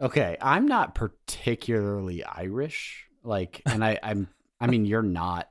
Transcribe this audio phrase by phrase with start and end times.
[0.00, 4.28] Okay, I'm not particularly Irish, like, and I, I'm,
[4.60, 5.48] I mean, you're not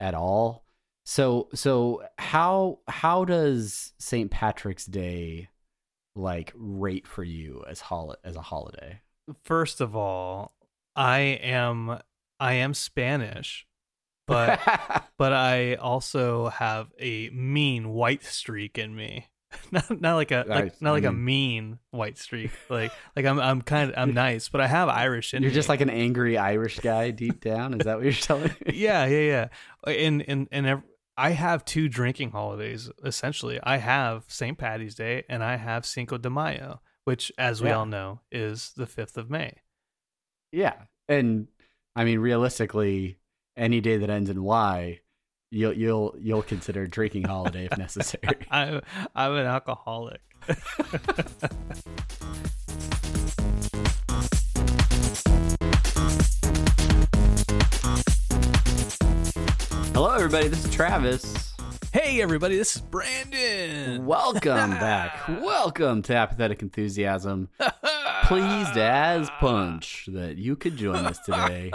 [0.00, 0.64] at all.
[1.04, 4.30] So, so how how does St.
[4.30, 5.48] Patrick's Day
[6.16, 9.02] like rate for you as hol- as a holiday?
[9.44, 10.54] First of all,
[10.96, 11.98] I am
[12.40, 13.66] I am Spanish,
[14.26, 14.60] but
[15.18, 19.28] but I also have a mean white streak in me.
[19.72, 20.80] not, not like a like, Nice.
[20.80, 22.50] not like I a mean- mean white streak.
[22.68, 25.54] Like like I'm I'm kind of I'm nice, but I have Irish in You're me.
[25.54, 27.74] just like an angry Irish guy deep down.
[27.74, 28.50] Is that what you're telling me?
[28.74, 29.48] yeah yeah
[29.86, 29.92] yeah.
[29.92, 30.82] And and and ev-
[31.16, 33.60] I have two drinking holidays essentially.
[33.62, 34.58] I have St.
[34.58, 37.76] Patty's Day and I have Cinco de Mayo, which, as we Yeah.
[37.78, 39.58] all know, is the fifth of May.
[40.50, 40.74] Yeah,
[41.08, 41.46] and
[41.96, 43.18] I mean, realistically,
[43.56, 45.00] any day that ends in Y,
[45.54, 48.46] you'll you'll you'll consider drinking holiday if necessary.
[48.50, 48.80] I'm
[49.14, 50.20] I'm an alcoholic.
[59.94, 60.48] Hello, everybody.
[60.48, 61.54] This is Travis.
[61.92, 64.04] hey everybody, this is Brandon.
[64.06, 65.28] Welcome back.
[65.28, 67.48] Welcome to Apathetic Enthusiasm.
[68.24, 71.70] Pleased as punch that you could join us today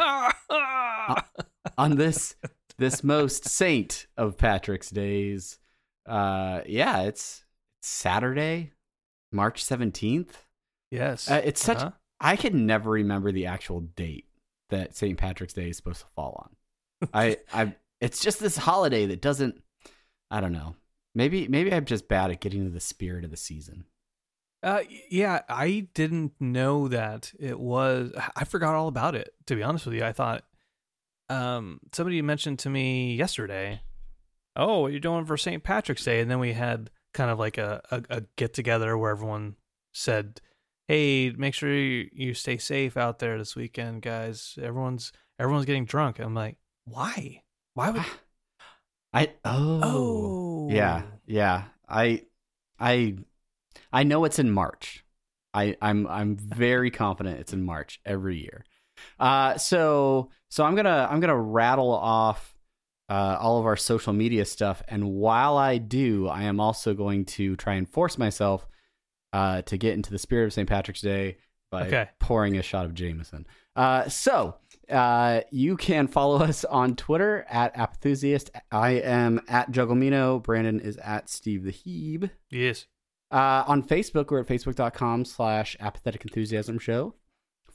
[1.78, 2.36] on this
[2.80, 5.60] this most saint of Patrick's days.
[6.08, 7.44] Uh, yeah, it's
[7.82, 8.72] Saturday,
[9.32, 10.46] March seventeenth.
[10.92, 11.78] yes, Uh, it's such.
[11.78, 11.92] Uh-huh.
[12.20, 14.26] I can never remember the actual date
[14.70, 15.18] that St.
[15.18, 16.50] Patrick's Day is supposed to fall
[17.02, 17.10] on.
[17.14, 19.62] I, I, it's just this holiday that doesn't.
[20.32, 20.76] I don't know.
[21.16, 23.86] Maybe, maybe I'm just bad at getting to the spirit of the season.
[24.62, 28.12] Uh, yeah, I didn't know that it was.
[28.36, 29.34] I forgot all about it.
[29.48, 30.44] To be honest with you, I thought
[31.30, 33.82] um somebody mentioned to me yesterday.
[34.56, 35.64] Oh, what are doing for St.
[35.64, 36.20] Patrick's Day?
[36.20, 39.56] And then we had kind of like a a, a get together where everyone
[39.94, 40.42] said,
[40.88, 44.58] "Hey, make sure you, you stay safe out there this weekend, guys.
[44.62, 47.44] Everyone's everyone's getting drunk." I'm like, why?
[47.74, 48.04] Why would?
[49.14, 52.24] I oh, Oh, yeah yeah I
[52.80, 53.16] I
[53.92, 55.04] I know it's in March.
[55.54, 58.66] I I'm I'm very confident it's in March every year.
[59.20, 62.56] Uh so so I'm gonna I'm gonna rattle off
[63.10, 67.26] uh, all of our social media stuff, and while I do, I am also going
[67.26, 68.68] to try and force myself
[69.34, 70.68] uh, to get into the spirit of St.
[70.70, 71.38] Patrick's Day
[71.72, 72.10] by Okay.
[72.20, 73.46] pouring a shot of Jameson.
[73.76, 74.56] Uh, so
[74.92, 78.50] uh, you can follow us on Twitter at Apthusiast.
[78.72, 80.42] I am at Jugglemino.
[80.44, 82.30] Brandon is at Steve the Heeb.
[82.50, 82.86] Yes.
[83.32, 87.14] Uh, on Facebook, we're at facebook.com slash apathetic enthusiasm show.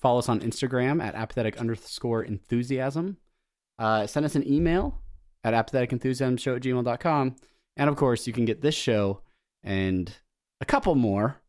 [0.04, 3.16] Follow us on Instagram at apathetic underscore enthusiasm.
[3.78, 5.00] Uh, send us an email
[5.42, 7.36] at apathetic enthusiasm show at gmail.com.
[7.78, 9.22] And of course, you can get this show
[9.62, 10.14] and
[10.60, 11.40] a couple more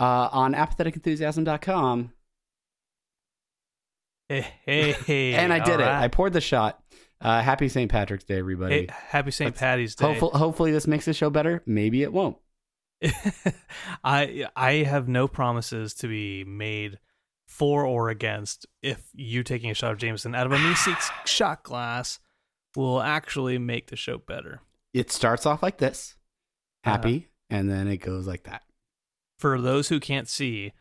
[0.00, 2.12] uh, on apatheticenthusiasm.com.
[4.30, 5.34] Hey, hey, hey.
[5.34, 5.84] and I did it.
[5.84, 6.04] right.
[6.04, 6.82] I poured the shot.
[7.20, 7.90] Uh, happy St.
[7.90, 8.74] Patrick's Day, everybody.
[8.74, 9.48] Hey, happy St.
[9.48, 10.06] Let's- Patty's Day.
[10.06, 11.62] Hopefully, hopefully, this makes the show better.
[11.66, 12.38] Maybe it won't.
[14.02, 16.98] I I have no promises to be made
[17.46, 21.62] for or against if you taking a shot of Jameson out of a Meeseeks shot
[21.62, 22.18] glass
[22.76, 24.60] will actually make the show better.
[24.92, 26.16] It starts off like this
[26.84, 26.92] Uh-huh.
[26.96, 28.62] happy, and then it goes like that.
[29.38, 30.72] For those who can't see,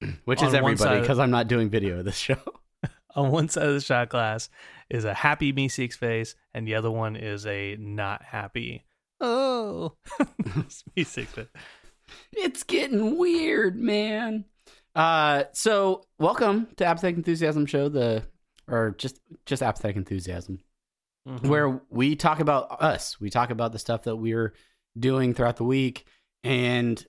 [0.24, 2.38] Which is everybody because I'm not doing video of this show.
[3.16, 4.50] On one side of the shot glass
[4.90, 8.84] is a happy Meeseeks face, and the other one is a not happy.
[9.20, 9.94] Oh,
[10.96, 11.46] Meeseeks face.
[12.32, 14.44] It's getting weird, man.
[14.96, 18.24] Uh, so welcome to Apathetic Enthusiasm Show, the
[18.66, 20.60] or just just Apathetic Enthusiasm,
[21.28, 21.46] Mhm.
[21.48, 23.20] where we talk about us.
[23.20, 24.54] We talk about the stuff that we're
[24.98, 26.06] doing throughout the week
[26.42, 27.06] and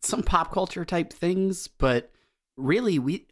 [0.00, 2.10] some pop culture type things, but
[2.56, 3.28] really we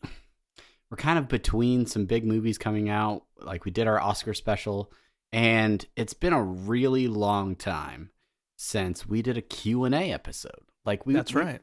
[0.89, 3.25] we're kind of between some big movies coming out.
[3.37, 4.93] Like we did our Oscar special,
[5.33, 8.11] and it's been a really long time
[8.57, 10.61] since we did a Q&A episode.
[10.85, 11.61] Like we That's we- right.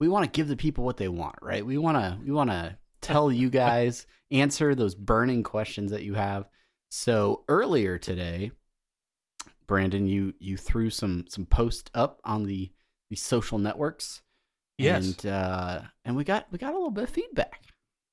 [0.00, 1.64] We want to give the people what they want, right?
[1.64, 6.14] We want to we want to tell you guys answer those burning questions that you
[6.14, 6.46] have.
[6.90, 8.50] So earlier today,
[9.66, 12.70] Brandon, you you threw some some post up on the
[13.10, 14.22] the social networks.
[14.78, 15.04] Yes.
[15.22, 17.64] and uh, and we got we got a little bit of feedback.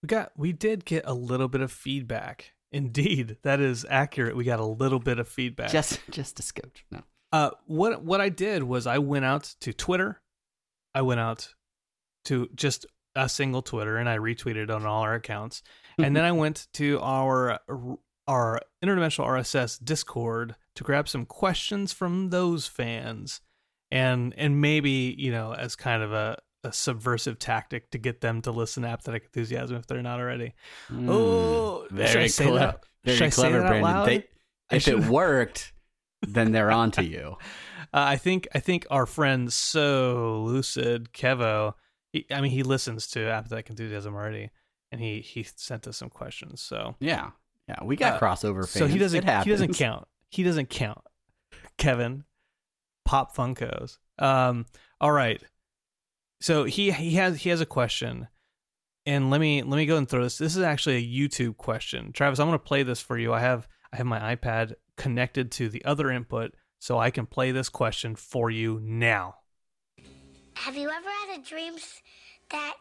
[0.01, 2.53] We got we did get a little bit of feedback.
[2.71, 4.35] Indeed, that is accurate.
[4.35, 5.69] We got a little bit of feedback.
[5.71, 6.85] Just just a scotch.
[6.91, 10.21] No, Uh, what what I did was I went out to Twitter.
[10.93, 11.53] I went out
[12.25, 12.85] to just
[13.15, 15.63] a single Twitter and I retweeted on all our accounts.
[15.97, 17.59] And then I went to our
[18.27, 23.39] our interdimensional RSS Discord to grab some questions from those fans,
[23.91, 28.41] and and maybe you know as kind of a, a subversive tactic to get them
[28.41, 30.53] to listen to Apathetic Enthusiasm if they're not already.
[30.91, 32.79] Mm, Oh, very clever.
[33.05, 34.05] Very Should clever, Brandon.
[34.05, 35.71] They, if it worked,
[36.27, 37.37] then they're on to you.
[37.93, 41.75] Uh, I think I think our friend so lucid Kevo.
[42.15, 44.49] He, I mean, he listens to Apathetic Enthusiasm already,
[44.89, 46.61] and he he sent us some questions.
[46.61, 47.31] So Yeah,
[47.67, 48.71] yeah, we got Uh, crossover fans.
[48.71, 50.07] so he doesn't he doesn't count.
[50.29, 51.01] He doesn't count.
[51.77, 52.23] Kevin,
[53.03, 53.97] Pop Funkos.
[54.17, 54.65] Um.
[55.01, 55.43] All right.
[56.39, 58.29] So he he has he has a question,
[59.05, 60.37] and let me let me go and throw this.
[60.37, 62.39] This is actually a YouTube question, Travis.
[62.39, 63.33] I'm going to play this for you.
[63.33, 67.51] I have I have my iPad connected to the other input, so I can play
[67.51, 69.35] this question for you now.
[70.55, 71.75] Have you ever had a dream
[72.49, 72.75] that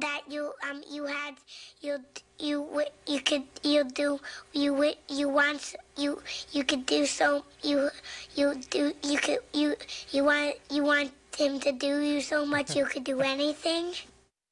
[0.00, 1.34] that you um you had
[1.80, 1.98] you
[2.38, 2.66] you
[3.06, 4.18] you could you do
[4.52, 6.22] you wi- you want you
[6.52, 7.90] you could do so you
[8.34, 9.76] you do you could you
[10.10, 13.92] you want you want him to do you so much you could do anything?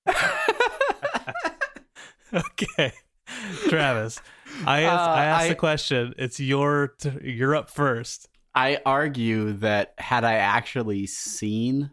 [2.33, 2.93] okay,
[3.69, 4.21] Travis.
[4.67, 6.15] I asked, Uh, I asked I- the question.
[6.19, 8.29] It's your t- you're up first.
[8.55, 11.91] I argue that had I actually seen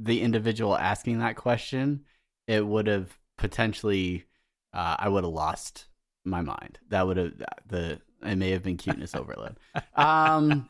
[0.00, 2.04] the individual asking that question,
[2.46, 4.24] it would have potentially,
[4.72, 5.86] uh, I would have lost
[6.24, 6.78] my mind.
[6.88, 7.32] That would have
[7.66, 9.56] the it may have been cuteness overload.
[9.96, 10.68] Um,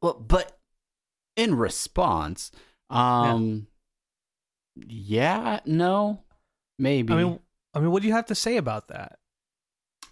[0.00, 0.58] well, but
[1.36, 2.52] in response,
[2.90, 3.66] um,
[4.76, 6.22] yeah, no,
[6.78, 7.12] maybe.
[7.12, 7.40] I mean,
[7.74, 9.18] I mean, what do you have to say about that?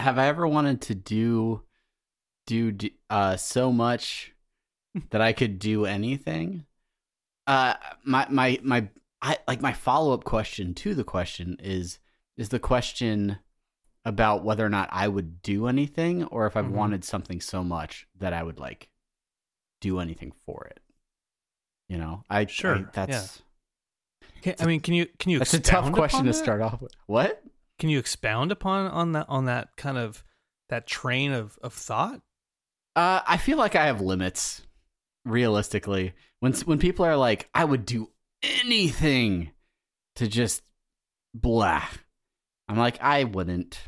[0.01, 1.63] have I ever wanted to do
[2.47, 2.77] do
[3.11, 4.33] uh so much
[5.11, 6.67] that I could do anything?
[7.47, 8.89] Uh my my my
[9.23, 11.99] I like my follow-up question to the question is
[12.37, 13.39] is the question
[14.05, 16.71] about whether or not I would do anything or if I've Mhm.
[16.73, 18.89] wanted something so much that I would like
[19.81, 20.81] do anything for it.
[21.89, 23.43] You know, I Sure, I, that's
[24.43, 26.35] Can, I mean, can you can you that's a tough question to that?
[26.35, 26.93] start off with.
[27.07, 27.43] What?
[27.79, 30.25] Can you expound upon on that on that kind of
[30.69, 32.21] that train of of thought?
[32.97, 34.63] Uh, I feel like I have limits.
[35.27, 38.11] Realistically, when when people are like, "I would do
[38.43, 39.51] anything
[40.15, 40.63] to just
[41.35, 41.85] blah,"
[42.69, 43.79] I'm like, I wouldn't.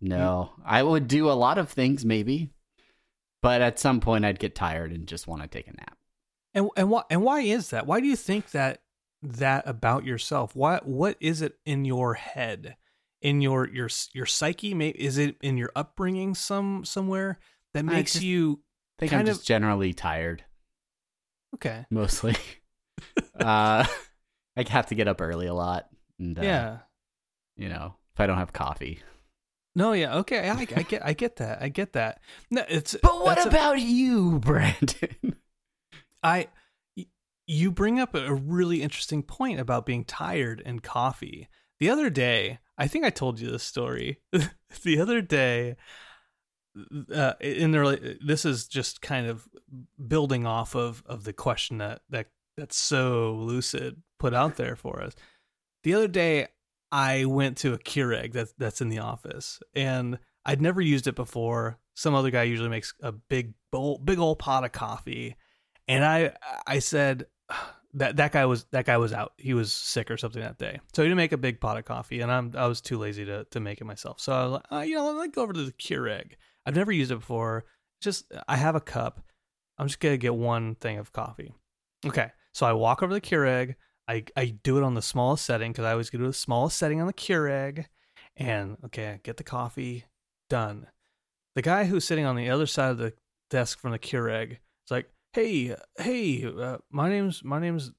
[0.00, 0.62] No, hmm.
[0.64, 2.50] I would do a lot of things, maybe,
[3.42, 5.96] but at some point, I'd get tired and just want to take a nap.
[6.54, 7.86] And and why and why is that?
[7.86, 8.82] Why do you think that
[9.22, 10.54] that about yourself?
[10.54, 12.76] Why what is it in your head,
[13.20, 14.74] in your your your psyche?
[14.74, 17.38] Maybe is it in your upbringing some somewhere
[17.74, 18.60] that makes just you
[18.98, 20.44] I think Kind I'm of- just generally tired,
[21.54, 21.86] okay?
[21.90, 22.36] mostly.
[23.40, 23.84] uh,
[24.56, 25.88] I have to get up early a lot,
[26.18, 26.78] and uh, yeah.
[27.56, 29.00] you know, if I don't have coffee.
[29.74, 30.48] No, yeah, okay.
[30.48, 31.60] I, I get, I get that.
[31.60, 32.20] I get that.
[32.50, 32.96] No, it's.
[33.02, 35.36] But what that's a- about you, Brandon?
[36.22, 36.48] I,
[37.46, 41.48] you bring up a really interesting point about being tired and coffee.
[41.78, 44.20] The other day, I think I told you this story.
[44.82, 45.76] the other day,
[47.14, 49.48] uh, in the this is just kind of
[50.06, 55.02] building off of of the question that that that's so lucid put out there for
[55.02, 55.14] us.
[55.82, 56.48] The other day,
[56.90, 61.14] I went to a Keurig that's that's in the office, and I'd never used it
[61.14, 61.78] before.
[61.94, 65.36] Some other guy usually makes a big bowl, big old pot of coffee,
[65.88, 66.32] and I
[66.66, 67.26] I said,
[67.94, 69.32] that that guy was that guy was out.
[69.36, 71.84] He was sick or something that day, so he didn't make a big pot of
[71.84, 74.20] coffee, and I'm I was too lazy to to make it myself.
[74.20, 76.32] So I was like, uh, you know, let me go over to the Keurig.
[76.66, 77.64] I've never used it before.
[78.02, 79.22] Just I have a cup.
[79.78, 81.54] I'm just gonna get one thing of coffee.
[82.04, 83.76] Okay, so I walk over to the Keurig.
[84.08, 87.00] I I do it on the smallest setting because I always to the smallest setting
[87.00, 87.86] on the Keurig,
[88.36, 90.04] and okay, get the coffee
[90.50, 90.88] done.
[91.54, 93.14] The guy who's sitting on the other side of the
[93.48, 97.92] desk from the Keurig is like, "Hey, hey, uh, my name's my name's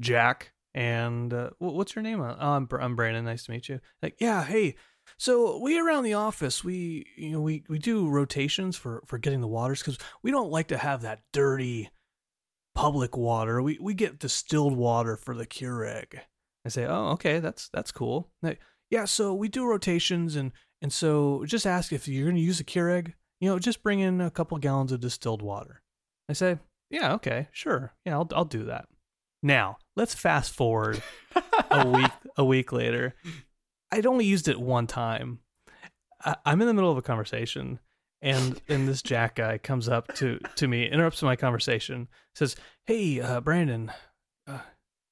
[0.00, 2.20] Jack, and uh, what's your name?
[2.20, 3.24] Oh, I'm I'm Brandon.
[3.24, 3.80] Nice to meet you.
[4.02, 4.76] Like, yeah, hey.
[5.18, 9.40] So we around the office, we you know we we do rotations for for getting
[9.40, 11.90] the waters because we don't like to have that dirty
[12.74, 13.62] public water.
[13.62, 16.18] We we get distilled water for the Keurig.
[16.64, 18.30] I say, oh, okay, that's that's cool.
[18.90, 22.60] Yeah, so we do rotations, and and so just ask if you're going to use
[22.60, 25.82] a Keurig, you know, just bring in a couple gallons of distilled water.
[26.28, 26.58] I say,
[26.90, 28.86] yeah, okay, sure, yeah, I'll I'll do that.
[29.42, 31.02] Now let's fast forward
[31.70, 33.14] a week a week later.
[33.92, 35.40] I'd only used it one time.
[36.24, 37.78] I, I'm in the middle of a conversation,
[38.22, 42.56] and and this Jack guy comes up to to me, interrupts my conversation, says,
[42.86, 43.92] "Hey, uh, Brandon,
[44.46, 44.60] uh,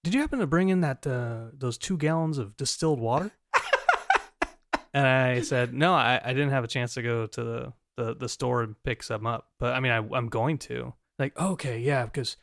[0.02, 3.30] did you happen to bring in that uh, those two gallons of distilled water?"
[4.94, 8.14] and I said, "No, I, I didn't have a chance to go to the, the,
[8.16, 11.78] the store and pick some up, but I mean, I, I'm going to." Like, okay,
[11.78, 12.38] yeah, because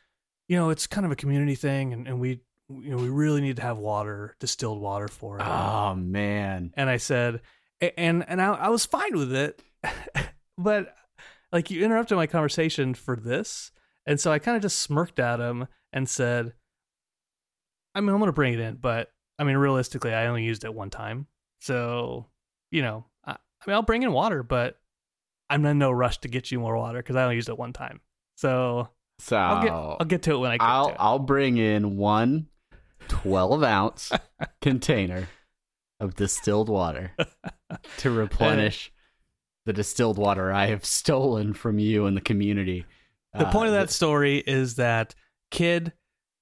[0.48, 3.42] you know it's kind of a community thing, and, and we you know we really
[3.42, 5.44] need to have water, distilled water for it.
[5.44, 6.74] Oh man.
[6.76, 7.42] And I said,
[7.82, 9.62] and and I, I was fine with it,
[10.58, 10.96] but
[11.52, 13.72] like you interrupted my conversation for this,
[14.06, 16.54] and so I kind of just smirked at him and said,
[17.96, 20.74] I mean, I'm gonna bring it in, but I mean, realistically, I only used it
[20.74, 21.28] one time,
[21.62, 22.28] so
[22.72, 24.80] you know, I, I mean, I'll bring in water, but
[25.50, 27.72] I'm in no rush to get you more water because I only used it one
[27.72, 28.02] time.
[28.36, 30.98] So So I'll get I'll get to it when I get I'll to it.
[31.00, 32.48] I'll bring in one
[33.08, 34.12] 12 ounce
[34.62, 35.28] container
[36.00, 37.12] of distilled water
[37.98, 38.92] to replenish
[39.66, 42.86] the distilled water I have stolen from you and the community.
[43.34, 45.16] the Uh, point of that th- story is that
[45.52, 45.94] kid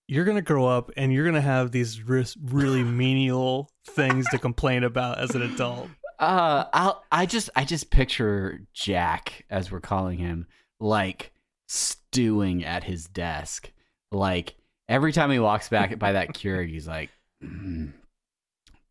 [0.07, 5.17] you're gonna grow up and you're gonna have these really menial things to complain about
[5.19, 10.47] as an adult Uh, I'll I just I just picture Jack as we're calling him
[10.79, 11.31] like
[11.67, 13.71] stewing at his desk.
[14.11, 14.55] Like
[14.87, 17.09] every time he walks back by that Keurig, he's like,
[17.43, 17.93] "Mm,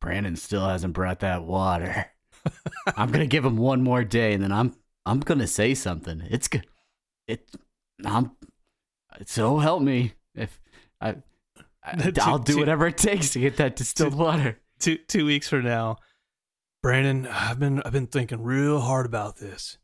[0.01, 2.07] Brandon still hasn't brought that water.
[2.97, 4.75] I'm gonna give him one more day, and then I'm
[5.07, 6.23] I'm gonna say something.
[6.31, 6.67] It's good.
[7.27, 7.49] It
[8.05, 8.33] I'm
[9.27, 10.61] so help me if
[11.01, 11.17] I.
[11.83, 14.59] I I'll do whatever it takes to get that distilled water.
[14.79, 15.97] two two weeks from now
[16.83, 19.77] brandon i've been i've been thinking real hard about this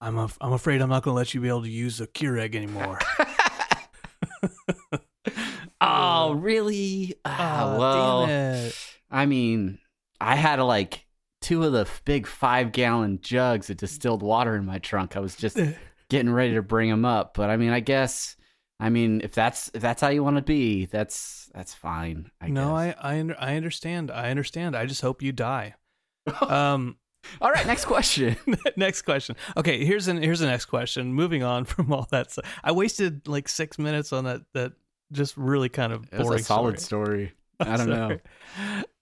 [0.00, 2.54] i'm af- i'm afraid i'm not gonna let you be able to use the keurig
[2.54, 2.98] anymore
[5.80, 7.14] Oh, really?
[7.24, 8.70] Aw, well.
[9.10, 9.78] I mean,
[10.20, 11.06] I had like
[11.40, 15.16] two of the big five gallon jugs of distilled water in my trunk.
[15.16, 15.56] I was just
[16.10, 18.34] getting ready to bring them up, but I mean, I guess,
[18.80, 22.30] I mean, if that's if that's how you want to be, that's that's fine.
[22.40, 22.96] I no guess.
[23.00, 25.74] i I, I understand i understand i just hope you die
[26.42, 26.96] um
[27.40, 28.36] All right, next question.
[28.76, 29.36] next question.
[29.56, 31.12] Okay, here's an here's the next question.
[31.12, 34.72] Moving on from all that stuff, I wasted like six minutes on that that
[35.12, 37.06] just really kind of It was boring a solid story.
[37.26, 37.32] story.
[37.60, 38.18] I don't know.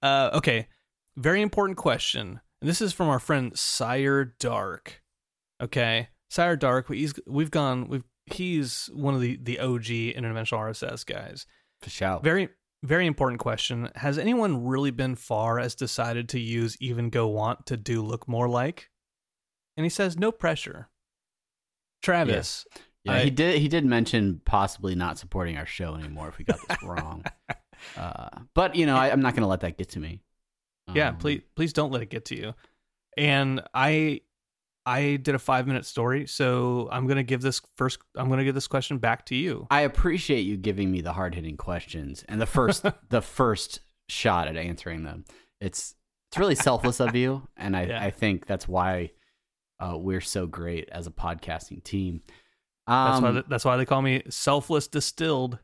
[0.03, 0.69] Uh, okay,
[1.17, 2.41] very important question.
[2.61, 5.03] And this is from our friend Sire Dark.
[5.61, 6.89] Okay, Sire Dark.
[6.93, 7.89] He's we've gone.
[7.89, 11.47] We've he's one of the the OG interdimensional RSS guys.
[11.83, 12.21] For sure.
[12.23, 12.49] Very
[12.83, 13.91] very important question.
[13.97, 18.27] Has anyone really been far as decided to use even go want to do look
[18.29, 18.91] more like?
[19.77, 20.89] And he says no pressure.
[22.03, 22.83] Travis, Yeah,
[23.13, 23.59] I- he did.
[23.61, 27.25] He did mention possibly not supporting our show anymore if we got this wrong.
[27.97, 30.23] Uh, but you know, I, I'm not going to let that get to me.
[30.95, 32.55] yeah, Um, please please don't let it get to you.
[33.19, 34.23] And I
[34.87, 38.45] I did a 5-minute story, so I'm going to give this first I'm going to
[38.45, 39.67] give this question back to you.
[39.71, 44.49] I appreciate you giving me the hard hitting questions and the first the first shot
[44.49, 45.27] at answering them.
[45.61, 45.95] It's
[46.31, 48.03] it's really selfless of you, and I Yeah.
[48.03, 49.11] I think that's why
[49.81, 52.23] uh, we're so great as a podcasting team.
[52.87, 55.59] That's Um, why that's why they call me selfless distilled.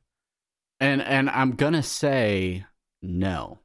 [0.80, 2.64] and and I'm gonna say
[3.00, 3.60] no.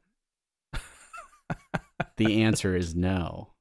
[2.17, 3.53] the answer is no.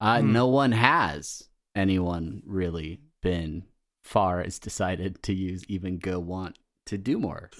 [0.00, 0.32] Uh, Hmm.
[0.32, 3.64] No one has anyone really been
[4.04, 7.50] far as decided to use even go want to do more.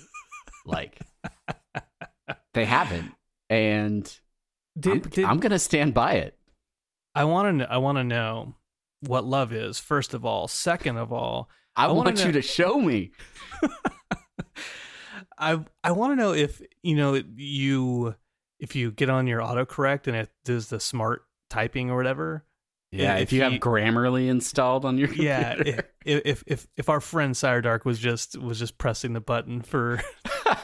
[0.65, 1.01] Like
[2.53, 3.13] they haven't,
[3.49, 4.19] and
[4.85, 6.39] I'm, Did, did, I'm gonna stand by it.
[7.15, 8.55] I want to I want to know
[9.01, 10.47] what love is first of all.
[10.49, 11.49] Second of all,
[11.79, 13.13] I, want you to show me.
[15.39, 18.15] I I want to know if you know you
[18.59, 22.45] if you get on your autocorrect and it does the smart typing or whatever.
[22.91, 26.89] Yeah, if, if you he- have Grammarly installed on your Yeah, if, if if if
[26.89, 30.01] our friend Sire Dark was just was just pressing the button for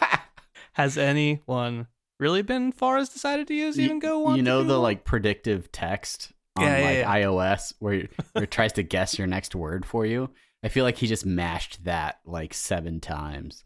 [0.73, 1.87] has anyone
[2.19, 6.33] really been far as decided to use even go you know the like predictive text
[6.57, 7.27] on Yeah, yeah, like yeah.
[7.29, 10.31] iOS where, where it tries to guess your next word for you.
[10.65, 13.65] I feel like he just mashed that like seven times.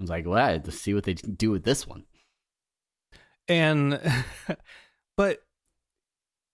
[0.00, 2.04] I was like, well, let's see what they do with this one.
[3.48, 4.00] and
[5.16, 5.42] but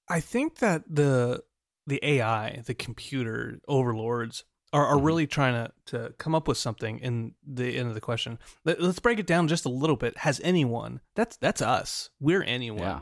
[0.08, 1.42] i think that the
[1.86, 5.04] the ai the computer overlords are, are Mhm.
[5.04, 8.80] really trying to to come up with something in the end of the question Let,
[8.80, 12.80] us break it down just a little bit has anyone that's that's us we're anyone
[12.80, 13.00] Yeah,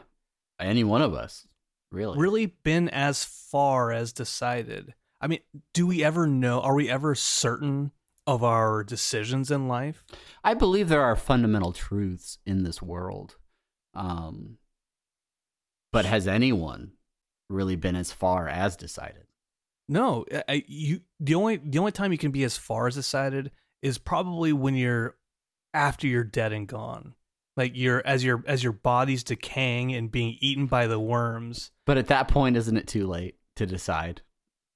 [0.61, 1.47] any one of us,
[1.91, 2.19] really.
[2.19, 5.41] really been as far as decided i mean
[5.73, 7.91] do we ever know are we ever certain
[8.26, 10.05] of our decisions in life
[10.45, 13.37] I believe there are fundamental truths in this world.
[13.95, 14.59] Um,
[15.93, 16.93] but has anyone
[17.49, 19.26] really been as far as decided?
[19.88, 23.50] No, I- you the only the only time you can be as far as decided
[23.83, 25.17] is probably when you're
[25.75, 27.14] after you're dead and gone.
[27.57, 31.71] Like you're as your as your body's decaying and being eaten by the worms.
[31.85, 34.23] But at that point, isn't it too late to decide?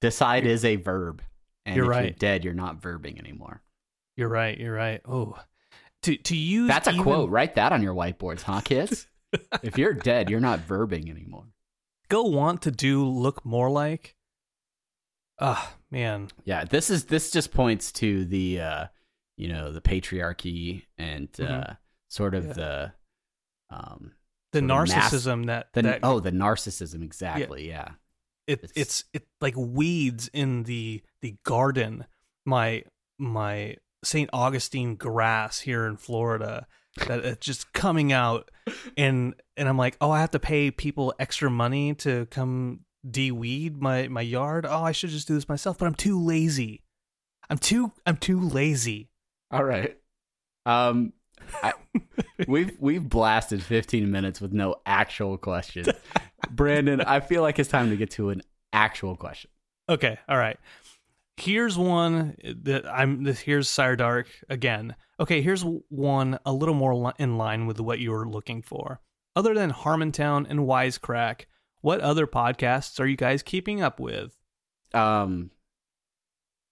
[0.01, 1.21] Decide is a verb,
[1.65, 3.63] and You're if you're dead, you're not verbing anymore.
[4.15, 4.57] You're right.
[4.57, 5.01] You're right.
[5.05, 5.37] Oh,
[6.03, 7.29] to to use That's a even- quote.
[7.29, 9.07] Write that on your whiteboards, huh, kids?
[9.63, 11.45] if you're dead, you're not verbing anymore.
[12.09, 14.15] Go want to do look more like.
[15.39, 18.85] Ah man, Yeah, this is this just points to the uh,
[19.35, 21.77] you know the patriarchy and uh, Mhm.
[22.09, 22.53] sort of Yeah.
[22.53, 22.93] the
[23.69, 24.13] um
[24.53, 27.89] the Sort of mass- narcissism that the that oh the narcissism exactly yeah.
[28.47, 32.05] It, It's- it's it like weeds in the the garden
[32.45, 32.83] my
[33.19, 36.65] my st augustine grass here in florida
[37.07, 38.49] that it's just coming out
[38.97, 43.81] and and i'm like oh i have to pay people extra money to come de-weed
[43.81, 46.83] my my yard oh i should just do this myself but i'm too lazy
[47.49, 49.09] i'm too i'm too lazy
[49.51, 49.97] All right.
[50.65, 51.13] Um,
[51.63, 51.71] I,
[52.47, 55.85] we've we've blasted 15 minutes with no actual question.
[56.49, 58.41] Brandon, I feel like it's time to get to an
[58.73, 59.49] actual question.
[59.89, 60.57] Okay, all right.
[61.37, 63.23] Here's one that I'm.
[63.23, 64.95] This here's Sire Dark again.
[65.19, 69.01] Okay, here's one a little more li- in line with what you were looking for.
[69.35, 71.45] Other than Harmontown and Wisecrack,
[71.81, 74.35] what other podcasts are you guys keeping up with?
[74.93, 75.51] Um,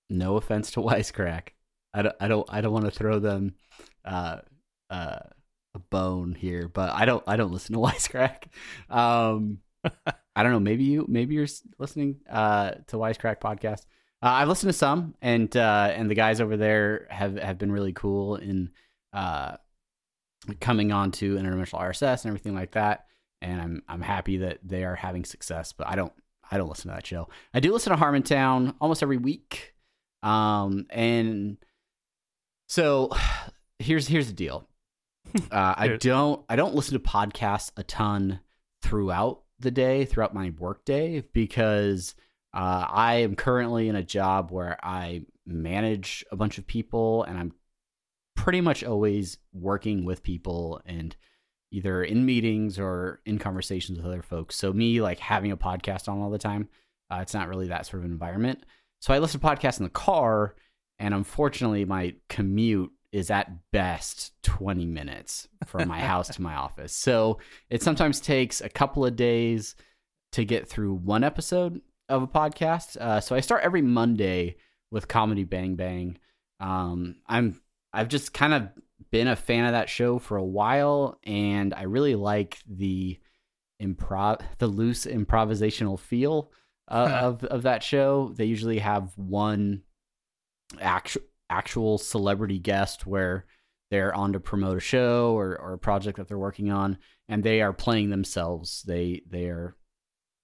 [0.10, 1.50] no offense to Wisecrack.
[1.94, 3.56] I don't I don't I don't want to throw them
[4.04, 4.40] uh
[4.90, 5.20] uh
[5.74, 8.46] a bone here, but I don't I don't listen to Wisecrack.
[8.90, 9.60] Um
[10.36, 11.48] I don't know, maybe you maybe you're
[11.80, 13.86] listening uh to Wisecrack podcast.
[14.22, 17.72] Uh, I've listened to some and uh and the guys over there have have been
[17.72, 18.72] really cool in
[19.14, 19.58] uh
[20.60, 23.06] coming on to interdimensional RSS and everything like that.
[23.42, 26.14] And I'm I'm happy that they are having success, but I don't
[26.52, 27.30] I don't listen to that show.
[27.54, 29.74] I do listen to Harmontown almost every week.
[30.24, 31.58] Um, and
[32.68, 33.12] so
[33.80, 34.68] here's here's the deal.
[35.52, 38.40] Uh, I don't I don't listen to podcasts a ton
[38.82, 42.16] throughout the day, throughout my work day, because
[42.54, 47.38] uh, I am currently in a job where I manage a bunch of people, and
[47.38, 47.54] I'm
[48.36, 51.16] pretty much always working with people and
[51.72, 54.56] either in meetings or in conversations with other folks.
[54.56, 56.70] So me like having a podcast on all the time,
[57.12, 58.64] uh, it's not really that sort of environment.
[59.00, 60.56] So I listen to podcasts in the car,
[61.00, 66.94] and unfortunately, my commute is at best 20 minutes from my house to my office.
[66.94, 69.78] So it sometimes takes a couple of days
[70.34, 72.98] to get through one episode of a podcast.
[72.98, 74.58] Uh, so I start every Monday
[74.92, 76.18] with Comedy Bang Bang.
[76.60, 77.62] Um, I'm
[77.94, 78.68] I've just kind of
[79.12, 83.18] been a fan of that show for a while, and I really like the
[83.82, 86.52] improv, the loose improvisational feel
[86.90, 88.34] uh, of of that show.
[88.36, 89.84] They usually have one
[90.82, 93.46] actual actual celebrity guest where
[93.92, 96.98] they're on to promote a show or, or a project that they're working on,
[97.30, 98.84] and they are playing themselves.
[98.84, 99.76] They they are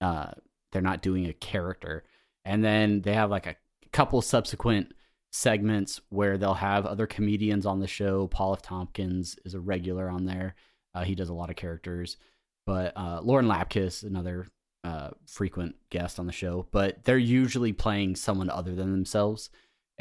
[0.00, 0.32] uh,
[0.70, 2.04] they're not doing a character,
[2.44, 3.56] and then they have like a
[3.92, 4.92] couple subsequent
[5.32, 8.26] segments where they'll have other comedians on the show.
[8.26, 8.62] Paul F.
[8.62, 10.54] Tompkins is a regular on there.
[10.94, 12.18] Uh, he does a lot of characters,
[12.66, 14.46] but uh, Lauren Lapkus, another
[14.84, 16.66] uh, frequent guest on the show.
[16.70, 19.48] But they're usually playing someone other than themselves,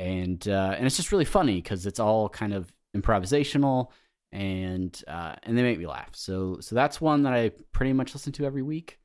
[0.01, 3.89] and uh, and it's just really funny because it's all kind of improvisational
[4.31, 6.09] and uh, and they make me laugh.
[6.13, 8.99] So so that's one that I pretty much listen to every week,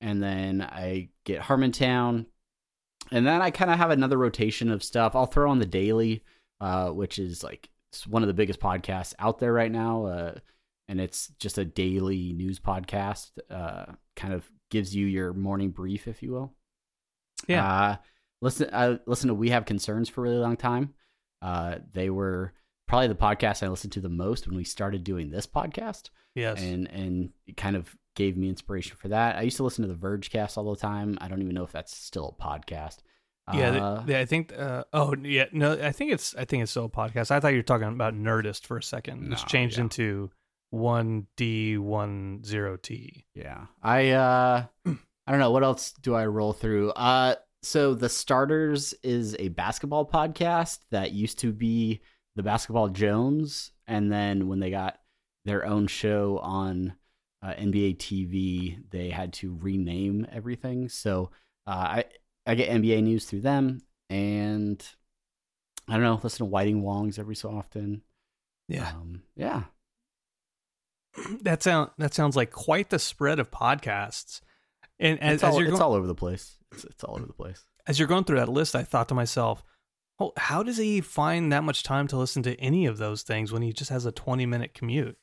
[0.00, 2.26] and then I get Harmontown,
[3.10, 5.16] and then I kind of have another rotation of stuff.
[5.16, 6.22] I'll throw on the daily,
[6.60, 10.34] uh, which is like it's one of the biggest podcasts out there right now, uh,
[10.88, 13.30] and it's just a daily news podcast.
[13.50, 16.54] Uh, kind of gives you your morning brief, if you will.
[17.48, 17.96] Yeah.
[18.42, 20.94] Uh, listen, I listen to We Have Concerns for a really long time.
[21.42, 22.52] Uh, they were
[22.88, 26.60] probably the podcast I listened to the most when we started doing this podcast Yes.
[26.62, 29.36] and and it kind of gave me inspiration for that.
[29.36, 31.18] I used to listen to the Verge cast all the time.
[31.20, 32.98] I don't even know if that's still a podcast.
[33.52, 34.52] yeah, Uh, they- I think.
[34.58, 35.44] Uh, oh, yeah.
[35.52, 36.34] No, I think it's.
[36.34, 37.30] I think it's still a podcast.
[37.30, 39.32] I thought you were talking about Nerdist for a second.
[39.32, 39.82] It's changed yeah.
[39.84, 40.30] into
[40.70, 43.26] one D one zero T.
[43.34, 43.66] yeah.
[43.82, 46.90] I uh I don't know what else do I roll through.
[46.90, 52.00] Uh so the starters is a basketball podcast that used to be
[52.36, 54.98] the Basketball Jones and then when they got
[55.44, 56.94] their own show on
[57.42, 60.88] uh, NBA TV, they had to rename everything.
[60.88, 61.30] So
[61.66, 62.04] uh, I
[62.46, 64.84] I get NBA news through them, and
[65.88, 68.02] I don't know, listen to Whiting Wongs every so often.
[68.68, 69.64] Yeah, um, yeah,
[71.42, 74.40] that sound that sounds like quite the spread of podcasts.
[74.98, 76.55] And as, it's, all, as you're it's go- all over the place.
[76.72, 77.64] It's, it's all over the place.
[77.86, 79.62] as you're going through that list, I thought to myself,
[80.18, 83.52] "Oh, how does he find that much time to listen to any of those things
[83.52, 85.18] when he just has a 20 minute commute?"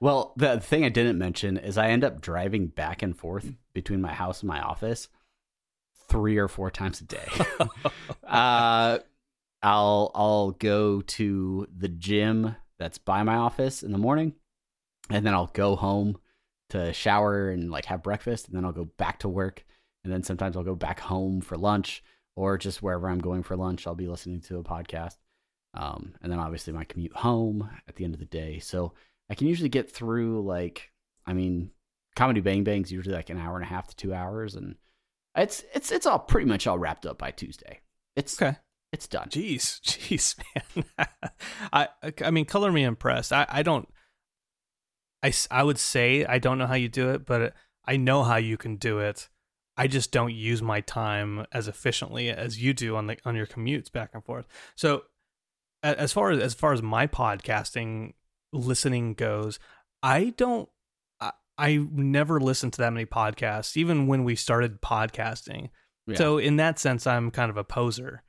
[0.00, 4.00] Well, the thing I didn't mention is I end up driving back and forth between
[4.00, 5.08] my house and my office
[6.08, 7.28] three or four times a day.
[8.26, 8.98] uh,
[9.62, 14.34] I'll I'll go to the gym that's by my office in the morning,
[15.10, 16.18] and then I'll go home
[16.70, 19.64] to shower and like have breakfast, and then I'll go back to work,
[20.06, 22.02] and then sometimes I'll go back home for lunch
[22.36, 23.86] or just wherever I'm going for lunch.
[23.86, 25.16] I'll be listening to a podcast,
[25.74, 28.58] um, and then obviously my commute home at the end of the day.
[28.60, 28.92] So
[29.28, 30.92] I can usually get through like
[31.26, 31.70] I mean,
[32.14, 34.76] comedy Bang Bang's usually like an hour and a half to two hours, and
[35.36, 37.80] it's it's it's all pretty much all wrapped up by Tuesday.
[38.14, 38.56] It's Okay.
[38.92, 39.28] it's done.
[39.28, 40.38] Jeez, jeez,
[40.96, 41.08] man.
[41.72, 41.88] I
[42.24, 43.32] I mean, color me impressed.
[43.32, 43.88] I I don't.
[45.22, 48.36] I I would say I don't know how you do it, but I know how
[48.36, 49.28] you can do it.
[49.76, 53.46] I just don't use my time as efficiently as you do on the on your
[53.46, 54.46] commutes back and forth.
[54.74, 55.02] So,
[55.82, 58.14] as far as as far as my podcasting
[58.52, 59.58] listening goes,
[60.02, 60.68] I don't.
[61.20, 65.70] I, I never listened to that many podcasts, even when we started podcasting.
[66.06, 66.16] Yeah.
[66.16, 68.22] So, in that sense, I'm kind of a poser.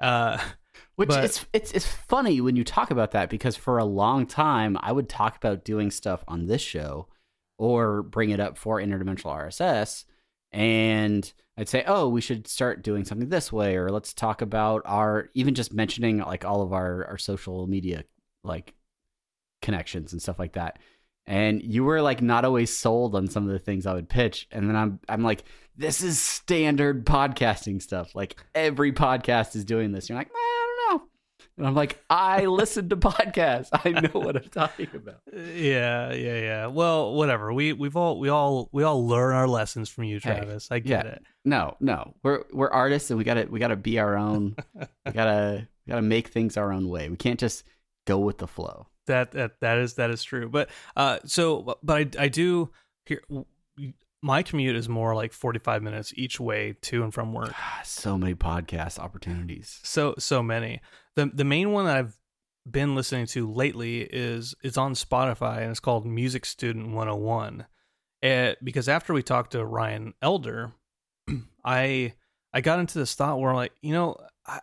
[0.00, 0.38] Uh,
[0.96, 4.26] Which But- it's it's it's funny when you talk about that because for a long
[4.26, 7.08] time I would talk about doing stuff on this show
[7.58, 10.04] or bring it up for interdimensional RSS
[10.52, 14.82] and I'd say, "Oh, we should start doing something this way or let's talk about
[14.84, 18.04] our even just mentioning like all of our our social media
[18.44, 18.74] like
[19.60, 20.78] connections and stuff like that."
[21.26, 24.48] And you were like not always sold on some of the things I would pitch
[24.50, 25.44] and then I'm I'm like
[25.76, 28.14] this is standard podcasting stuff.
[28.14, 30.08] Like every podcast is doing this.
[30.08, 30.30] You're like.
[31.58, 33.68] And I'm like, I listen to podcasts.
[33.72, 35.20] I know what I'm talking about.
[35.32, 36.66] Yeah, yeah, yeah.
[36.66, 37.52] Well, whatever.
[37.52, 40.68] We we've all we all we all learn our lessons from you, Hey, Travis.
[40.70, 41.12] I get yeah.
[41.12, 41.22] it.
[41.44, 42.14] No, no.
[42.22, 44.56] We're we're artists and we gotta we gotta be our own.
[44.74, 47.08] we gotta we gotta make things our own way.
[47.08, 47.64] We can't just
[48.06, 48.86] go with the flow.
[49.06, 50.48] That that that is that is true.
[50.48, 52.70] But uh, so but I I do
[53.04, 53.22] here.
[54.22, 57.52] My commute is more like forty five minutes each way to and from work.
[57.54, 59.80] Ah, So many podcast opportunities.
[59.82, 60.80] So so many.
[61.16, 62.16] The the main one that I've
[62.70, 67.66] been listening to lately is it's on Spotify and it's called Music Student 101.
[68.22, 70.72] It, because after we talked to Ryan Elder,
[71.64, 72.14] I
[72.52, 74.60] I got into this thought where I'm like, you know, I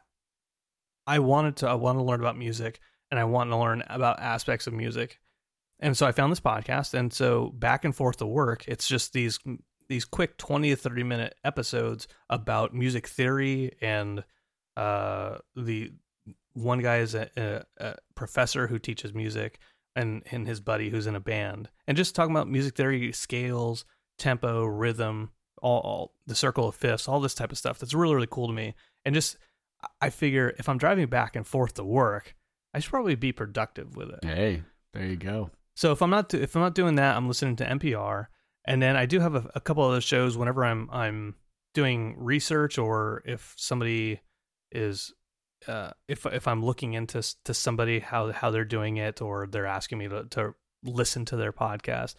[1.06, 2.80] I wanted to I want to learn about music
[3.12, 5.20] and I want to learn about aspects of music.
[5.80, 9.14] And so I found this podcast and so back and forth to work, it's just
[9.14, 9.40] these
[9.88, 14.24] these quick 20 to 30 minute episodes about music theory and
[14.78, 15.92] uh the
[16.54, 19.60] one guy is a, a, a professor who teaches music
[19.96, 21.70] and and his buddy who's in a band.
[21.88, 23.86] And just talking about music theory scales
[24.18, 28.16] tempo rhythm all, all the circle of fifths all this type of stuff that's really
[28.16, 28.76] really cool to me.
[29.06, 29.38] And just
[30.02, 32.36] i figure if i'm driving back and forth to work
[32.74, 34.20] i should probably be productive with it.
[34.24, 34.64] Hey,
[34.94, 35.52] there you go.
[35.80, 38.26] So if I'm not if I'm not doing that, I'm listening to NPR,
[38.66, 41.36] and then I do have a, a couple of those shows whenever I'm I'm
[41.74, 44.20] doing research or if somebody
[44.74, 45.14] is
[45.70, 49.68] uh, if if I'm looking into to somebody how how they're doing it or they're
[49.68, 52.16] asking me to to listen to their podcast.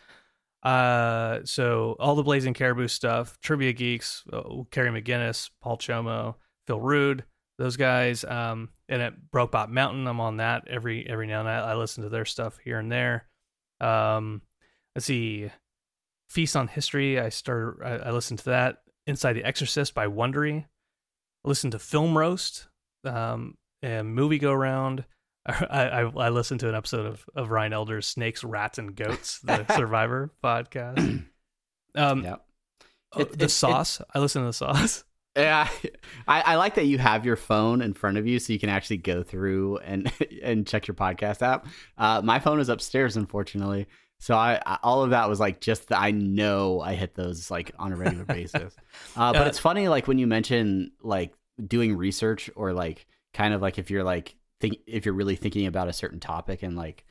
[0.62, 7.24] Uh, so all the Blazing Caribou stuff, Trivia Geeks, uh, McGinnis, Paul Chomo, Phil Rude,
[7.58, 8.24] those guys.
[8.24, 11.62] Um, and at Brokebot Mountain, I'm on that every every now and then.
[11.62, 13.26] I listen to their stuff here and there.
[13.80, 14.42] Um,
[14.94, 15.50] let's see,
[16.28, 17.18] Feast on History.
[17.20, 17.82] I started.
[17.84, 18.78] I, I listened to that.
[19.06, 20.64] Inside the Exorcist by Wondery.
[21.44, 22.68] I listened to Film Roast,
[23.04, 25.04] um, and Movie Go Round.
[25.46, 29.38] I, I I listened to an episode of of Ryan Elder's Snakes, Rats, and Goats,
[29.40, 31.26] the Survivor podcast.
[31.96, 32.44] Um, Yep.
[33.16, 34.00] oh, It- the it- it- sauce.
[34.14, 35.02] I listen to the sauce.
[35.36, 35.68] Yeah,
[36.26, 38.68] I, I like that you have your phone in front of you, so you can
[38.68, 40.12] actually go through and
[40.42, 41.66] and check your podcast app.
[41.96, 43.86] Uh, my phone is upstairs, unfortunately,
[44.18, 47.50] so I, I all of that was like just that I know I hit those
[47.50, 48.76] like on a regular basis.
[49.16, 51.32] Uh, but it's funny, like when you mention like
[51.66, 55.66] doing research or like kind of like if you're like think if you're really thinking
[55.66, 57.04] about a certain topic and like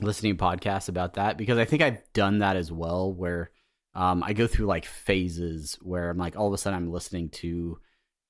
[0.00, 3.50] listening to podcasts about that because I think I've done that as well where
[3.96, 7.30] um, I go through like phases where I'm like all of a sudden I'm listening
[7.30, 7.78] to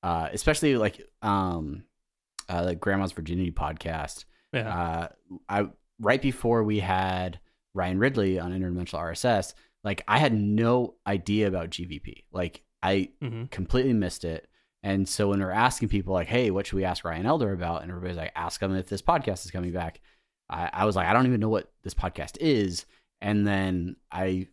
[0.03, 1.83] uh, especially like um,
[2.49, 4.25] uh, the Grandma's Virginity podcast.
[4.53, 4.69] Yeah.
[4.69, 5.09] Uh,
[5.49, 5.69] I
[6.01, 7.41] right before we had
[7.75, 12.25] Ryan Ridley on Interdimensional RSS, like I had no idea about GVP.
[12.33, 14.49] Like I hmm completely missed it.
[14.85, 17.83] And so when we're asking people like, "Hey, what should we ask Ryan Elder about?"
[17.83, 20.01] and everybody's like, "Ask him if this podcast is coming back,"
[20.49, 22.87] I, I was like, "I don't even know what this podcast is."
[23.21, 24.47] And then I,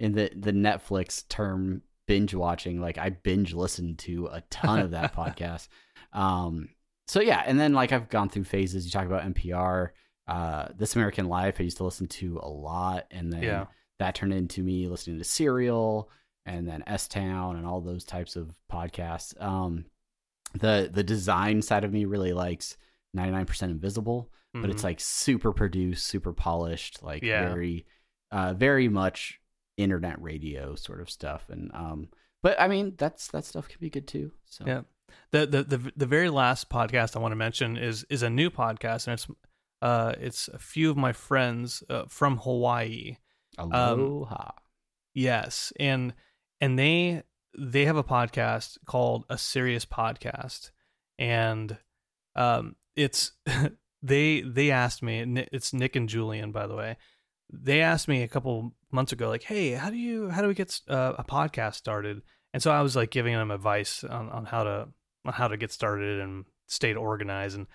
[0.00, 4.90] in the the Netflix term binge watching, like I binge listened to a ton of
[4.90, 5.68] that podcast.
[6.12, 6.70] Um,
[7.06, 8.84] so yeah, and then like I've gone through phases.
[8.84, 9.90] You talk about NPR,
[10.26, 11.56] uh, This American Life.
[11.60, 13.66] I used to listen to a lot, and then Yeah.
[14.00, 16.10] that turned into me listening to Serial
[16.46, 19.40] and then S Town and all those types of podcasts.
[19.40, 19.84] Um,
[20.54, 22.76] the the design side of me really likes
[23.16, 24.84] 99% Invisible, but it's Mhm.
[24.84, 27.48] like super produced, super polished, like Yeah.
[27.48, 27.86] very,
[28.32, 29.39] uh, very much
[29.82, 31.46] internet radio sort of stuff.
[31.48, 32.08] And um,
[32.42, 34.32] but I mean that's that stuff can be good too.
[34.46, 34.82] So Yeah.
[35.32, 38.48] The, the the the very last podcast I want to mention is is a new
[38.48, 39.26] podcast, and it's
[39.82, 43.16] uh it's a few of my friends uh, from Hawaii.
[43.58, 44.52] aloha.
[45.14, 46.14] Yes, and
[46.60, 47.24] and they
[47.58, 50.70] they have a podcast called a serious podcast,
[51.18, 51.76] and
[52.36, 53.32] um, it's
[54.02, 55.46] they they asked me.
[55.52, 56.96] It's Nick and Julian, by the way.
[57.52, 60.54] They asked me a couple months ago, like, "Hey, how do you how do we
[60.54, 62.22] get uh, a podcast started?"
[62.52, 64.88] And so I was like giving them advice on, on how to
[65.24, 67.56] on how to get started and stay organized.
[67.56, 67.66] And,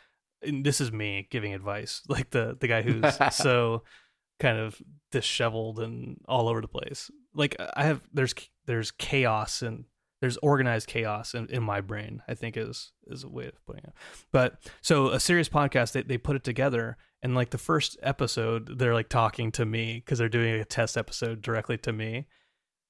[0.41, 3.84] and this is me giving advice, like the the guy who's so
[4.39, 7.10] kind of disheveled and all over the place.
[7.34, 8.34] Like I have there's
[8.65, 9.86] there's chaos and
[10.21, 12.21] there's organized chaos in, in my brain.
[12.28, 13.93] I think is is a way of putting it.
[14.32, 18.80] But so a serious podcast, they they put it together, and like the first episode,
[18.80, 22.28] they're like talking to me because they're doing a test episode directly to me.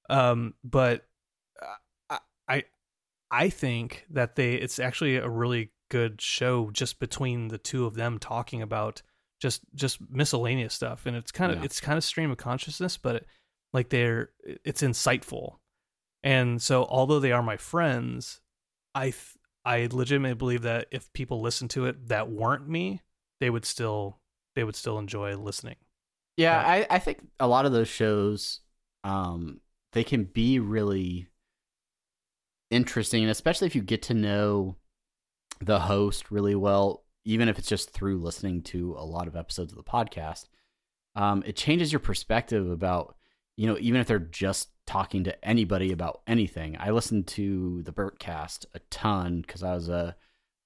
[0.10, 1.06] Um, but
[2.10, 2.64] I I
[3.32, 7.96] I think that they it's actually a really good show just between the two of
[7.96, 9.02] them talking about
[9.42, 11.66] just just miscellaneous stuff and it's kind of Yeah.
[11.66, 13.28] it's kind of stream of consciousness but it,
[13.74, 14.30] like they're
[14.64, 15.58] it's insightful
[16.26, 18.42] and so although they are my friends
[18.94, 23.02] i th- i legitimately believe that if people listen to it that weren't me
[23.40, 24.20] they would still
[24.56, 25.76] they would still enjoy listening.
[26.38, 28.62] Yeah, I, I think a lot of those shows,
[29.04, 29.62] um,
[29.94, 31.28] they can be really
[32.72, 34.78] interesting, and especially if you get to know
[35.62, 39.72] the host really well, even if it's just through listening to a lot of episodes
[39.72, 40.48] of the podcast,
[41.16, 43.16] um, it changes your perspective about,
[43.56, 46.78] you know, even if they're just talking to anybody about anything.
[46.80, 50.16] I listened to the Bertcast a ton because I was a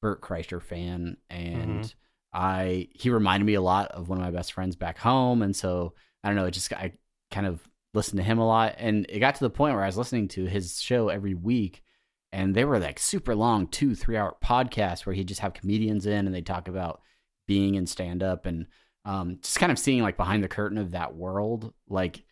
[0.01, 1.93] Bert Kreischer fan, and Mhm.
[2.34, 5.55] I he reminded me a lot of one of my best friends back home, and
[5.55, 6.93] so I don't know, it just I
[7.32, 9.88] kind of listened to him a lot, and it got to the point where I
[9.88, 11.84] was listening to his show every week,
[12.32, 16.05] and they were like super long, two three hour podcasts where he'd just have comedians
[16.05, 17.01] in and they talk about
[17.47, 18.67] being in stand up and
[19.05, 22.23] um, just kind of seeing like behind the curtain of that world, like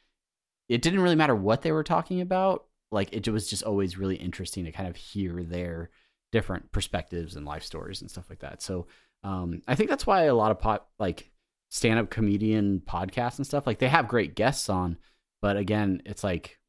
[0.70, 4.16] it didn't really matter what they were talking about, like it was just always really
[4.16, 5.90] interesting to kind of hear their
[6.32, 8.62] different perspectives and life stories and stuff like that.
[8.62, 8.88] So
[9.24, 11.32] um, I think that's why a lot of pot like
[11.70, 14.98] stand up comedian podcasts and stuff like they have great guests on,
[15.42, 16.60] but again, it's like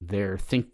[0.00, 0.68] they're think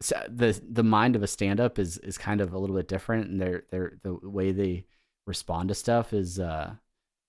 [0.00, 3.28] the the mind of a stand up is is kind of a little bit different,
[3.28, 4.86] and they're they're the way they
[5.26, 6.72] respond to stuff is uh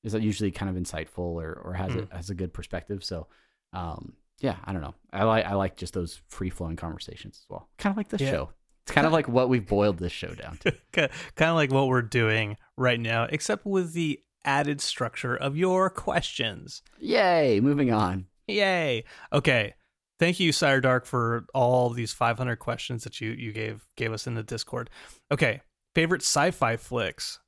[0.03, 3.03] is usually kind of insightful or or has a has a good perspective.
[3.03, 3.27] So
[3.73, 4.95] um yeah, I don't know.
[5.11, 7.69] I like I like just those free flowing conversations as well.
[7.77, 8.31] Kind of like this Yeah.
[8.31, 8.49] show.
[8.83, 10.71] It's kind of like what we've boiled this show down to.
[10.93, 11.09] kind
[11.51, 16.81] of like what we're doing right now except with the added structure of your questions
[16.99, 17.59] Yay!
[17.59, 18.25] Moving on.
[18.47, 19.03] Yay.
[19.33, 19.73] Okay.
[20.17, 24.25] Thank you, Sire Dark, for all these 500 questions that you, you gave gave us
[24.27, 24.89] in the Discord.
[25.31, 25.61] Okay.
[25.95, 27.39] Favorite sci-fi flicks.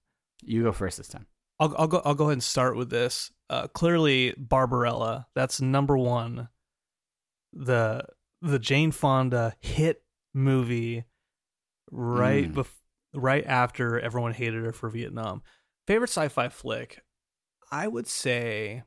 [0.43, 1.25] You go first this time.
[1.61, 2.01] I'll, I'll go.
[2.03, 3.31] I'll go ahead and start with this.
[3.49, 5.27] Uh, clearly, Barbarella.
[5.35, 6.49] That's number one.
[7.53, 8.05] The
[8.41, 11.05] the Jane Fonda hit movie,
[11.91, 12.55] right Mm.
[12.55, 12.75] bef-
[13.13, 15.43] right after everyone hated her for Vietnam.
[15.87, 17.01] Favorite sci-fi flick?
[17.71, 18.83] I would say,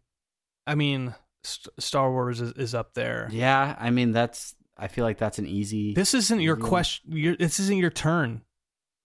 [0.66, 3.28] I mean, St- Star Wars is, is up there.
[3.30, 4.54] Yeah, I mean that's.
[4.76, 5.94] I feel like that's an easy.
[5.94, 7.12] This isn't your question.
[7.12, 8.42] Your, this isn't your turn,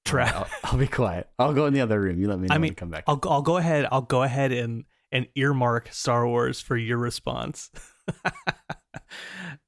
[0.10, 0.34] Trav.
[0.34, 1.30] I'll, I'll be quiet.
[1.38, 2.20] I'll go in the other room.
[2.20, 3.04] You let me know I mean, come back.
[3.08, 3.88] I'll I'll go ahead.
[3.92, 7.72] I'll go ahead and and earmark Star Wars for your response.
[8.26, 8.50] uh,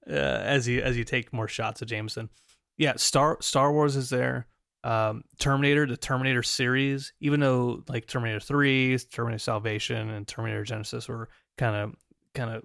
[0.08, 2.30] as you as you take more shots of Jameson.
[2.78, 4.48] Yeah, Star Star Wars is there.
[4.84, 11.08] Um, Terminator, the Terminator series, even though like Terminator Three, Terminator Salvation, and Terminator Genisys
[11.08, 11.96] were kind of
[12.34, 12.64] kind of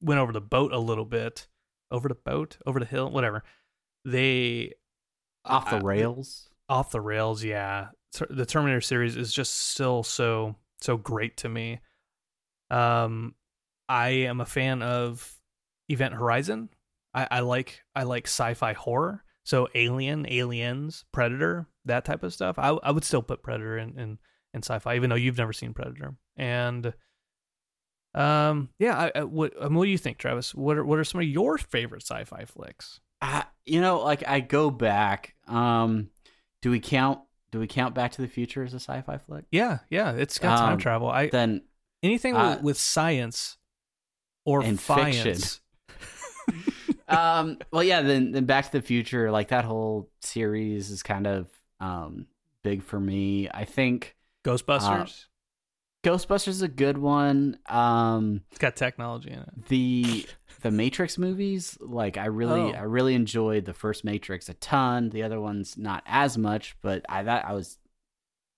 [0.00, 1.48] went over the boat a little bit,
[1.90, 3.42] over the boat, over the hill, whatever.
[4.04, 4.74] They
[5.44, 6.48] Off the uh, rails.
[6.72, 7.88] Off the rails yeah.
[8.30, 11.80] The terminator series is just still so so great to me.
[12.70, 13.34] Um
[13.88, 15.34] i am a fan of
[15.90, 16.70] event horizon.
[17.12, 19.22] I, I like i like sci-fi horror.
[19.44, 22.58] So alien aliens predator that type of stuff.
[22.58, 24.18] I, I would still put predator in, in
[24.54, 26.14] in sci-fi even though you've never seen predator.
[26.38, 26.94] And
[28.14, 30.54] um yeah I, I, what, um, what do you think travis?
[30.54, 33.00] What are, what are some of your favorite sci-fi flicks?
[33.20, 35.34] Uh, you know, like I go back.
[35.46, 36.10] Um,
[36.62, 37.20] do we count?
[37.50, 39.44] Do we count Back to the Future as a sci-fi flick?
[39.50, 41.60] yeah yeah it's got time Um, travel i Then
[42.02, 43.58] anything Uh, with, with science
[44.46, 45.60] or and science.
[47.08, 51.26] um well yeah then then back to the future like that whole series is kind
[51.26, 51.48] of
[51.80, 52.26] um
[52.62, 55.26] big for me i think Ghostbusters.
[56.04, 59.68] Ghostbusters is a good one um it's got technology in it.
[59.68, 60.26] the
[60.62, 62.70] the matrix movies like i really Oh.
[62.72, 67.04] i really enjoyed the first matrix a ton the other ones not as much but
[67.08, 67.78] i that i was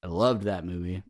[0.03, 1.03] i loved that movie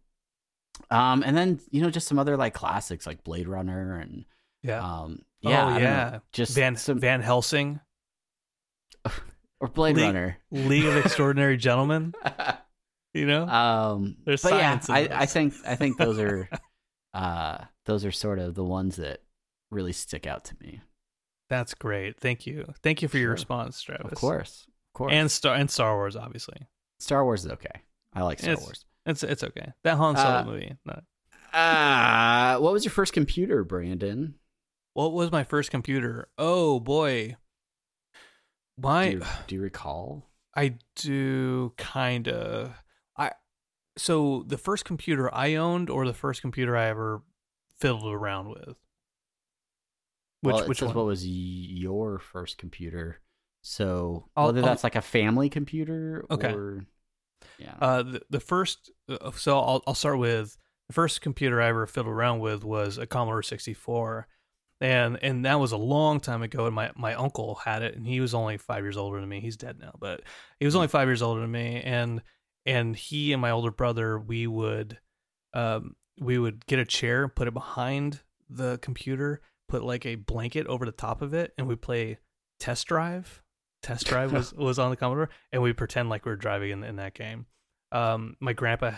[0.90, 4.24] um and then you know just some other like classics like blade runner and
[4.62, 4.80] Yeah.
[4.82, 6.18] um Oh, yeah know, yeah.
[6.32, 7.78] just Van some Van Helsing,
[9.60, 12.14] or blade runner League of Extraordinary Gentlemen.
[13.14, 15.08] You know, Um, There's but yeah, I.
[15.12, 16.48] I think I think those are
[17.14, 19.20] uh those are sort of the ones that
[19.70, 20.80] really stick out to me.
[21.48, 22.18] that's great.
[22.18, 22.66] Thank you.
[22.82, 23.34] Thank you for your Sure.
[23.34, 24.10] response, Travis.
[24.12, 25.12] Of course, of course.
[25.12, 26.56] And Star and Star Wars, obviously.
[26.98, 27.82] Star Wars is okay.
[28.14, 28.84] I like Star It's- Wars.
[29.06, 29.72] It's it's okay.
[29.84, 30.76] That Han Solo Uh, movie.
[30.84, 31.00] No.
[31.56, 34.34] Uh what was your first computer, Brandon?
[34.94, 36.28] What was my first computer?
[36.36, 37.36] Oh boy.
[38.76, 40.28] My do, you, do you recall?
[40.56, 42.72] I do kind of.
[43.16, 43.32] I
[43.96, 47.22] so the first computer I owned, or the first computer I ever
[47.78, 48.76] fiddled around with.
[50.40, 50.94] Which well, which one?
[50.94, 53.20] what was your first computer?
[53.62, 56.52] So I'll- whether I'll- that's like a family computer Okay.
[56.52, 56.86] or
[57.58, 57.74] yeah.
[57.80, 58.90] Uh, the, the first.
[59.08, 60.56] Uh, so I'll I'll start with
[60.88, 64.26] the first computer I ever fiddled around with was a Commodore sixty four,
[64.80, 66.66] and and that was a long time ago.
[66.66, 69.40] And my my uncle had it, and he was only five years older than me.
[69.40, 70.22] He's dead now, but
[70.58, 72.22] he was only five years older than me, and
[72.66, 74.98] and he and my older brother we would,
[75.52, 80.66] um, we would get a chair, put it behind the computer, put like a blanket
[80.66, 82.18] over the top of it, and we play
[82.60, 83.42] test drive.
[83.82, 86.84] Test drive was was on the Commodore, and we pretend like we are driving in,
[86.84, 87.46] in that game.
[87.92, 88.92] Um, my grandpa,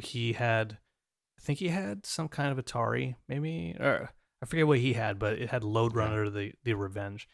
[0.00, 0.78] he had,
[1.38, 4.10] I think he had some kind of Atari, maybe, or
[4.42, 7.28] I forget what he had, but it had Lode Runner, the the Revenge.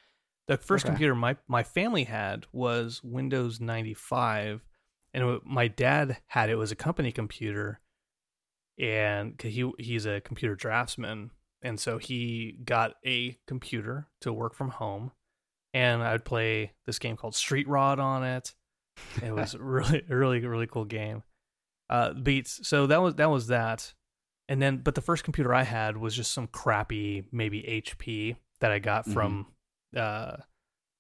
[0.49, 0.93] The first Okay.
[0.93, 4.65] computer my my family had was Windows ninety five,
[5.15, 7.81] and my dad had it was a company computer,
[8.79, 11.31] and 'cause he he's a computer draftsman,
[11.63, 15.13] and so he got a computer to work from home,
[15.73, 18.55] and I'd play this game called Street Rod on it.
[19.23, 21.23] It was really really really cool game.
[21.91, 22.67] Uh, beats.
[22.67, 23.95] So that was that was that,
[24.49, 28.71] and then but the first computer I had was just some crappy maybe HP that
[28.73, 29.53] I got from
[29.97, 30.39] uh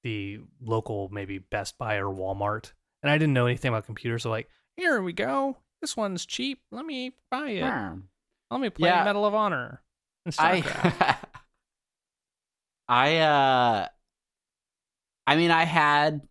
[0.05, 2.73] the local maybe Best Buy or Walmart,
[3.05, 4.23] and I didn't know anything about computers.
[4.25, 5.57] So like, here we go.
[5.81, 6.61] This one's cheap.
[6.73, 7.63] Let me buy it.
[7.71, 7.99] Hmm.
[8.51, 9.05] Let me play Yeah.
[9.05, 9.83] Medal of Honor.
[10.25, 10.35] And.
[10.39, 11.17] I
[12.89, 13.87] I uh
[15.27, 16.23] I mean I had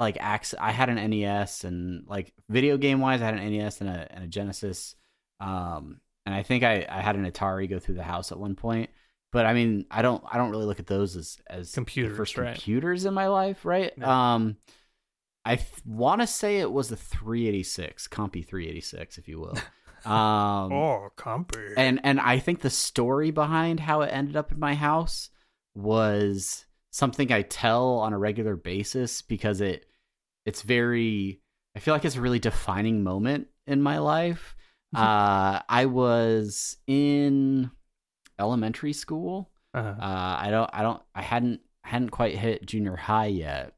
[0.00, 3.80] like ac- I had an NES and like video game wise I had an NES
[3.80, 4.94] and a and a Genesis
[5.40, 8.54] um and I think I I had an Atari go through the house at one
[8.54, 8.90] point
[9.32, 12.38] but I mean I don't I don't really look at those as as Computers, first
[12.38, 12.54] right.
[12.54, 14.34] computers in my life right Yeah.
[14.34, 14.56] um
[15.48, 19.56] I th- want to say it was a 386 Compy 386 if you will
[20.04, 21.72] um oh, compy.
[21.76, 25.30] and and I think the story behind how it ended up in my house
[25.74, 29.86] was something I tell on a regular basis because it
[30.44, 31.40] it's very
[31.74, 34.54] I feel like it's a really defining moment in my life.
[34.94, 37.70] uh I was in
[38.38, 39.50] elementary school.
[39.74, 39.88] uh-huh.
[40.00, 43.74] Uh I don't I don't I hadn't hadn't quite hit junior high yet.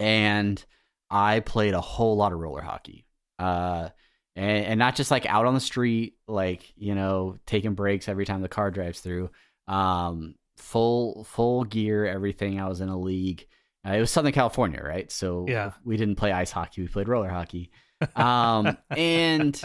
[0.00, 0.64] And
[1.10, 3.06] I played a whole lot of roller hockey.
[3.38, 3.90] Uh
[4.36, 8.24] and, and not just like out on the street, like you know, taking breaks every
[8.24, 9.30] time the car drives through.
[9.68, 12.60] Um, full full gear, everything.
[12.60, 13.46] I was in a league.
[13.86, 15.10] Uh, it was Southern California, right?
[15.10, 15.72] So Yeah.
[15.84, 17.70] we didn't play ice hockey; we played roller hockey.
[18.14, 19.60] Um, and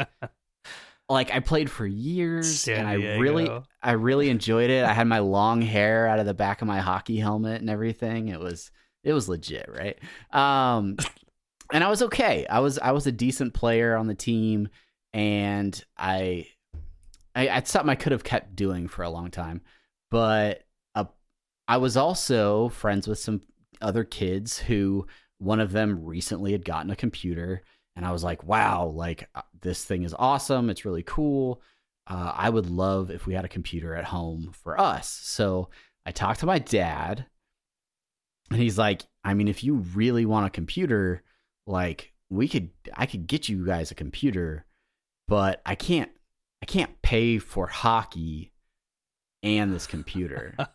[1.09, 3.49] like I played for years, San and I really,
[3.83, 4.83] I really enjoyed it.
[4.83, 8.29] I had my long hair out of the back of my hockey helmet and everything.
[8.29, 8.71] It was,
[9.05, 9.97] it was legit, right?
[10.31, 10.97] Um,
[11.71, 12.45] and I was okay.
[12.47, 14.67] I was, I was a decent player on the team,
[15.13, 16.47] and I,
[17.33, 19.61] I, it's something I could have kept doing for a long time,
[20.11, 20.63] but
[20.95, 21.05] uh,
[21.67, 23.41] I was also friends with some
[23.81, 27.61] other kids who one of them recently had gotten a computer
[27.95, 30.69] and I was like, wow, like uh, this thing is awesome.
[30.69, 31.61] It's really cool.
[32.07, 35.09] Uh, I would love if we had a computer at home for us.
[35.09, 35.69] So
[36.05, 37.25] I talked to my dad,
[38.51, 41.23] and he's like, I mean, if you really want a computer,
[41.67, 44.65] like we could, I could get you guys a computer,
[45.27, 46.11] but I can't,
[46.61, 48.51] I can't pay for hockey
[49.43, 50.55] and this computer.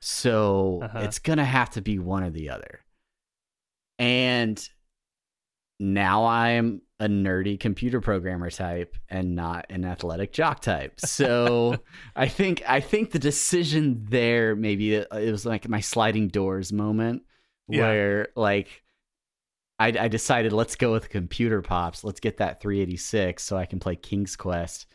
[0.00, 1.00] So Uh-huh.
[1.00, 2.80] it's gonna have to be one or the other.
[3.98, 4.66] And
[5.80, 11.00] now I'm a nerdy computer programmer type and not an athletic jock type.
[11.00, 11.76] So
[12.16, 16.72] I think I think the decision there maybe it it was like my sliding doors
[16.72, 17.22] moment
[17.68, 17.80] Yeah.
[17.80, 18.82] where like
[19.78, 22.04] I, I decided let's go with computer pops.
[22.04, 24.86] Let's get that 386 so I can play King's Quest,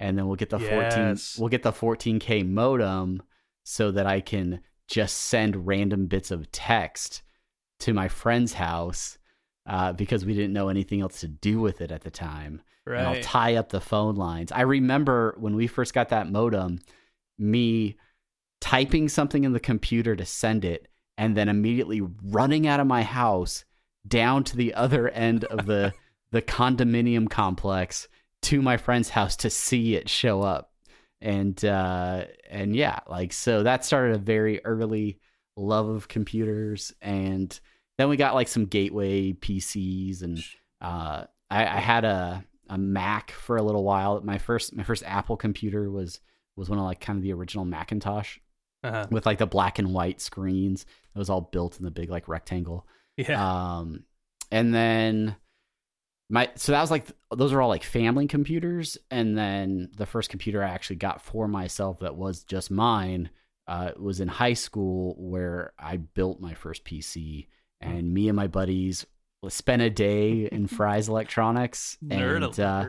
[0.00, 3.22] and then we'll get the 14 we'll get the 14k modem
[3.62, 7.22] so that I can just send random bits of text
[7.78, 9.18] to my friend's house
[9.66, 12.62] uh, because we didn't know anything else to do with it at the time.
[12.86, 14.52] And I'll tie up the phone lines.
[14.52, 16.80] I remember when we first got that modem,
[17.38, 17.96] me
[18.60, 23.02] typing something in the computer to send it, and then immediately running out of my
[23.02, 23.64] house
[24.06, 25.94] down to the other end of the
[26.30, 28.08] the condominium complex
[28.42, 30.72] to my friend's house to see it show up.
[31.20, 35.20] And uh and yeah, like so that started a very early
[35.56, 37.58] love of computers and
[37.98, 40.42] then we got like some gateway PCs and
[40.80, 44.20] uh I, I had a a Mac for a little while.
[44.22, 46.20] My first my first Apple computer was
[46.56, 48.38] was one of like kind of the original Macintosh
[48.82, 49.06] Uh-huh.
[49.10, 50.86] with like the black and white screens.
[51.14, 52.86] It was all built in the big like rectangle.
[53.16, 53.76] Yeah.
[53.78, 54.04] Um,
[54.50, 55.36] and then
[56.30, 60.30] my so that was like those are all like family computers, and then the first
[60.30, 63.28] computer I actually got for myself that was just mine
[63.68, 67.46] uh, was in high school where I built my first PC,
[67.84, 69.06] and me and my buddies
[69.48, 72.86] spent a day in Fry's Electronics, Nerd and uh,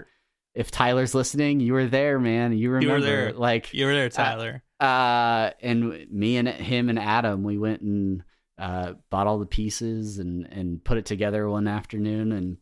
[0.53, 2.53] if Tyler's listening, you were there, man.
[2.53, 3.33] You were remember, there.
[3.33, 4.63] like you were there, Tyler.
[4.79, 8.23] uh and me and him and adam we went and
[8.57, 12.57] uh bought all the pieces and and put it together one afternoon and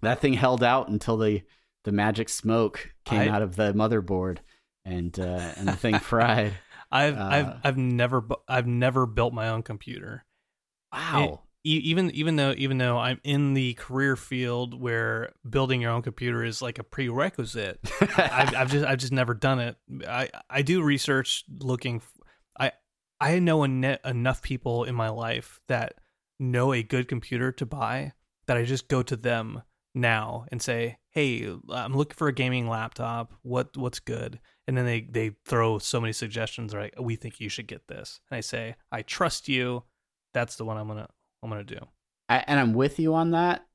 [0.00, 1.42] that thing held out until the
[1.84, 4.38] the magic smoke came I- out of the motherboard
[4.86, 6.54] and uh and the thing fried
[6.90, 10.24] I've uh, I've I've never I've never built my own computer.
[10.92, 15.92] wow E- even even though even though I'm in the career field where building your
[15.92, 17.78] own computer is like a prerequisite,
[18.16, 19.76] I've, I've just I've just never done it.
[20.08, 21.96] I I do research looking.
[21.96, 22.12] f-
[22.58, 22.72] I
[23.20, 25.94] I know ene- enough people in my life that
[26.40, 28.12] know a good computer to buy
[28.46, 29.62] that I just go to them
[29.94, 33.34] now and say, "Hey, I'm looking for a gaming laptop.
[33.42, 36.74] What what's good?" And then they they throw so many suggestions.
[36.74, 39.84] Like, we think you should get this, and I say, "I trust you.
[40.34, 41.08] That's the one I'm gonna
[41.42, 41.80] I'm gonna do."
[42.28, 43.66] I, and i'm with you on that.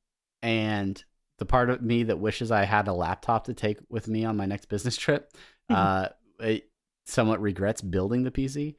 [0.41, 1.03] And
[1.38, 4.38] the part of me that wishes i had a laptop to take with me on
[4.38, 5.32] my next business trip
[5.70, 6.07] uh
[6.39, 6.70] it
[7.05, 8.76] somewhat regrets building the pc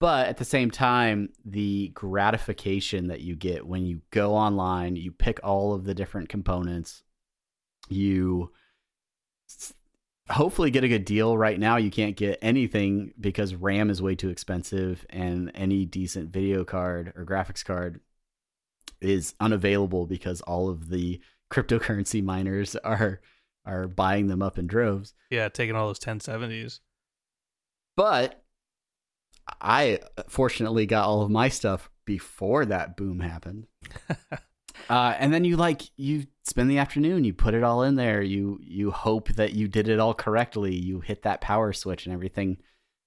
[0.00, 5.12] but at the same time the gratification that you get when you go online you
[5.12, 7.02] pick all of the different components
[7.88, 8.50] you
[10.30, 11.36] hopefully get a good deal.
[11.36, 16.30] Right now you can't get anything because ram is way too expensive and any decent
[16.30, 18.00] video card or graphics card
[19.00, 21.20] is unavailable because all of the
[21.52, 23.20] cryptocurrency miners are
[23.64, 26.80] are buying them up in droves Yeah, taking all those 1070s.
[27.96, 28.42] but
[29.60, 33.66] I fortunately got all of my stuff before that boom happened.
[34.90, 38.22] uh, and then you like you spend the afternoon, you put it all in there.
[38.22, 40.74] You you hope that you did it all correctly.
[40.74, 42.58] You hit that power switch and everything.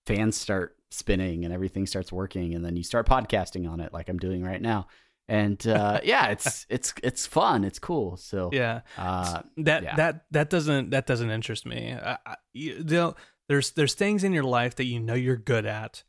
[0.07, 4.09] Fans start spinning and everything starts working, and then you start podcasting on it, like
[4.09, 4.87] I'm doing right now.
[5.31, 7.63] And uh, yeah, it's it's it's fun.
[7.63, 8.17] It's cool.
[8.17, 8.81] So Yeah.
[8.97, 9.95] uh, that yeah.
[9.95, 11.93] that that doesn't that doesn't interest me.
[11.93, 13.15] I, I, you know,
[13.47, 16.03] there's there's things in your life that you know you're good at,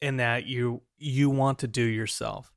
[0.00, 2.54] and that you you want to do yourself.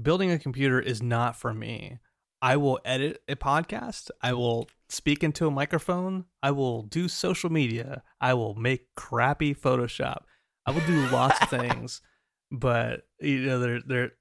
[0.00, 2.00] Building a computer is not for me.
[2.42, 4.10] I will edit a podcast.
[4.20, 6.24] I will speak into a microphone.
[6.42, 8.02] I will do social media.
[8.20, 10.24] I will make crappy Photoshop.
[10.66, 12.02] I will do lots of things,
[12.50, 14.12] but you know, they're they're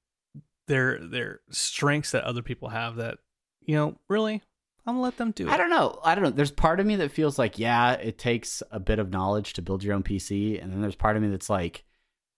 [0.67, 3.17] they're they're strengths that other people have that
[3.61, 4.41] you know really
[4.85, 5.51] I'm gonna let them do it.
[5.51, 5.99] I don't know.
[6.03, 6.29] I don't know.
[6.29, 9.61] There's part of me that feels like, yeah, it takes a bit of knowledge to
[9.61, 11.85] build your own PC, and then there's part of me that's like,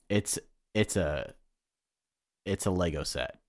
[0.09, 0.37] it's
[0.75, 1.33] it's a
[2.45, 3.39] it's a Lego set.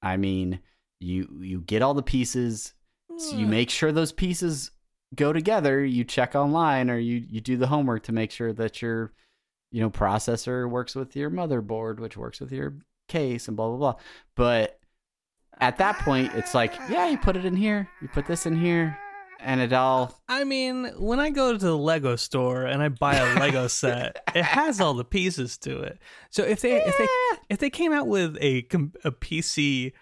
[0.00, 0.60] I mean,
[1.00, 2.74] you you get all the pieces,
[3.18, 3.50] so you hmm.
[3.50, 4.70] make sure those pieces
[5.16, 5.84] go together.
[5.84, 9.12] You check online, or you you do the homework to make sure that your
[9.72, 12.76] you know processor works with your motherboard, which works with your
[13.08, 13.94] case, and blah blah blah.
[14.34, 14.78] But
[15.58, 18.58] at that point, it's like, yeah, you put it in here, you put this in
[18.58, 18.98] here,
[19.40, 20.20] and it all.
[20.28, 24.22] I mean, when I go to the Lego store and I buy a Lego set,
[24.34, 25.98] it has all the pieces to it.
[26.30, 27.06] So if they if they
[27.48, 28.66] if they came out with a
[29.04, 29.92] a PC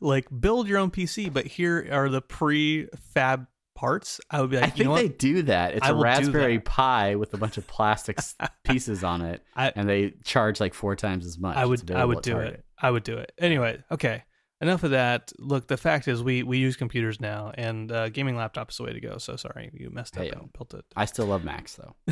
[0.00, 3.46] like build your own PC, but here are the pre-fab
[3.80, 5.74] parts, I would be like, I think they do that.
[5.74, 6.58] It's I a Raspberry.
[6.60, 8.18] Pi with a bunch of plastic
[8.64, 11.56] pieces on it, I- and they charge like four times as much.
[11.56, 12.54] I would I would do Target.
[12.54, 12.64] it.
[12.80, 13.32] I would do it.
[13.38, 14.24] Anyway, okay.
[14.62, 15.32] Enough of that.
[15.38, 18.82] Look, the fact is we we use computers now and uh, gaming laptop is the
[18.82, 19.16] way to go.
[19.16, 20.84] So sorry, you messed up Hey, and built it.
[20.94, 21.96] I still love Macs though.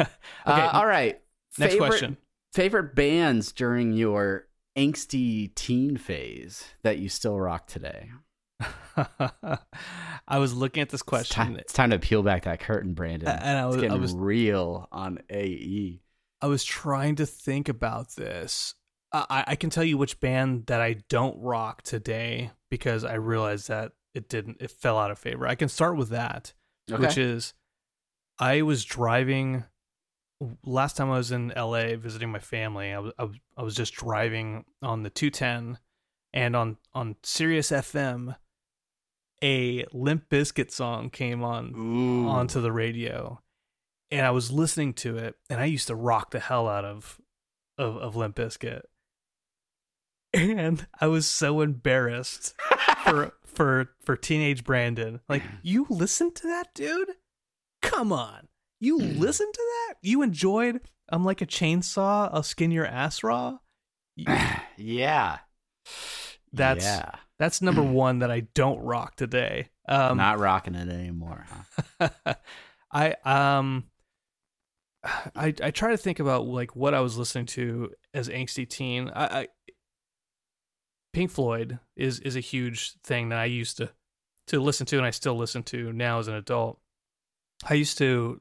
[0.00, 0.08] okay,
[0.46, 1.20] Uh, all right.
[1.58, 2.16] next Favorite- question.
[2.52, 4.46] Favorite bands during your
[4.76, 8.10] angsty teen phase that you still rock today?
[10.28, 12.94] I was looking at this It's time, question it's time to peel back that curtain,
[12.94, 13.28] Brandon.
[13.28, 15.18] and I was it's I getting was real on.
[15.30, 16.00] AE.
[16.40, 18.74] I was trying to think about this.
[19.12, 23.68] I, I can tell you which band that I don't rock today because I realized
[23.68, 24.58] that it didn't.
[24.60, 25.46] It fell out of favor.
[25.46, 26.52] I can start with that,
[26.90, 27.54] which is
[28.38, 29.64] I was driving.
[30.64, 33.74] Last time I was in LA visiting my family, I was I was, I was
[33.74, 35.78] just driving on the 210,
[36.32, 38.36] and on on Sirius FM,
[39.42, 42.28] a Limp Bizkit song came on Ooh.
[42.28, 43.40] onto the radio
[44.10, 47.20] and I was listening to it and I used to rock the hell out of
[47.76, 48.82] of, of Limp Bizkit.
[50.34, 52.54] And I was so embarrassed
[53.04, 55.20] for for for teenage Brandon.
[55.28, 57.12] Like, you listened to that, dude?
[57.80, 58.48] Come on.
[58.80, 59.94] You listened to that?
[60.02, 60.80] You enjoyed
[61.10, 63.58] I'm like a chainsaw, I'll skin your ass raw?
[64.80, 65.38] Yeah.
[66.52, 67.10] That's yeah.
[67.38, 69.68] That's number one that I don't rock today.
[69.88, 71.46] Um Not rocking it anymore.
[72.00, 72.08] Huh?
[72.92, 73.84] I um
[75.34, 79.10] I I try to think about like what I was listening to as angsty teen.
[79.14, 79.48] I, I
[81.12, 83.90] Pink Floyd is is a huge thing that I used to
[84.48, 86.80] to listen to and I still listen to now as an adult.
[87.64, 88.40] I used to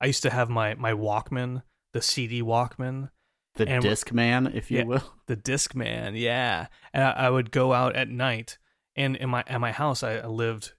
[0.00, 1.62] I used to have my my Walkman,
[1.92, 3.10] the CD Walkman,
[3.56, 4.84] The And- disc man, if you Yeah.
[4.84, 5.14] will.
[5.26, 6.66] the disc man, yeah.
[6.92, 8.58] And I, I would go out at night,
[8.96, 10.72] and in my at my house, I, I lived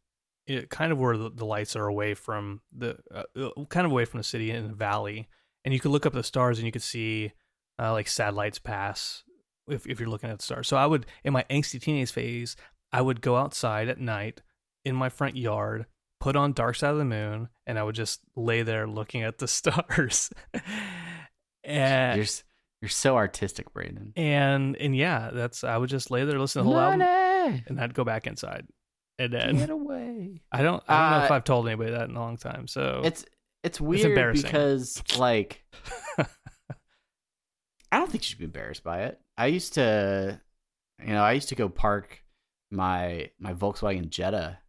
[0.48, 3.92] it, kind of where the, the lights are away from the uh, uh, kind of
[3.92, 5.28] away from the city in the valley,
[5.64, 7.32] and you could look up the stars and you could see
[7.80, 9.24] uh, like satellites pass
[9.68, 10.68] if if you're looking at the stars.
[10.68, 12.56] So I would in my angsty teenage phase,
[12.92, 14.42] I would go outside at night
[14.84, 15.86] in my front yard,
[16.20, 19.38] put on Dark Side of the Moon, and I would just lay there looking at
[19.40, 20.30] the stars.
[21.64, 22.44] and You're s-
[22.86, 24.14] you're so artistic, Brandon.
[24.16, 27.02] and and yeah, that's I would just lay there, listen to the whole album,
[27.68, 28.68] and I'd go back inside.
[29.18, 30.42] And then get away.
[30.52, 32.68] I don't I don't know if Uh, I've told anybody that in a long time.
[32.68, 33.26] So It's
[33.64, 34.44] it's weird embarrassing.
[34.44, 35.64] because like
[37.92, 39.20] I don't think you should be embarrassed by it.
[39.38, 40.40] I used to,
[41.02, 42.22] you know, I used to go park
[42.72, 44.60] my my Volkswagen Jetta,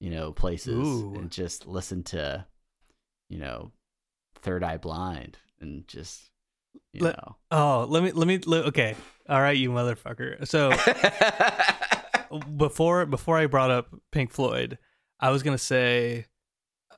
[0.00, 1.14] you know, places Ooh.
[1.14, 2.44] and just listen to,
[3.30, 3.72] you know,
[4.42, 6.30] Third Eye Blind and just,
[6.92, 7.36] you Let- know.
[7.50, 8.94] oh, let me let me let- okay.
[9.28, 10.46] All right, you motherfucker.
[10.48, 10.70] So
[12.56, 14.78] before before I brought up Pink Floyd,
[15.20, 16.26] I was gonna say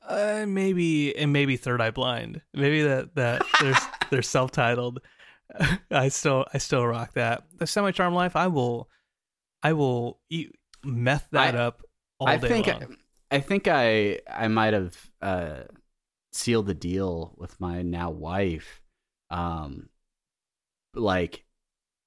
[0.07, 2.41] uh, maybe and maybe Third Eye Blind.
[2.53, 3.77] Maybe that that they're
[4.09, 4.99] they're self titled.
[5.89, 7.43] I still I still rock that.
[7.57, 8.35] The Semi Charm Life.
[8.35, 8.89] I will
[9.63, 11.83] I will eat meth that I- up
[12.19, 12.95] all I day think long.
[13.29, 15.59] I think I I might have uh,
[16.33, 18.80] sealed the deal with my now wife,
[19.31, 19.89] um,
[20.93, 21.45] like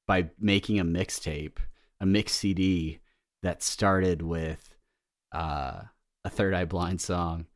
[0.06, 1.56] by making a mixtape,
[2.00, 3.00] a mix CD
[3.42, 4.74] that started with
[5.32, 5.82] uh,
[6.24, 7.46] a Third Eye Blind song.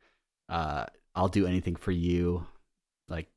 [0.49, 2.45] Uh, I'll do anything for you,
[3.07, 3.27] like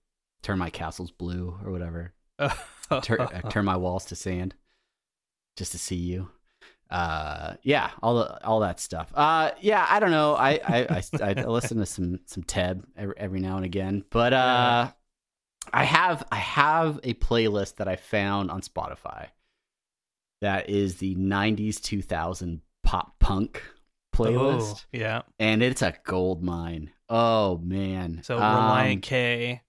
[0.43, 2.15] turn my castles blue or whatever.
[3.03, 4.55] Tur- uh, turn my walls to sand,
[5.57, 6.29] just to see you
[6.93, 11.31] uh yeah all the all that stuff uh yeah i don't know i i i,
[11.31, 14.91] I listen to some some teb every, every now and again but uh
[15.73, 19.27] i have i have a playlist that i found on spotify
[20.41, 23.63] that is the 90s 2000 pop punk
[24.15, 25.23] playlist, Oh, yeah.
[25.39, 26.91] and it's a gold mine.
[27.09, 28.21] Oh man!
[28.25, 29.63] So Um, Relient K.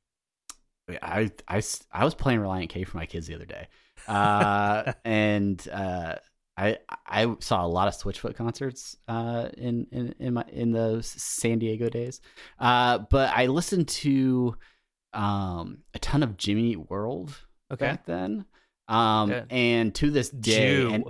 [1.01, 3.67] I, I, I was playing Relient K for my kids the other day,
[4.07, 6.15] uh, and uh,
[6.57, 11.05] I I saw a lot of Switchfoot concerts uh, in in in my in those
[11.07, 12.19] San Diego days,
[12.59, 14.57] uh, but I listened to
[15.13, 17.35] um, a ton of Jimmy World
[17.71, 17.85] Okay.
[17.85, 18.45] back then,
[18.87, 20.89] um, and to this day, Jew.
[20.93, 21.03] and-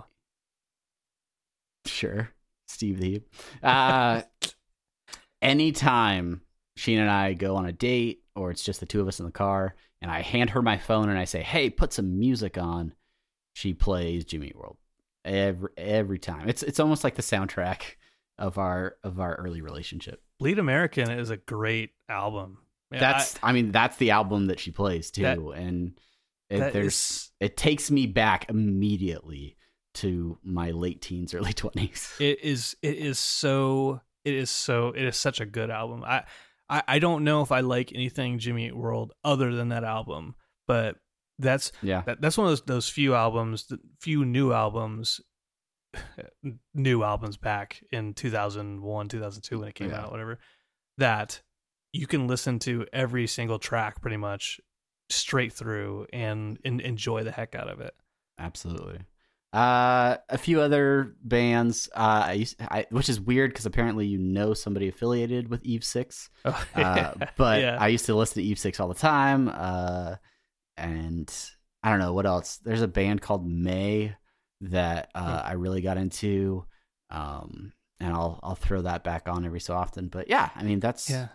[1.86, 2.30] sure,
[2.68, 3.30] Steve the Heap.
[3.62, 4.22] Uh,
[5.41, 6.41] anytime
[6.78, 9.26] Sheena and I go on a date or it's just the two of us in
[9.26, 12.58] the car and I hand her my phone and I say, "Hey, put some music
[12.58, 12.93] on."
[13.56, 14.78] She plays Jimmy World
[15.24, 16.49] every every time.
[16.49, 17.95] It's it's almost like the soundtrack
[18.39, 20.24] of our of our early relationship.
[20.39, 22.58] Bleed American is a great album.
[22.94, 26.00] Yeah, that's I, mean that's the album that she plays too That- and
[26.50, 29.58] it, there's is- it takes me back immediately
[29.96, 32.20] to my late teens early 20s.
[32.22, 36.04] it is it is so it is so it is such a good album.
[36.06, 36.24] I
[36.70, 40.36] I, I don't know if I like anything Jimmy Eat World other than that album,
[40.68, 40.96] but
[41.39, 42.04] that's yeah.
[42.06, 45.20] that, that's one of those those few albums, the few new albums,
[46.74, 50.02] new albums back in 2001, 2002 when it came Yeah.
[50.04, 50.39] out, whatever.
[50.98, 51.41] That
[51.94, 54.60] you can listen to every single track pretty much
[55.10, 57.94] straight through and, and enjoy the heck out of it.
[58.39, 59.00] Absolutely.
[59.54, 64.18] Uh, a few other bands, uh, I used, I, which is weird because apparently you
[64.18, 66.30] know somebody affiliated with Eve Six.
[66.44, 67.78] Oh, Uh, but yeah.
[67.80, 69.50] I used to listen to Eve Six all the time.
[69.54, 70.16] Uh,
[70.76, 71.32] and
[71.84, 72.58] I don't know what else.
[72.58, 74.16] There's a band called May
[74.62, 75.48] that uh, Hmm.
[75.50, 76.66] I really got into.
[77.12, 80.08] Um, and I'll I'll throw that back on every so often.
[80.08, 81.28] But yeah, I mean that's yeah.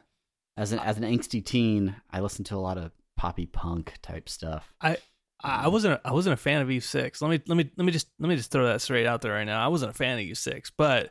[0.58, 4.28] As an as an angsty teen, I listened to a lot of poppy punk type
[4.28, 4.74] stuff.
[4.80, 4.96] I
[5.40, 7.22] I wasn't I wasn't a fan of Eve Six.
[7.22, 9.32] Let me let me let me just let me just throw that straight out there
[9.32, 9.64] right now.
[9.64, 11.10] I wasn't a fan of Eve Six, but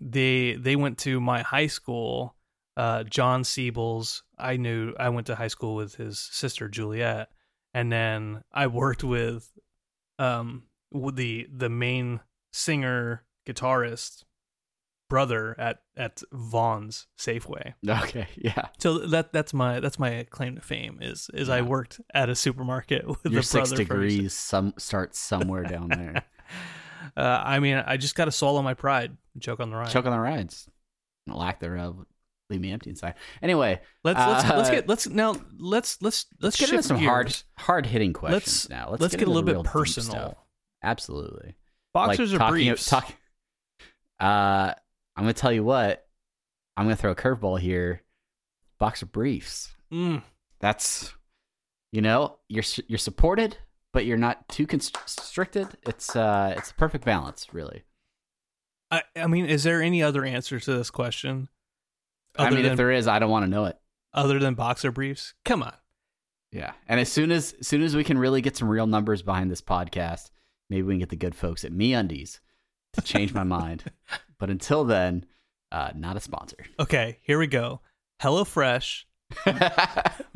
[0.00, 2.34] they they went to my high school.
[2.76, 7.28] Uh, Jon Siebels, I knew I went to high school with his sister Juliet,
[7.74, 9.48] and then I worked with
[10.18, 12.18] um the the main
[12.52, 14.24] singer guitarist
[15.08, 17.74] brother at at Vons Safeway.
[17.88, 18.68] Okay, yeah.
[18.78, 22.34] So that that's my that's my claim to fame is is I worked at a
[22.34, 26.24] supermarket with Your six degrees some starts somewhere down there.
[27.16, 29.90] uh, I mean, I just got to swallow my pride, and choke on the ride.
[29.90, 30.68] Choke on the rides.
[31.26, 32.04] Lack thereof.
[32.50, 33.14] Leave me empty inside.
[33.42, 36.98] Anyway, let's let's let's uh, get let's now let's let's let's, let's get into some
[36.98, 37.44] hard gears.
[37.58, 38.88] hard hitting questions Let's now.
[38.98, 40.38] let's, get, a little bit personal.
[40.82, 41.56] Absolutely.
[41.92, 42.86] Boxers Like or talking- briefs?
[42.86, 43.14] talk-
[44.20, 44.72] uh,
[45.18, 46.06] I'm gonna tell you what.
[46.76, 48.02] I'm gonna throw a curveball here.
[48.78, 49.74] Boxer briefs.
[49.92, 50.22] Mm,
[50.60, 51.12] That's,
[51.90, 53.56] you know, you're you're supported,
[53.92, 55.66] but you're not too constricted.
[55.88, 57.82] It's uh, it's a perfect balance, really.
[58.92, 61.48] I I mean, is there any other answer to this question?
[62.38, 63.76] I mean, than if there is, I don't want to know it.
[64.14, 65.34] other than boxer briefs?
[65.44, 65.74] Come on.
[66.52, 69.20] Yeah, and as soon as, as soon as we can really get some real numbers
[69.22, 70.30] behind this podcast,
[70.70, 72.38] maybe we can get the good folks at MeUndies
[72.92, 73.82] to change my mind.
[74.38, 75.24] But until then,
[75.72, 76.56] uh, not a sponsor.
[76.78, 77.80] Okay, here we go.
[78.22, 79.04] HelloFresh,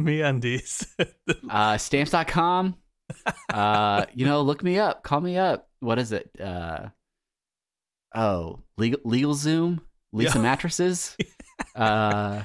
[0.00, 0.86] MeUndies.
[1.50, 2.76] uh, stamps.com.
[3.52, 5.02] Uh, you know, look me up.
[5.02, 5.68] Call me up.
[5.80, 6.30] What is it?
[6.40, 6.88] Uh,
[8.14, 9.80] oh, legal, legal Zoom,
[10.14, 10.40] Leesa Yeah.
[10.42, 11.16] mattresses,
[11.76, 12.42] uh,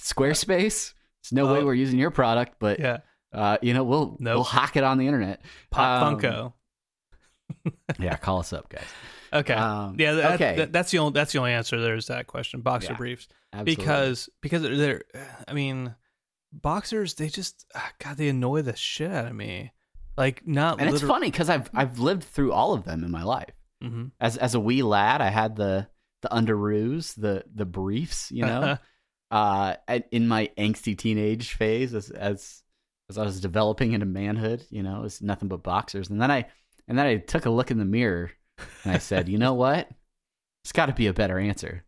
[0.00, 0.94] Squarespace.
[1.22, 1.64] There's no way Oh.
[1.66, 2.98] we're using your product, but yeah,
[3.32, 4.34] uh, you know, we'll Nope.
[4.36, 5.42] we'll hack it on the internet.
[5.70, 6.52] Pop Um, Funko.
[8.00, 8.86] Yeah, call us up, guys.
[9.32, 9.54] Okay.
[9.54, 10.56] Um, yeah, that, okay.
[10.56, 11.80] that- that's the only that's the only answer.
[11.80, 12.60] There's that question.
[12.60, 13.28] Boxer Yeah, briefs.
[13.52, 13.76] Absolutely.
[13.76, 15.02] because because they're
[15.46, 15.94] I mean
[16.52, 19.72] boxers they just ah, God they annoy the shit out of me
[20.16, 23.22] like not and it's funny because I've I've lived through all of them in my
[23.22, 23.54] life.
[23.82, 24.10] Mhm.
[24.20, 25.88] As as a wee lad, I had the
[26.20, 28.76] the underoos, the the briefs, you know.
[29.30, 29.74] uh,
[30.10, 32.62] in my angsty teenage phase, as as
[33.08, 36.10] as I was developing into manhood, you know, it was nothing but boxers.
[36.10, 36.46] And then I
[36.86, 38.30] and then I took a look in the mirror
[38.84, 39.88] and I said, you know what?
[40.64, 41.84] It's got to be a better answer.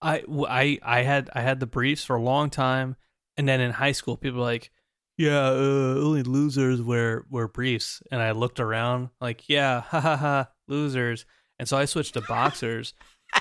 [0.00, 2.96] I, I, I had I had the briefs for a long time
[3.36, 4.72] and then in high school people were like
[5.16, 10.16] yeah uh, only losers wear wear briefs and I looked around like yeah ha ha
[10.16, 11.24] ha losers
[11.60, 12.94] and so I switched to boxers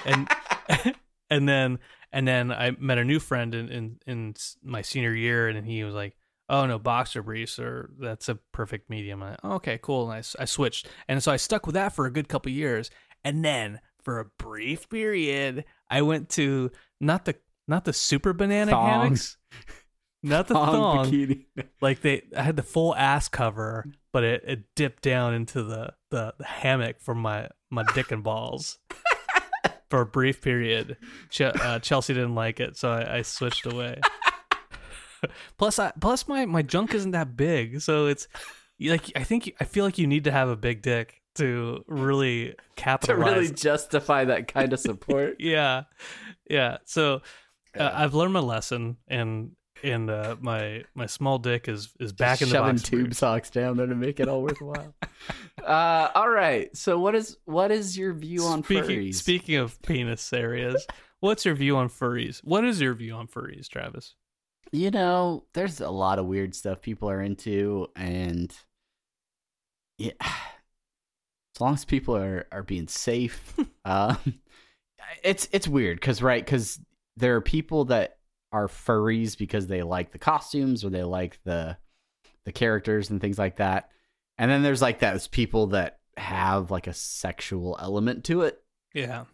[0.05, 0.29] and
[1.31, 1.79] and then
[2.13, 5.83] and then I met a new friend in, in in my senior year, and he
[5.83, 6.15] was like,
[6.51, 10.11] "Oh no, boxer briefs are that's a perfect medium." I, oh, okay, cool.
[10.11, 12.91] And I, I switched, and so I stuck with that for a good couple years,
[13.23, 17.35] and then for a brief period, I went to not the
[17.67, 19.37] not the super banana hammocks,
[20.23, 21.45] not the Thong thong, bikini.
[21.81, 25.93] like they I had the full ass cover, but it, it dipped down into the,
[26.09, 28.77] the, the hammock from my my dick and balls.
[29.91, 30.95] for a brief period.
[31.29, 33.99] Ch- uh, Chelsea didn't like it, so I, I switched away.
[35.57, 38.27] plus, I, plus my my junk isn't that big, so it's
[38.79, 42.55] like I think I feel like you need to have a big dick to really
[42.75, 45.37] capitalize to really justify that kind of support.
[45.39, 45.83] yeah,
[46.49, 46.77] yeah.
[46.85, 47.21] So
[47.77, 47.91] uh.
[47.93, 49.51] I've learned my lesson, and
[49.83, 52.83] and uh, my my small dick is is back in the shoving box.
[52.83, 54.93] tube socks down there to make it all worthwhile.
[55.65, 56.75] uh, all right.
[56.75, 59.15] So what is what is your view on speaking, furries?
[59.15, 60.85] Speaking of penis areas,
[61.19, 62.39] what's your view on furries?
[62.43, 64.15] What is your view on furries, Travis?
[64.71, 68.53] You know, there's a lot of weird stuff people are into, and
[69.97, 73.55] yeah, as long as people are are being safe,
[73.85, 74.17] um,
[75.23, 76.79] it's it's weird because right because
[77.17, 78.17] there are people that
[78.53, 81.77] are furries because they like the costumes or they like the
[82.45, 83.89] the characters and things like that,
[84.37, 88.61] and then there's like those people that have like a sexual element to it.
[88.93, 89.25] Yeah,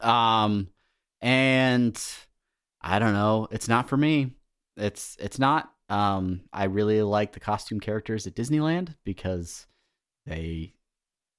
[0.00, 0.68] um
[1.20, 2.00] and
[2.80, 4.32] i don't know it's not for me
[4.80, 9.66] it's it's not um i really like the costume characters at disneyland because
[10.26, 10.72] they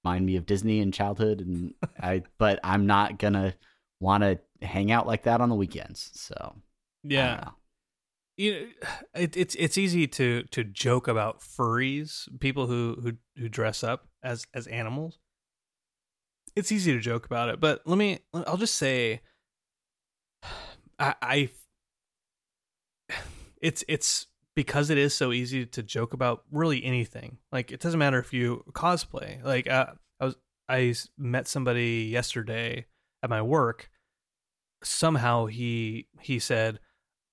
[0.04, 3.54] remind me of disney and childhood and i but i'm not gonna
[4.00, 6.56] want to hang out like that on the weekends so
[7.04, 7.50] yeah.
[8.38, 8.68] You know,
[9.16, 14.08] it, it's it's easy to to joke about furries, people who who who dress up
[14.24, 15.20] as as animals.
[16.56, 18.20] It's easy to joke about it, but let me.
[18.34, 19.22] I'll just say,
[21.00, 21.50] I, I
[23.62, 27.38] it's it's because it is so easy to joke about really anything.
[27.51, 29.41] Like it doesn't matter if you cosplay.
[29.43, 29.88] Like uh,
[30.20, 30.36] I was
[30.68, 32.86] I met somebody yesterday
[33.24, 33.89] at my work.
[34.84, 36.80] Somehow he he said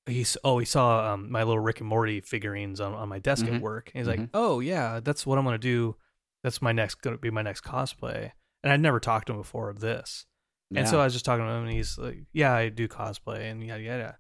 [0.07, 3.47] he's oh he saw um, my little Rick and Morty figurines on, on my desk
[3.47, 3.57] Mhm.
[3.57, 3.91] at work.
[3.95, 4.19] And he's Mhm.
[4.21, 5.97] like, oh yeah, that's what I'm gonna do.
[6.45, 8.33] That's my next gonna be my next cosplay.
[8.63, 10.27] And I'd never talked to him before of this.
[10.75, 13.51] And so I was just talking to him, and he's like, "Yeah, I do cosplay,
[13.51, 14.19] and yada yada,"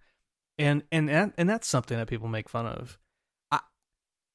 [0.59, 2.99] and and and, that's something that people make fun of.
[3.51, 3.61] I,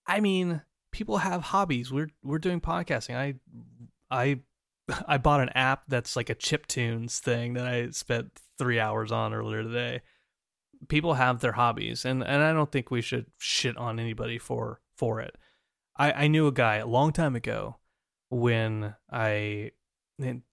[0.08, 0.62] I mean,
[0.92, 1.92] people have hobbies.
[1.92, 3.16] We're we're doing podcasting.
[3.16, 3.36] I,
[4.10, 4.40] I,
[5.08, 9.12] I bought an app that's like a chip tunes thing that I spent three hours
[9.12, 10.02] on earlier today.
[10.88, 14.82] People have their hobbies, and and I don't think we should shit on anybody for
[14.96, 15.36] for it.
[15.98, 17.78] I I knew a guy a long time ago
[18.30, 19.72] when I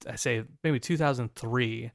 [0.08, 1.92] I say maybe 2003,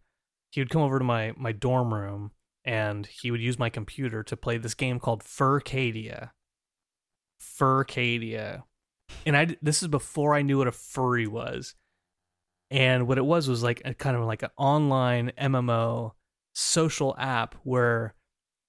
[0.51, 2.31] he would come over to my my dorm room
[2.65, 6.33] and he would use my computer to play this game called Furcadia.
[7.39, 8.63] Furcadia.
[9.25, 11.75] And I this is before I knew what a furry was.
[12.71, 16.13] And what it was was like a kind of like an online MMO
[16.53, 18.15] social app where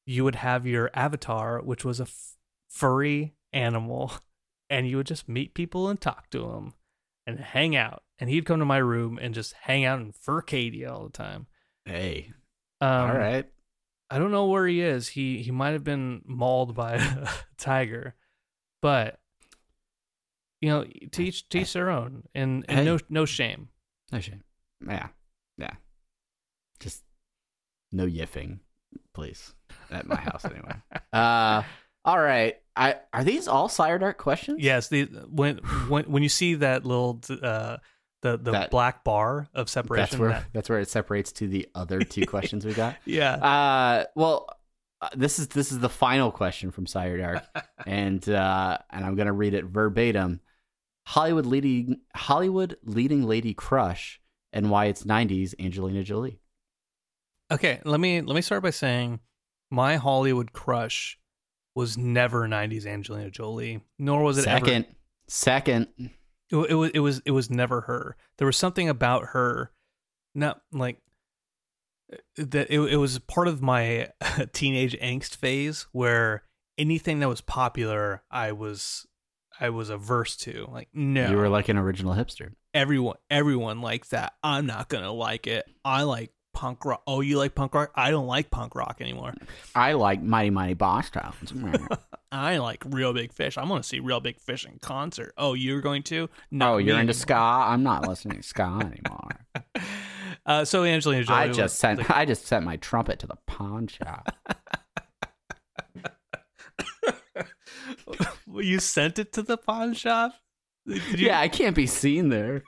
[0.05, 2.37] you would have your avatar which was a f-
[2.69, 4.13] furry animal
[4.71, 6.75] and you would just meet people and talk to them
[7.27, 8.03] and hang out.
[8.19, 11.47] And he'd come to my room and just hang out in Furcadia all the time.
[11.87, 12.33] hey
[12.83, 13.47] Um, all right
[14.11, 15.09] I don't know where he is.
[15.09, 17.29] He he might have been mauled by a
[17.59, 18.15] tiger,
[18.83, 19.19] but
[20.61, 22.85] you know, teach teach their own, and and Hey.
[22.85, 23.69] no no shame.
[24.13, 24.43] no shame
[24.87, 25.09] yeah
[25.59, 25.73] yeah
[26.81, 27.03] just
[27.91, 28.59] no yiffing
[29.15, 29.55] please
[29.91, 30.75] at my house anyway
[31.15, 31.63] uh
[32.05, 35.57] all right i are these all sire dark questions Yes, the when
[35.89, 37.79] when when you see that little uh
[38.31, 41.49] the the That- black bar of separation, that's where that- that's where it separates to
[41.49, 42.97] the other two questions we got.
[43.05, 44.47] Yeah, uh well
[45.01, 47.45] uh, this is this is the final question from sire dark
[47.87, 50.41] and uh and i'm gonna read it verbatim.
[51.07, 54.21] Hollywood leading hollywood leading lady crush
[54.53, 56.41] and why it's 90s angelina jolie.
[57.53, 59.21] Okay, let me let me start by saying
[59.71, 61.17] my Hollywood crush
[61.77, 64.87] was never '90s Angelina Jolie, nor was it ever second.
[65.29, 65.89] Second
[66.51, 68.17] it, it was it was it was never her.
[68.39, 69.73] There was something about her,
[70.35, 70.99] not like
[72.13, 72.71] uh, that.
[72.71, 74.11] It, it was part of my
[74.53, 76.45] teenage angst phase where
[76.79, 79.07] anything that was popular, I was
[79.61, 80.69] I was averse to.
[80.71, 84.35] Like, no, you were like an original hipster everyone everyone likes that.
[84.43, 85.65] I'm not gonna like it.
[85.85, 87.03] I like punk rock.
[87.07, 87.93] Oh, you like punk rock?
[87.95, 89.35] I don't like punk rock anymore.
[89.75, 91.53] I like Mighty Mighty Bosstones.
[92.33, 93.59] I like Real Big Fish.
[93.59, 95.35] I'm gonna see Real Big Fish in concert.
[95.37, 96.31] Oh, you're going to?
[96.51, 97.13] Not oh, you're into anymore.
[97.13, 97.35] ska?
[97.35, 99.85] I'm not listening to ska anymore.
[100.47, 101.39] Uh, so Angelina Jolie.
[101.39, 104.35] I just sent like- I just sent my trumpet to the pawn shop.
[108.47, 110.33] Well, you sent it to the pawn shop.
[110.87, 112.63] You- yeah, I can't be seen there.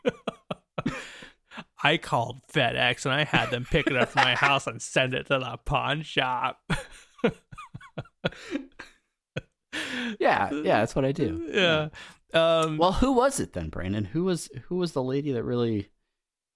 [1.82, 5.14] I called FedEx and I had them pick it up from my house and send
[5.14, 6.60] it to the pawn shop.
[10.18, 11.46] Yeah, yeah, that's what I do.
[11.52, 11.88] yeah.
[12.34, 14.04] Um, Well, who was it then, Brandon?
[14.06, 15.90] Who was who was the lady that really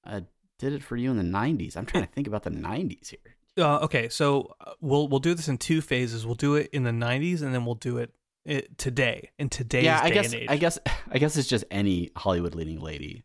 [0.04, 0.22] uh,
[0.58, 1.76] did it for you in the '90s?
[1.76, 3.18] I'm trying to think about the '90s here.
[3.58, 6.24] Uh, okay, so uh, we'll we'll do this in two phases.
[6.26, 8.12] We'll do it in the '90s, and then we'll do it,
[8.44, 10.46] it today in today's yeah, I day guess and age.
[10.50, 10.78] I guess
[11.10, 13.22] I guess it's just any Hollywood leading lady.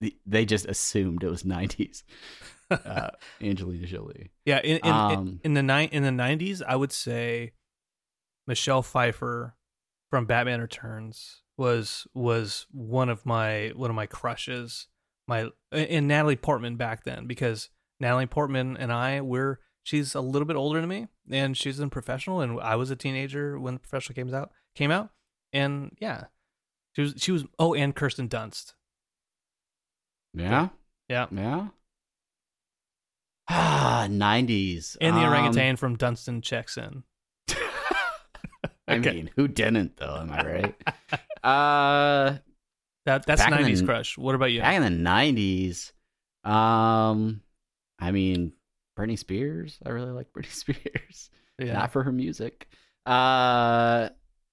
[0.00, 2.02] The- They just assumed it was '90s.
[2.70, 3.10] Uh,
[3.42, 4.30] Angelina Jolie.
[4.44, 7.52] Yeah, in in, Um, in, in the ni- in the nineties, I would say
[8.46, 9.56] Michelle Pfeiffer
[10.10, 14.86] from Batman Returns was was one of my one of my crushes.
[15.26, 17.68] My and Natalie Portman back then because
[18.00, 21.90] Natalie Portman and I we're she's a little bit older than me and she's in
[21.90, 25.10] professional and I was a teenager when professional came out came out
[25.52, 26.24] and yeah
[26.94, 28.72] she was she was oh and Kirsten Dunst
[30.34, 30.68] Yeah,
[31.08, 31.68] yeah yeah.
[33.48, 34.96] Ah, '90s.
[35.00, 37.02] and the Um, orangutan from Dunston checks in
[38.86, 39.12] I Okay.
[39.12, 40.18] mean, who didn't though?
[40.20, 40.74] Am I right?
[41.44, 42.38] uh,
[43.06, 44.18] that that's Back in the- nineties crush.
[44.18, 44.60] What about you?
[44.60, 45.92] back in the '90s,
[46.48, 47.40] um,
[47.98, 48.52] I mean,
[48.98, 49.78] Britney Spears.
[49.84, 51.30] I really like Britney Spears.
[51.58, 51.72] Yeah.
[51.72, 52.68] Not for her music.
[53.06, 54.10] Uh,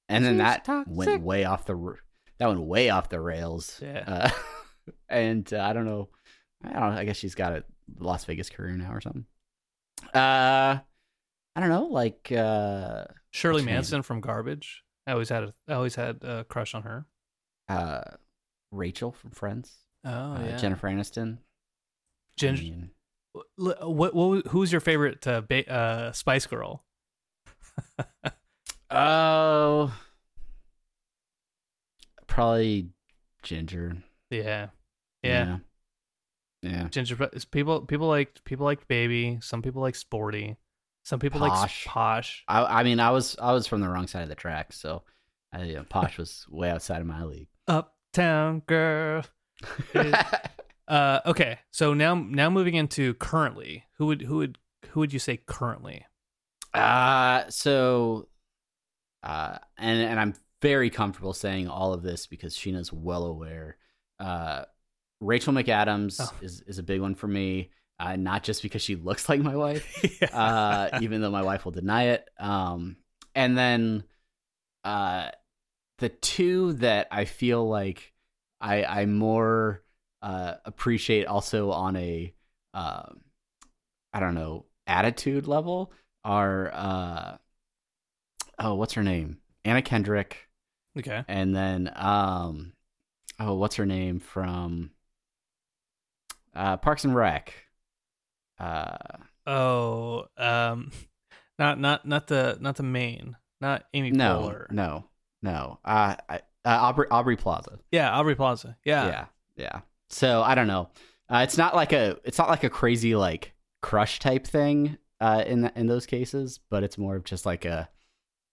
[0.09, 0.93] and then that toxic.
[0.95, 1.95] went way off the
[2.39, 3.80] that went way off the rails.
[3.84, 4.03] Yeah.
[4.07, 4.30] Uh,
[5.10, 6.10] and uh, I don't know.
[6.64, 6.98] I don't know.
[7.00, 7.64] I guess she's got a
[8.00, 9.26] Las Vegas career now or something.
[10.14, 10.80] Uh,
[11.56, 11.86] I don't know.
[11.86, 13.76] Like, uh, Shirley What's her name?
[13.76, 14.84] Manson from Garbage.
[15.08, 17.06] I always had a, I always had a crush on her.
[17.70, 18.02] uh,
[18.72, 19.74] Rachel from Friends.
[20.04, 21.38] Oh uh, Jennifer Aniston.
[21.38, 21.42] I
[22.38, 22.64] Ginger.
[22.64, 22.90] mean,
[23.56, 26.84] What, what what who's your favorite uh, ba- uh, Spice Girl?
[28.92, 29.92] Oh,
[32.28, 32.90] probably
[33.44, 33.98] Ginger.
[34.30, 34.67] Yeah,
[35.23, 35.45] yeah.
[35.45, 35.57] Yeah.
[36.61, 36.88] Yeah.
[36.89, 37.30] Ginger.
[37.51, 39.39] People people liked people liked Baby.
[39.41, 40.57] Some people like Sporty.
[41.03, 41.86] Some people like Posh.
[41.86, 42.43] Posh.
[42.47, 45.03] I, I mean, I was I was from the wrong side of the track, so
[45.53, 47.47] I, you know, Posh was way outside of my league.
[47.67, 49.23] Uptown Girl.
[50.88, 54.57] Uh, okay, so now now moving into currently, who would who would
[54.89, 56.05] who would you say currently?
[56.76, 58.28] uh so,
[59.23, 63.78] uh, and and I'm very comfortable saying all of this because Sheena's well aware.
[64.20, 64.66] Uh,
[65.22, 66.32] Rachel McAdams Oh.
[66.41, 67.72] is is a big one for me.
[67.99, 71.72] Uh, not just because she looks like my wife, uh, even though my wife will
[71.72, 72.30] deny it.
[72.39, 72.97] Um,
[73.34, 74.03] and then
[74.84, 75.30] uh,
[75.99, 78.13] the two that I feel like
[78.59, 79.82] I I more
[80.22, 82.34] uh, appreciate also on a
[82.74, 83.22] um
[84.13, 85.91] I don't know attitude level
[86.24, 87.38] are uh,
[88.59, 90.49] oh what's her name Anna Kendrick
[90.97, 91.24] okay.
[91.28, 92.74] and then um
[93.40, 94.92] oh what's her name from
[96.56, 97.54] uh, Parks and Rec
[98.60, 98.98] uh
[99.48, 100.92] Oh, um,
[101.60, 104.72] not not not the not the main, not Amy no Poehler.
[104.72, 105.06] no
[105.44, 108.76] no uh, I, uh Aubrey Aubrey Plaza Yeah, Aubrey Plaza.
[108.84, 109.06] Yeah.
[109.08, 109.26] yeah
[109.58, 109.80] yeah
[110.10, 110.90] so i don't know
[111.30, 115.44] uh, it's not like a it's not like a crazy like crush type thing uh
[115.48, 117.88] in the, in those cases but it's more of just like a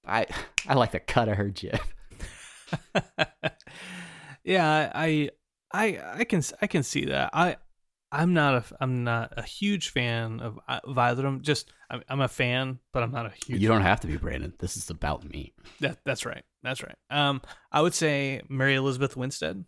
[0.06, 0.26] i
[0.68, 1.94] i like the cut of her gif
[4.44, 5.30] yeah, I
[5.72, 7.30] I I can I can see that.
[7.32, 7.56] I
[8.10, 11.24] I'm not a I'm not a huge fan of uh, Violet.
[11.24, 13.60] I'm just I'm, I'm a fan, but I'm not a huge.
[13.60, 16.44] you don't have to be brandon this is about me That, that's right.
[16.62, 16.96] That's right.
[17.10, 17.40] Um,
[17.72, 19.64] I would say Mary Elizabeth Winstead.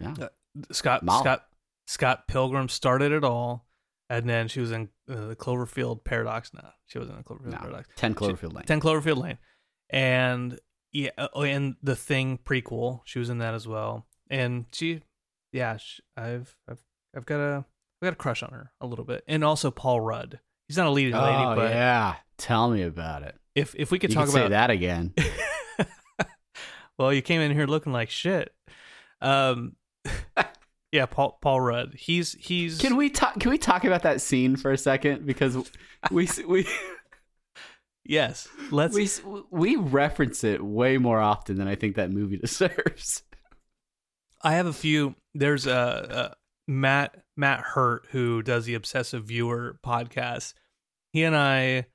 [0.00, 0.28] yeah Uh,
[0.72, 1.02] Scott.
[1.04, 1.46] Scott
[1.86, 3.66] Scott Pilgrim started it all,
[4.08, 6.52] and then she was in uh, the Cloverfield Paradox.
[6.54, 7.88] No, she wasn't in the Cloverfield no Paradox.
[7.96, 9.38] 10 cloverfield lane Ten Cloverfield Lane,
[9.90, 10.58] and
[10.94, 13.00] yeah, oh, and the Thing prequel.
[13.04, 15.02] She was in that as well, and she,
[15.52, 16.80] yeah, she, I've I've
[17.14, 17.56] I've got a
[18.00, 20.40] I've got a crush on her a little bit, and also Paul Rudd.
[20.68, 23.98] He's not a leading lady, oh but yeah tell me about it if if we
[23.98, 25.12] could you talk could say about that again
[26.98, 28.54] well, you came in here looking like shit.
[29.20, 29.76] Um,
[30.92, 31.94] yeah, Paul Paul Rudd.
[31.94, 35.56] He's he's can we talk can we talk about that scene for a second because
[36.10, 36.66] we we
[38.04, 38.48] yes.
[38.70, 43.22] Let's we we reference it way more often than i think that movie deserves
[44.44, 45.14] I have a few.
[45.34, 46.34] There's a, uh
[46.68, 50.54] Matt Matt Hurt who does the Obsessive Viewer podcast.
[51.12, 51.86] He and I,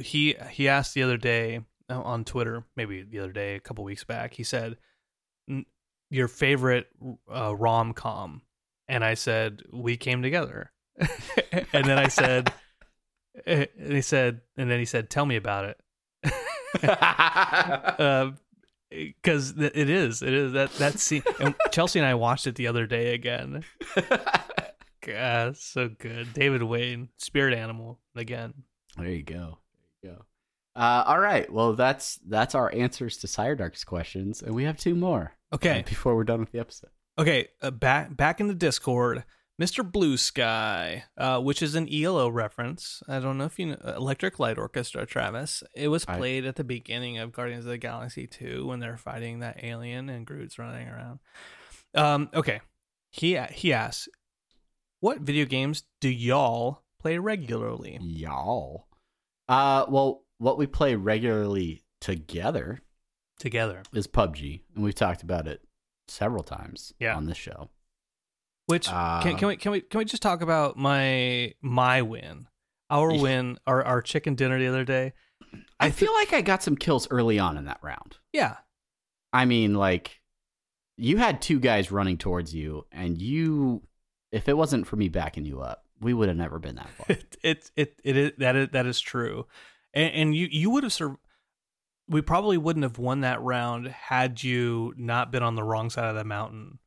[0.00, 3.84] he he asked the other day uh, on Twitter, maybe the other day, a couple
[3.84, 4.34] weeks back.
[4.34, 4.76] He said,
[6.10, 6.88] "Your favorite
[7.32, 8.42] uh, rom com,"
[8.88, 10.72] and I said, "We came together."
[11.72, 12.52] and then I said,
[13.46, 15.80] and he said, and then he said, "Tell me about it."
[18.90, 22.66] because it is it is that that scene and chelsea and i watched it the
[22.66, 23.62] other day again
[25.06, 28.52] God, so good David Wain spirit animal again
[28.96, 29.58] There you go.
[30.02, 30.24] There you go.
[30.76, 31.50] Uh, all right.
[31.50, 35.32] Well, that's that's our answers to Sire Dark's questions, and we have two more.
[35.54, 36.90] okay uh, before we're done with the episode.
[37.18, 39.24] okay uh, back back in the discord
[39.60, 39.88] Mr.
[39.90, 43.02] Blue Sky, uh, which is an ELO reference.
[43.08, 45.62] I don't know if you know Electric Light Orchestra, Travis.
[45.74, 48.96] It was I- played at the beginning of Guardians of the Galaxy 2 when they're
[48.96, 51.18] fighting that alien and Groot's running around.
[51.94, 52.60] Um, okay.
[53.10, 54.08] He he asks,
[55.00, 58.86] "What video games do y'all play regularly?" Y'all.
[59.48, 62.82] Uh, well, what we play regularly together
[63.40, 63.82] Together.
[63.94, 65.62] is PUBG, and we've talked about it
[66.06, 67.16] several times Yeah.
[67.16, 67.70] on this show.
[68.68, 72.46] Which can, um, can we can we can we just talk about my my win,
[72.90, 73.20] our Yeah.
[73.22, 75.12] win, our our chicken dinner the other day?
[75.80, 78.18] I thi- feel like I got some kills early on in that round.
[78.32, 78.56] yeah,
[79.32, 80.20] I mean, like,
[80.96, 83.82] you had two guys running towards you, and you,
[84.32, 87.06] if it wasn't for me backing you up, we would have never been that far.
[87.08, 89.46] it it it, it is that is that is true,
[89.94, 91.16] and, and you you would have sur-
[92.08, 96.08] we probably wouldn't have won that round had you not been on the wrong side
[96.10, 96.78] of the mountain.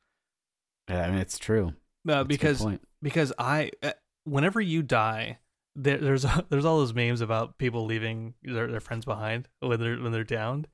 [0.91, 1.67] Yeah, I mean, it's true.
[1.67, 1.71] Uh,
[2.05, 2.65] That's a good because
[3.01, 3.91] because I uh,
[4.25, 5.39] whenever you die,
[5.75, 9.97] there, there's there's all those memes about people leaving their, their friends behind when they're
[9.97, 10.67] when they're downed.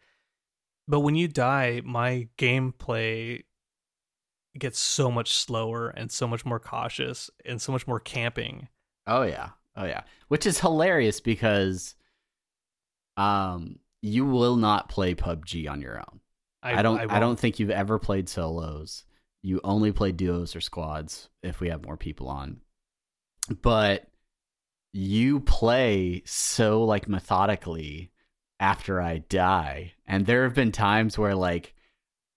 [0.88, 3.44] But when you die, my gameplay
[4.58, 8.70] gets so much slower and so much more cautious and so much more camping.
[9.06, 11.96] Oh yeah, oh yeah, which is hilarious because,
[13.18, 16.22] um, you will not play PUBG on your own.
[16.64, 17.00] I, don't.
[17.00, 17.22] I, won't.
[17.22, 19.06] don't think you've ever played solos.
[19.44, 22.62] You only play duos or squads if we have more people on.
[23.62, 24.08] But
[24.94, 28.12] you play so like methodically
[28.60, 31.76] after I die, and there have been times where like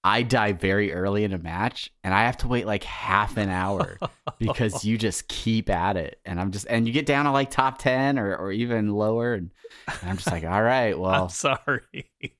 [0.02, 3.48] I die very early in a match, and I have to wait like half an
[3.48, 3.98] hour
[4.38, 7.50] because you just keep at it, and I'm just and you get down to like
[7.50, 9.50] top ten or or even lower, and,
[9.88, 12.34] and I'm just like, all right, well, I'm sorry.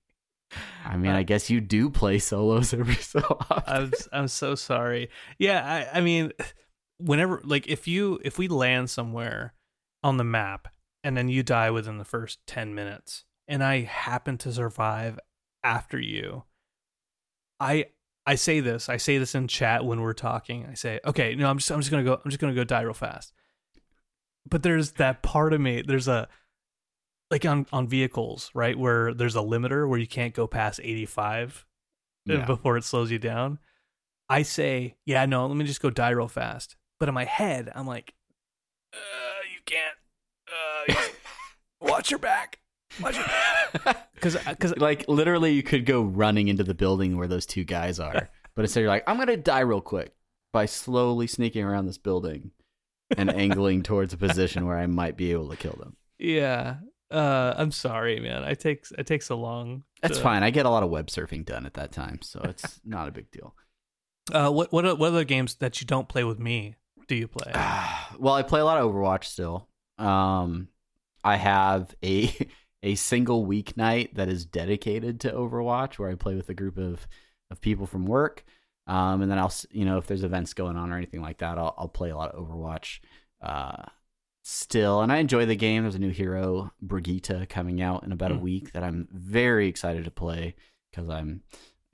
[0.84, 3.20] I mean, I uh, guess you do play solos every so
[3.50, 3.62] often.
[3.66, 5.10] I'm I'm so sorry.
[5.38, 6.32] Yeah, I, I mean,
[6.98, 9.54] whenever like if you if we land somewhere
[10.02, 10.68] on the map
[11.04, 15.18] and then you die within the first ten minutes, and I happen to survive
[15.62, 16.44] after you,
[17.58, 17.86] I
[18.26, 20.66] I say this I say this in chat when we're talking.
[20.66, 22.82] I say, okay, no, I'm just I'm just gonna go I'm just gonna go die
[22.82, 23.32] real fast.
[24.48, 25.82] But there's that part of me.
[25.82, 26.28] There's a
[27.30, 31.66] like on on vehicles, right, where there's a limiter where you can't go past 85
[32.26, 32.44] Yeah.
[32.46, 33.58] before it slows you down.
[34.28, 36.76] I say, yeah, no, let me just go die real fast.
[36.98, 38.14] But in my head, I'm like,
[38.92, 38.96] uh,
[39.52, 39.96] you can't.
[40.48, 41.14] Uh, you-
[41.88, 42.58] watch your back.
[43.00, 44.06] Watch your back.
[44.20, 47.98] Because, because, like literally, you could go running into the building where those two guys
[47.98, 50.12] are, but instead you're like, I'm gonna die real quick
[50.52, 52.50] by slowly sneaking around this building
[53.16, 55.96] and angling towards a position where I might be able to kill them.
[56.18, 56.76] yeah.
[57.10, 58.44] Uh, I'm sorry, man.
[58.44, 59.84] I take I take so long.
[60.02, 60.42] That's to- fine.
[60.42, 63.12] I get a lot of web surfing done at that time, so it's not a
[63.12, 63.54] big deal.
[64.32, 66.76] Uh, what what what other games that you don't play with me
[67.08, 67.52] do you play?
[68.18, 69.68] well, I play a lot of Overwatch still.
[69.98, 70.68] Um,
[71.24, 72.32] I have a
[72.82, 77.06] a single weeknight that is dedicated to Overwatch, where I play with a group of
[77.50, 78.44] of people from work.
[78.86, 81.58] Um, and then I'll, you know, if there's events going on or anything like that,
[81.58, 83.00] I'll, I'll play a lot of Overwatch.
[83.40, 83.84] Uh,
[84.50, 85.82] still, and I enjoy the game.
[85.82, 88.40] There's a new hero, Brigitte, coming out in about a Hmm.
[88.42, 90.54] week that I'm very excited to play
[90.90, 91.42] because I'm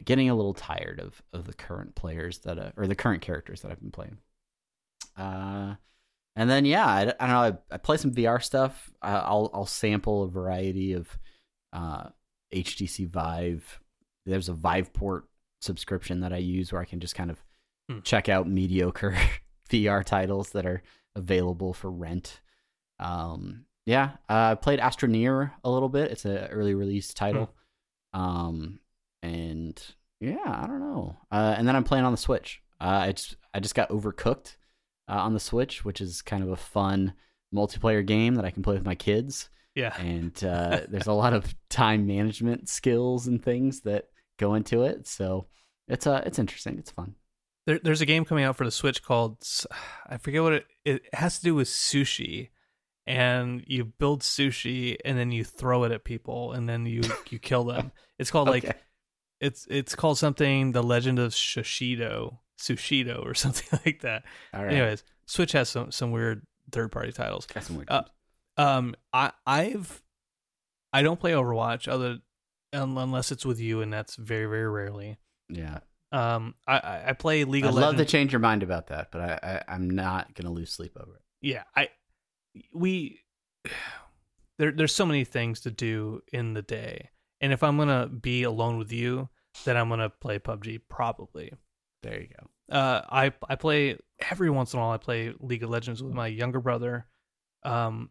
[0.04, 3.62] getting a little tired of of the current players that uh, or the current characters
[3.62, 4.18] that I've been playing.
[5.16, 5.76] Uh,
[6.34, 7.58] and then yeah, I, I don't know.
[7.70, 8.90] I, I play some VR stuff.
[9.00, 11.18] I, I'll I'll sample a variety of
[11.72, 12.08] uh,
[12.54, 13.80] HTC Vive.
[14.26, 15.22] There's a Viveport
[15.60, 17.42] subscription that I use where I can just kind of
[17.88, 18.00] Hmm.
[18.02, 19.16] check out mediocre
[19.70, 20.82] VR titles that are
[21.14, 22.40] available for rent.
[22.98, 26.10] Um, yeah, uh, I played Astroneer a little bit.
[26.10, 27.54] It's an early release title.
[28.12, 28.80] Um,
[29.22, 29.80] and
[30.20, 31.16] yeah, I don't know.
[31.30, 32.62] Uh, and then I'm playing on the Switch.
[32.80, 34.56] Uh, I just I just got Overcooked
[35.08, 37.14] uh, on the Switch, which is kind of a fun
[37.54, 39.50] multiplayer game that I can play with my kids.
[39.74, 39.94] yeah.
[39.98, 44.06] And uh, there's a lot of time management skills and things that
[44.38, 45.06] go into it.
[45.06, 45.46] So
[45.88, 46.78] it's uh it's interesting.
[46.78, 47.14] It's fun.
[47.66, 49.38] There, there's a game coming out for the Switch called
[50.08, 52.48] I forget what it it has to do with sushi,
[53.06, 57.38] and you build sushi and then you throw it at people and then you you
[57.38, 57.92] kill them.
[58.18, 58.76] It's called like
[59.40, 64.24] it's it's called something The Legend of Shoshido, Sushido or something like that.
[64.52, 64.72] All right.
[64.72, 67.46] Anyways, Switch has some some weird third party titles.
[67.46, 68.02] Got some weird Uh.
[68.58, 70.02] Um, I I've
[70.92, 72.18] I don't play Overwatch other
[72.72, 75.18] unless it's with you, and that's very very rarely.
[75.48, 75.80] yeah.
[76.12, 79.38] Um, I I, play League I'd love to change your mind about that, but I,
[79.42, 81.22] I I'm not gonna lose sleep over it.
[81.42, 81.88] yeah, I
[82.72, 83.20] we
[84.58, 88.42] there there's so many things to do in the day, and if I'm gonna be
[88.42, 89.28] alone with you,
[89.64, 91.52] then I'm gonna play PUBG probably.
[92.02, 92.74] There you go.
[92.76, 93.98] Uh, I I play
[94.30, 97.06] every once in a while I play League of Legends with my younger brother.
[97.64, 98.10] Um,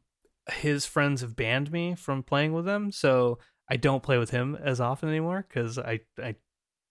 [0.52, 3.40] his friends have banned me from playing with them, so
[3.70, 6.36] I don't play with him as often anymore because I, I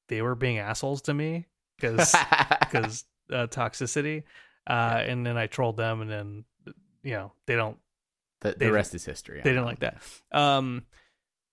[0.09, 1.47] they were being assholes to me
[1.77, 2.15] because
[2.61, 4.25] because uh, toxicity.
[4.67, 6.45] Uh, and then I trolled them, and then
[7.05, 7.79] you know they don't
[8.41, 9.41] the, they the rest is history.
[9.43, 10.03] they didn't like that.
[10.33, 10.85] Um,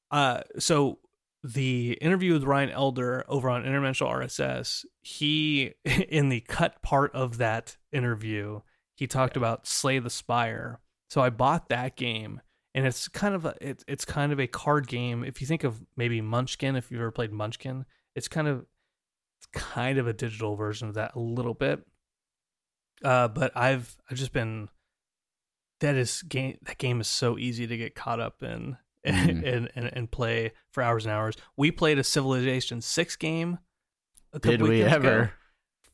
[0.09, 0.99] uh, so
[1.43, 7.37] the interview with Ryan Elder over on Interdimensional RSS, he in the cut part of
[7.37, 8.61] that interview,
[8.95, 10.79] he talked about Slay the Spire.
[11.09, 12.41] So I bought that game,
[12.73, 15.23] and it's kind of a it's it's kind of a card game.
[15.23, 17.85] If you think of maybe Munchkin, if you've ever played Munchkin,
[18.15, 18.65] it's kind of
[19.39, 21.81] it's kind of a digital version of that a little bit.
[23.03, 24.69] Uh, but I've I've just been
[25.81, 29.53] that is game that game is so easy to get caught up in and, Mhm.
[29.55, 31.35] and, and, and play for hours and hours.
[31.57, 33.59] We played a Civilization six game.
[34.33, 35.33] A couple Did we ever?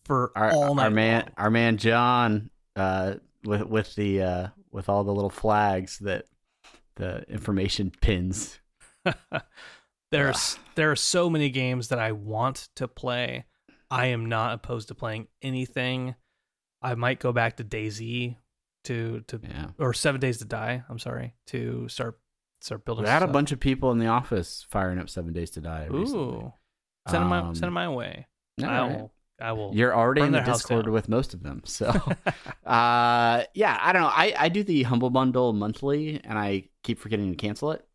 [0.06, 0.84] for Our, all night?
[0.84, 1.34] our man, long.
[1.38, 6.26] our man John, uh, with with the uh, with all the little flags that
[6.98, 8.60] the information pins.
[10.12, 13.46] There's there are so many games that I want to play.
[13.92, 16.16] I am not opposed to playing anything.
[16.82, 18.38] I might go back to DayZ
[18.88, 20.84] to to Yeah, or Seven Days to Die.
[20.90, 22.20] I'm sorry to start
[22.62, 23.04] start building.
[23.06, 25.88] we had a bunch of people in the office firing up Seven Days to Die.
[25.90, 26.20] recently.
[26.38, 26.54] Ooh,
[27.08, 28.28] send them my Um, send them my way.
[28.62, 28.98] all I right.
[28.98, 29.14] will.
[29.40, 29.76] I will.
[29.76, 31.88] You're already in the Discord with most of them, so
[32.66, 33.78] uh, yeah.
[33.82, 34.08] I don't know.
[34.08, 37.86] I I do the Humble Bundle monthly, and I keep forgetting to cancel it.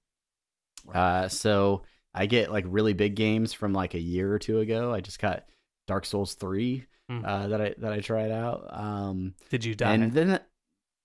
[0.92, 1.82] Uh, so
[2.14, 4.92] I get like really big games from like a year or two ago.
[4.92, 5.44] I just got
[5.88, 7.24] Dark Souls three Hmm.
[7.24, 8.68] uh, that I that I tried out.
[8.70, 9.94] Um, Did you die?
[9.94, 10.38] and then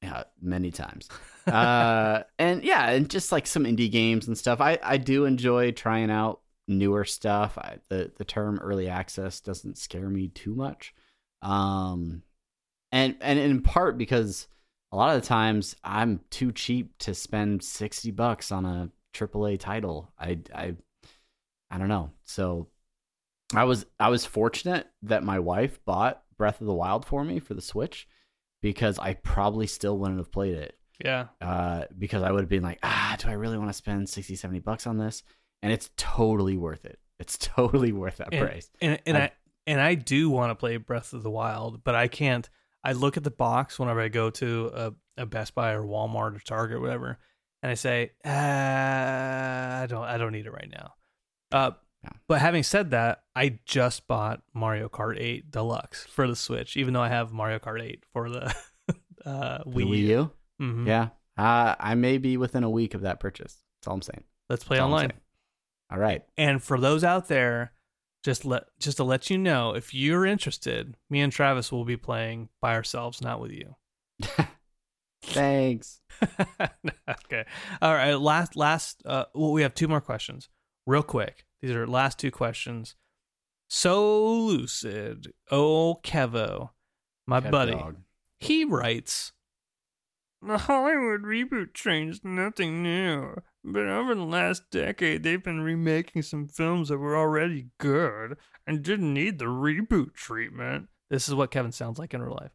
[0.08, 1.10] yeah, many times.
[1.48, 4.62] uh, and yeah, and just like some indie games and stuff.
[4.62, 7.58] I I do enjoy trying out newer stuff.
[7.58, 10.94] I, the the term early access doesn't scare me too much.
[11.42, 12.24] Um,
[12.92, 14.48] and and in part because
[14.92, 19.60] a lot of the times I'm too cheap to spend sixty bucks on a AAA
[19.60, 20.14] title.
[20.20, 20.76] I I
[21.70, 22.12] I don't know.
[22.24, 22.68] So
[23.54, 27.40] I was I was fortunate that my wife bought Breath of the Wild for me
[27.40, 28.08] for the Switch
[28.72, 30.78] because I probably still wouldn't have played it.
[31.04, 31.28] yeah.
[31.40, 34.36] Uh, because I would have been like, ah, do I really want to spend 60,
[34.36, 35.24] 70 bucks on this?
[35.64, 37.00] And it's totally worth it.
[37.20, 38.70] It's totally worth that and, price.
[38.82, 39.32] And and I, I-
[39.66, 42.50] and I do want to play Breath of the Wild, but I can't.
[42.86, 46.36] I look at the box whenever I go to a, a Best Buy or Walmart
[46.38, 47.18] or Target or whatever,
[47.62, 50.94] and I say, ah, I don't I don't need it right now.
[51.52, 51.72] Uh,
[52.08, 52.18] Yeah.
[52.28, 56.94] But having said that, I just bought Mario Kart 8 Deluxe for the Switch, even
[56.94, 58.46] though I have Mario Kart 8 for the
[59.26, 60.32] uh, The Wii, Wii U?
[60.62, 60.88] Mhm.
[60.88, 61.10] Yeah.
[61.38, 63.58] Uh, I may be within a week of that purchase.
[63.80, 64.24] That's all I'm saying.
[64.50, 65.14] Let's play online.
[65.92, 66.24] All right.
[66.38, 67.74] And for those out there,
[68.24, 71.98] just let just to let you know, if you're interested, me and Travis will be
[71.98, 73.76] playing by ourselves, not with you.
[75.24, 76.02] Thanks.
[77.10, 77.46] okay.
[77.82, 78.14] All right.
[78.16, 79.02] Last last.
[79.06, 80.50] Uh, well, we have two more questions,
[80.88, 81.46] real quick.
[81.62, 82.96] These are last two questions.
[83.68, 85.34] So lucid.
[85.52, 86.70] Oh, Kevo,
[87.28, 87.72] my Cat buddy.
[87.74, 87.98] dog.
[88.40, 89.34] He writes.
[90.42, 96.48] The Hollywood reboot train's nothing new, but over the last decade, they've been remaking some
[96.48, 100.90] films that were already good and didn't need the reboot treatment.
[101.10, 102.52] This is what Kevin sounds like in real life.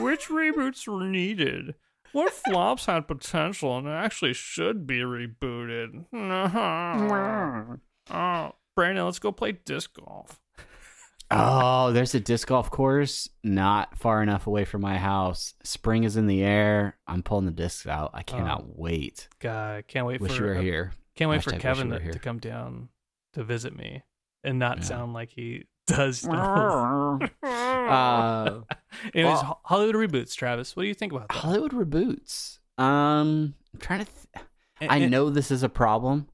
[0.00, 1.74] Which reboots were needed?
[2.14, 6.06] What flops had potential and actually should be rebooted?
[8.10, 10.40] oh, Brandon, let's go play disc golf.
[11.30, 15.54] Oh, there's a disc golf course not far enough away from my house.
[15.64, 16.96] Spring is in the air.
[17.06, 18.10] I'm pulling the discs out.
[18.14, 19.28] I cannot wait.
[19.40, 20.92] God, can't wait Wish for you were uh, here.
[21.16, 22.88] Can't wait for Hashtag wish Kevin to, to come down
[23.32, 24.02] to visit me
[24.44, 24.84] and not Yeah.
[24.84, 25.64] sound like he
[25.96, 26.26] does.
[27.42, 28.60] uh,
[29.14, 30.34] Anyways, well- Hollywood reboots.
[30.34, 31.34] Travis, what do you think about that?
[31.36, 32.58] Hollywood reboots.
[32.78, 34.06] Um, I'm trying to.
[34.06, 34.44] Th-
[34.80, 36.28] And- I and know this is a problem.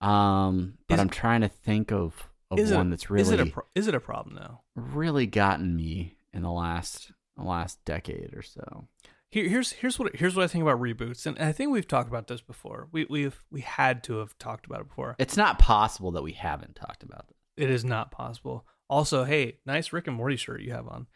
[0.00, 3.30] Um, but I'm trying to think of of is it a- one that's really is
[3.30, 4.60] it a pro- is it a problem though?
[4.74, 8.88] really gotten me in the last the last decade or so.
[9.30, 12.08] Here, here's here's what here's what I think about reboots, and I think we've talked
[12.08, 12.88] about this before.
[12.92, 15.16] We we've we had to have talked about it before.
[15.18, 17.36] It's not possible that we haven't talked about this.
[17.56, 18.66] It is not possible.
[18.88, 21.06] Also, hey, nice Rick and Morty shirt you have on.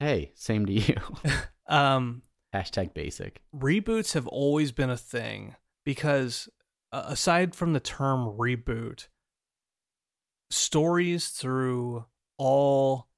[0.00, 0.96] Hey, same to you.
[1.68, 2.22] Um,
[2.54, 3.42] Hashtag basic.
[3.52, 6.48] reboots have always been a thing because
[6.92, 9.08] uh, aside from the term reboot
[10.50, 12.04] stories through
[12.38, 13.08] all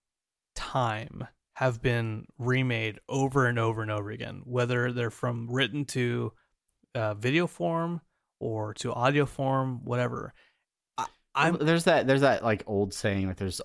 [0.55, 1.27] time
[1.57, 6.33] have been remade over and over and over again whether they're from written to
[6.95, 8.01] uh, video form
[8.41, 10.33] or to audio form whatever
[10.97, 13.61] I, i'm there's that there's that like old saying like there's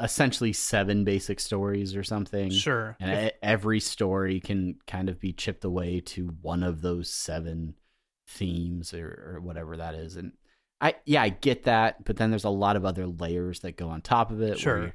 [0.00, 2.50] essentially seven basic stories or something.
[2.50, 2.96] Sure.
[3.00, 7.74] And every story can kind of be chipped away to one of those seven
[8.28, 10.16] themes or, or whatever that is.
[10.16, 10.32] And
[10.80, 13.88] I, yeah, I get that, but then there's a lot of other layers that go
[13.88, 14.50] on top of it.
[14.50, 14.78] where Sure.
[14.78, 14.92] you're-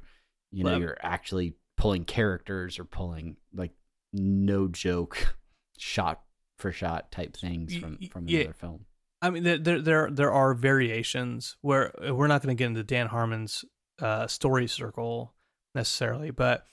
[0.52, 3.72] you know, Well- you're actually pulling characters or pulling like
[4.12, 5.36] no joke
[5.78, 6.22] shot
[6.58, 8.40] for shot type things from from yeah.
[8.42, 8.86] another film.
[9.20, 13.08] I mean, there there there, are variations where we're not going to get into Dan
[13.08, 13.64] Harmon's
[14.00, 15.34] uh, story circle
[15.74, 16.64] necessarily, but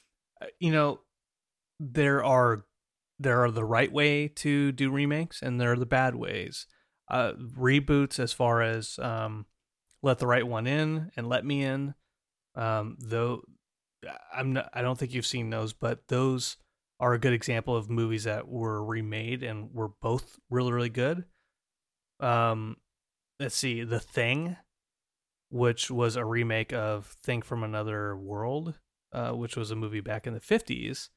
[0.41, 1.01] uh, you know,
[1.79, 2.65] there are
[3.19, 6.67] there are the right way to do remakes, and there are the bad ways.
[7.09, 9.45] Uh, reboots, as far as um,
[10.01, 11.93] let the right one in and let me in.
[12.55, 13.41] Um, though
[14.33, 16.57] I'm not, I don't think you've seen those, but those
[17.01, 21.25] are a good example of movies that were remade and were both really really good
[22.19, 22.77] um
[23.39, 24.55] let's see the thing
[25.51, 28.73] which was a remake of thing from another world
[29.11, 31.09] uh which was a movie back in the 50s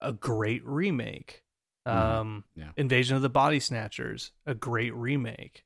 [0.00, 1.42] a great remake
[1.86, 1.92] Mhm.
[1.94, 2.72] um Yeah.
[2.76, 5.64] invasion of the body snatchers a great remake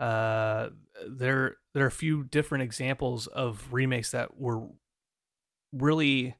[0.00, 0.70] uh
[1.08, 4.66] there there are a few different examples of remakes that were
[5.72, 6.36] really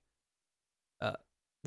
[1.01, 1.15] uh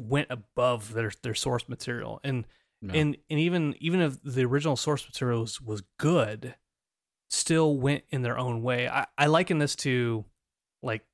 [0.01, 2.45] went above their their source material and
[2.81, 2.93] No.
[2.93, 6.55] and and even even if the original source material was, was good
[7.29, 8.87] still went in their own way.
[8.87, 10.25] I, I liken this to
[10.81, 11.05] like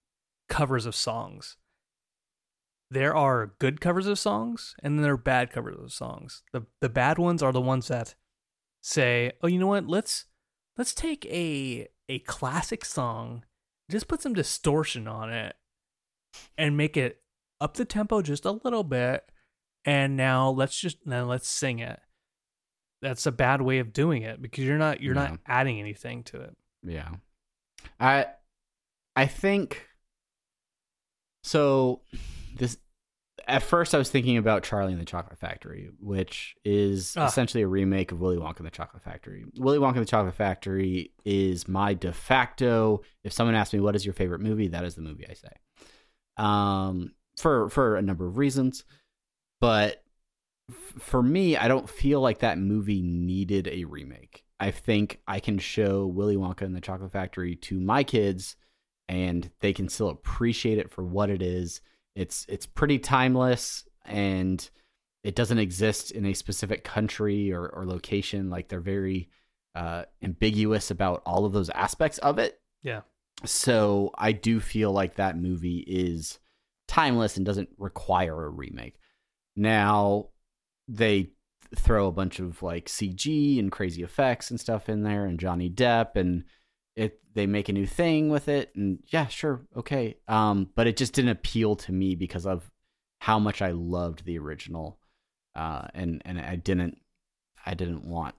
[0.49, 1.57] covers of songs.
[2.89, 6.43] There are good covers of songs and then there are bad covers of songs.
[6.51, 8.15] The the bad ones are the ones that
[8.81, 9.87] say oh you know what?
[9.87, 10.25] Let's
[10.77, 13.43] let's take a a classic song
[13.91, 15.55] just put some distortion on it
[16.57, 17.21] and make it
[17.59, 19.25] up the tempo just a little bit
[19.85, 21.99] and now let's just now let's sing it
[23.01, 25.27] that's a bad way of doing it because you're not you're Yeah.
[25.29, 27.09] not adding anything to it Yeah.
[27.99, 28.27] I
[29.15, 29.87] I think
[31.43, 32.01] so
[32.55, 32.77] this
[33.47, 37.25] at first I was thinking about Charlie and the Chocolate Factory, which is Ah.
[37.25, 39.43] essentially a remake of Willy Wonka and the Chocolate Factory.
[39.57, 43.95] Willy Wonka and the Chocolate Factory is my de facto if someone asks me what
[43.95, 45.53] is your favorite movie, that is the movie I say.
[46.37, 48.83] Um for for a number of reasons,
[49.59, 50.00] but
[50.99, 54.43] for me, I don't feel like that movie needed a remake.
[54.59, 58.55] I think I can show Willy Wonka and the Chocolate Factory to my kids
[59.09, 61.81] and they can still appreciate it for what it is.
[62.15, 64.69] It's it's pretty timeless and
[65.23, 68.49] it doesn't exist in a specific country or, or location.
[68.49, 69.29] Like they're very
[69.75, 72.59] uh, ambiguous about all of those aspects of it.
[72.83, 73.01] Yeah.
[73.45, 76.39] So I do feel like that movie is
[76.87, 78.99] timeless and doesn't require a remake.
[79.55, 80.29] Now
[80.91, 81.31] they
[81.75, 85.69] throw a bunch of like CG and crazy effects and stuff in there and Johnny
[85.69, 86.43] Depp and
[86.95, 90.17] it they make a new thing with it and yeah, sure, okay.
[90.27, 92.69] Um but it just didn't appeal to me because of
[93.19, 94.99] how much I loved the original.
[95.55, 96.97] Uh and and I didn't
[97.65, 98.35] I didn't want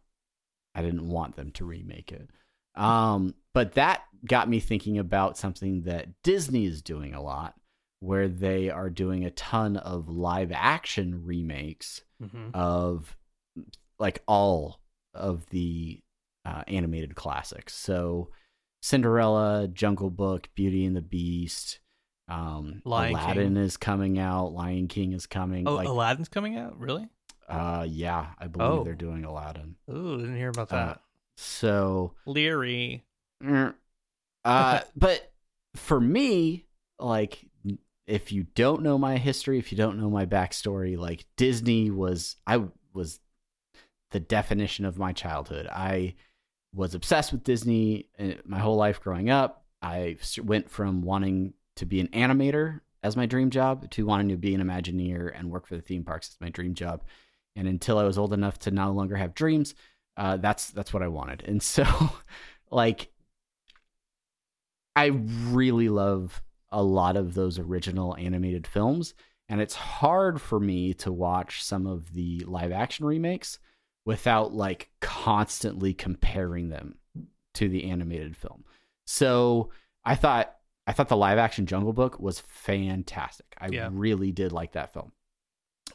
[0.75, 2.29] I didn't want them to remake it.
[2.75, 7.55] Um but that got me thinking about something that Disney is doing a lot
[8.03, 12.49] where they are doing a ton of live action remakes mm-hmm.
[12.53, 13.17] of
[14.01, 14.81] like all
[15.15, 16.01] of the
[16.45, 17.75] uh, animated classics.
[17.75, 18.31] So
[18.83, 21.79] Cinderella, Jungle Book, Beauty and the Beast,
[22.29, 23.63] um, Lion Aladdin King.
[23.63, 25.69] is coming out, Lion King is coming.
[25.69, 27.09] oh like, aladdin's coming out really
[27.49, 28.85] uh, yeah, I believe Oh.
[28.85, 29.77] they're doing Aladdin.
[29.91, 31.01] Ooh, didn't hear about Uh, that
[31.37, 33.05] so leery
[33.43, 33.75] Mm.
[34.45, 35.33] Uh, but
[35.77, 36.67] for me,
[36.99, 37.45] like,
[38.13, 42.37] if you don't know my history, if you don't know my backstory, like Disney was,
[42.47, 43.21] I was
[44.11, 45.67] the definition of my childhood.
[45.67, 46.17] I
[46.75, 49.65] was obsessed with Disney uh, my whole life growing up.
[49.81, 54.37] I went from wanting to be an animator as my dream job to wanting to
[54.37, 57.05] be an Imagineer and work for the theme parks as my dream job.
[57.57, 59.75] And until I was old enough to no longer have dreams,
[60.19, 61.45] uh, that's that's what I wanted.
[61.47, 61.87] And so,
[62.71, 63.11] like,
[64.95, 66.43] I really love
[66.73, 69.15] a lot of those original animated films,
[69.49, 73.59] and it's hard for me to watch some of the live action remakes
[74.05, 76.97] without like constantly comparing them
[77.55, 78.65] to the animated film.
[79.07, 79.71] So
[80.05, 80.55] I thought
[80.87, 83.55] I thought the live action Jungle Book was fantastic.
[83.59, 83.89] I Yeah.
[83.93, 85.13] really did like that film.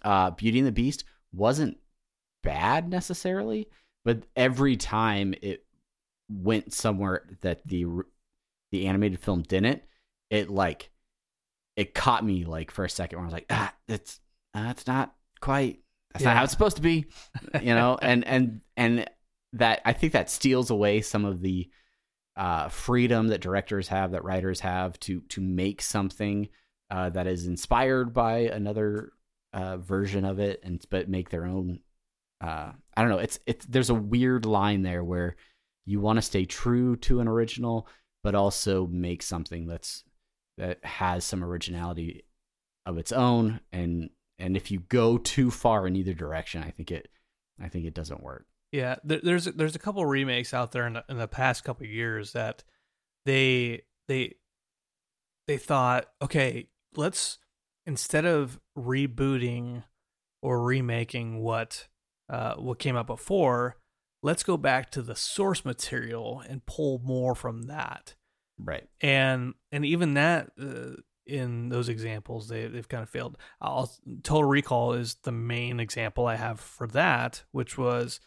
[0.02, 1.78] Uh, Beauty and the Beast wasn't
[2.44, 3.68] bad necessarily,
[4.06, 5.66] but every time it
[6.30, 7.86] went somewhere that the
[8.72, 9.82] the animated film didn't,
[10.30, 10.90] it like
[11.76, 14.20] it caught me like for a second where I was like, ah, it's
[14.54, 15.80] that's not quite
[16.14, 17.06] that's not how it's supposed to be,
[17.62, 19.10] you know, and and and
[19.54, 21.70] that I think that steals away some of the
[22.36, 26.50] uh, freedom that directors have, that writers have to to make something
[26.90, 29.12] uh, that is inspired by another
[29.54, 31.80] uh, version of it, and but make their own.
[32.40, 33.18] Uh, I don't know.
[33.20, 35.36] It's it's there's a weird line there where
[35.86, 37.88] you want to stay true to an original,
[38.24, 40.04] but also make something that's
[40.58, 42.24] that has some originality
[42.86, 43.60] of its own.
[43.72, 44.10] And
[44.40, 47.10] and if you go too far in either direction, I think it
[47.62, 48.46] I think it doesn't work.
[48.72, 51.86] Yeah, there, there's there's a couple remakes out there in the, in the past couple
[51.86, 52.64] years that
[53.26, 54.36] they they
[55.48, 57.40] they thought, okay, let's
[57.86, 59.84] instead of rebooting
[60.42, 61.88] or remaking what
[62.30, 63.78] uh, what came out before,
[64.22, 68.16] let's go back to the source material and pull more from that.
[68.58, 68.88] Right.
[69.02, 73.38] And and even that uh, in those examples they they've kind of failed.
[73.62, 73.92] I'll,
[74.24, 78.20] Total Recall is the main example I have for that, which was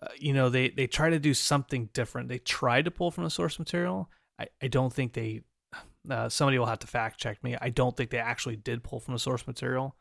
[0.00, 2.28] uh, you know they they try to do something different.
[2.28, 4.10] They tried to pull from the source material.
[4.38, 5.42] I I don't think they.
[6.08, 7.56] Uh, somebody will have to fact check me.
[7.60, 9.96] I don't think they actually did pull from the source material.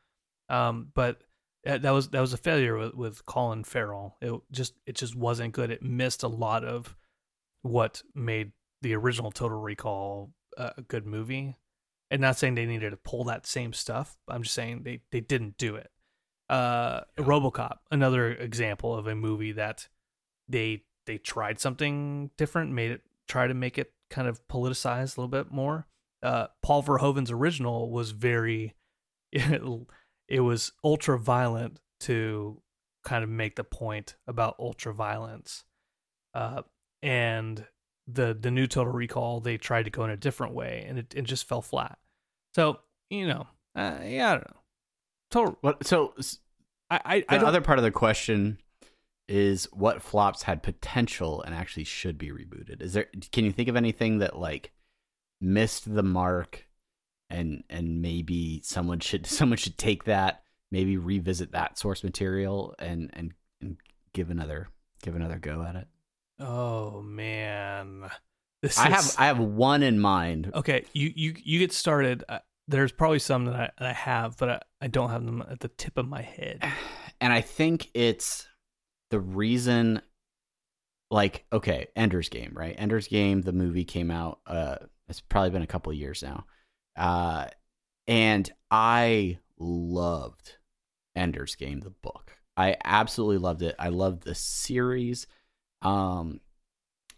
[0.50, 1.24] Um, but
[1.66, 4.18] that was that was a failure with, with Colin Farrell.
[4.22, 5.72] It just it just wasn't good.
[5.72, 6.96] It missed a lot of
[7.64, 8.52] what made
[8.86, 11.58] the original Total Recall uh, a good movie.
[12.12, 14.16] And not saying they needed to pull that same stuff.
[14.28, 15.90] I'm just saying they they didn't do it
[16.50, 19.88] uh RoboCop, another example of a movie that
[20.48, 25.22] they they tried something different, made it try to make it kind of politicized a
[25.22, 25.88] little bit more.
[26.22, 28.76] Uh Paul Verhoeven's original was very
[29.32, 29.62] it,
[30.28, 32.62] it was ultra violent to
[33.04, 35.64] kind of make the point about ultra violence.
[36.34, 36.62] Uh
[37.02, 37.66] and
[38.08, 41.14] the the new Total Recall, they tried to go in a different way and it,
[41.16, 41.98] it just fell flat.
[42.54, 42.80] So,
[43.10, 44.62] you know, uh, yeah, I don't know.
[45.32, 45.58] Total.
[45.62, 45.86] What?
[45.86, 46.14] So,
[46.90, 48.60] I, I, the I other part of the question
[49.28, 52.82] is what flops had potential and actually should be rebooted.
[52.82, 53.08] Is there?
[53.32, 54.72] Can you think of anything that like
[55.42, 56.68] missed the mark,
[57.30, 63.10] and and maybe someone should someone should take that, maybe revisit that source material, and
[63.14, 63.78] and and
[64.14, 64.70] give another
[65.02, 65.88] give another go at it.
[66.40, 68.10] Oh man.
[68.62, 68.94] This I is...
[68.94, 70.52] have I have one in mind.
[70.56, 72.24] Okay, you you you get started.
[72.28, 75.44] Uh, there's probably some that I, that I have, but I, I don't have them
[75.48, 76.64] at the tip of my head.
[77.22, 78.46] And I think it's
[79.10, 80.02] the reason
[81.10, 82.76] like okay, Ender's Game, right?
[82.78, 86.46] Ender's Game, the movie came out uh it's probably been a couple of years now.
[86.98, 87.48] Uh
[88.08, 90.58] and I loved
[91.16, 92.36] Ender's Game the book.
[92.58, 93.76] I absolutely loved it.
[93.80, 95.28] I loved the series.
[95.86, 96.42] Um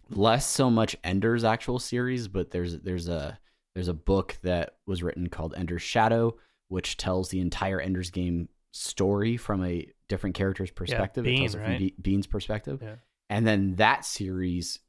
[0.10, 3.39] less so much Ender's actual series, but there's there's a
[3.73, 6.35] there's a book that was written called Ender's Shadow,
[6.68, 11.26] which tells the entire Ender's Game story from a different character's perspective.
[11.26, 11.65] Yeah, Bean, it tells it right?
[11.68, 12.80] from Be- Bean's perspective.
[12.81, 12.95] Yeah.
[13.30, 14.80] And then that series,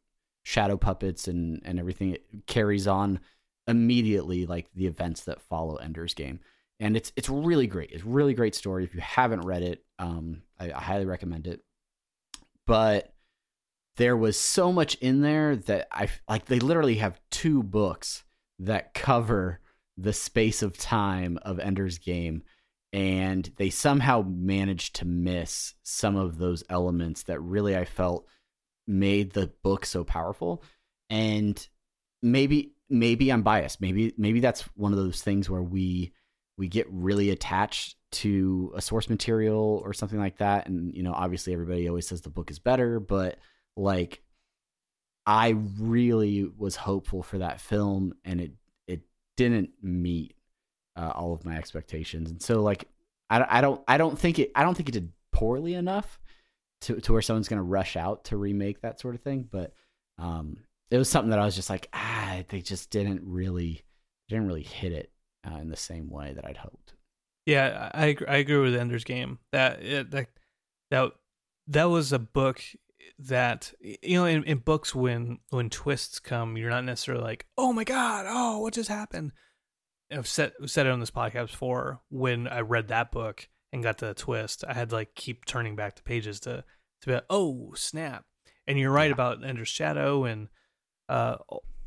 [0.45, 3.21] Shadow Puppets and, and everything, it carries on
[3.67, 6.41] immediately like the events that follow Ender's Game.
[6.81, 7.91] And it's it's really great.
[7.91, 8.85] It's really great story.
[8.85, 11.61] If you haven't read it, um, I, I highly recommend it.
[12.67, 13.13] But
[13.99, 16.47] there was so much in there that I like.
[16.47, 18.25] They literally have two books
[18.61, 19.61] that cover
[19.97, 22.43] the space of time of Ender's Game,
[22.93, 28.27] and they somehow managed to miss some of those elements that really I felt
[28.87, 30.63] made the book so powerful.
[31.11, 31.69] And
[32.23, 33.81] maybe maybe I'm biased.
[33.81, 36.13] Maybe maybe that's one of those things where we
[36.57, 41.13] we get really attached to a source material or something like that and you know
[41.13, 43.37] obviously everybody always says the book is better but
[43.79, 44.23] like
[45.27, 48.53] I really was hopeful for that film, and it
[48.87, 49.03] it
[49.37, 50.35] didn't meet
[50.97, 52.31] uh, all of my expectations.
[52.31, 52.89] And so, like,
[53.31, 56.19] I, I don't I don't think it I don't think it did poorly enough
[56.83, 59.47] to to where someone's gonna rush out to remake that sort of thing.
[59.51, 59.75] But
[60.19, 60.59] um,
[60.91, 63.85] it was something that I was just like, ah, they just didn't really
[64.29, 65.13] didn't really hit it
[65.47, 66.95] uh, in the same way that I'd hoped.
[67.45, 69.39] Yeah, I I agree with Ender's Game.
[69.53, 70.29] That it, that
[70.91, 71.13] that
[71.67, 72.63] that was a book
[73.19, 77.73] that you know in, in books when when twists come you're not necessarily like oh
[77.73, 79.33] my god oh what just happened?
[80.11, 83.99] I've said said it on this podcast before when i read that book and got
[83.99, 86.65] to the twist i had to like keep turning back the pages to
[87.03, 88.25] to be like oh snap.
[88.67, 90.49] And you're right about ender's shadow and
[91.09, 91.37] uh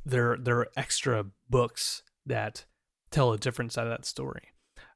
[0.06, 2.66] there there are extra books that
[3.12, 4.50] tell a different side of that story.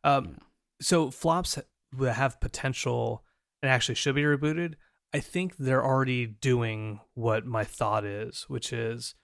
[0.03, 0.43] Um yeah.
[0.81, 1.55] so flops
[1.97, 3.23] that have potential
[3.61, 4.75] and actually should be rebooted
[5.15, 9.15] I think they're already doing what my thought is, which is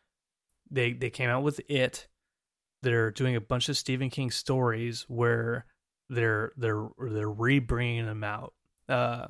[0.70, 2.08] they they came out with it.
[2.82, 5.66] They're doing a bunch of Stephen King stories where
[6.08, 8.54] they're they're they're rebringing them out,
[8.88, 9.28] uh,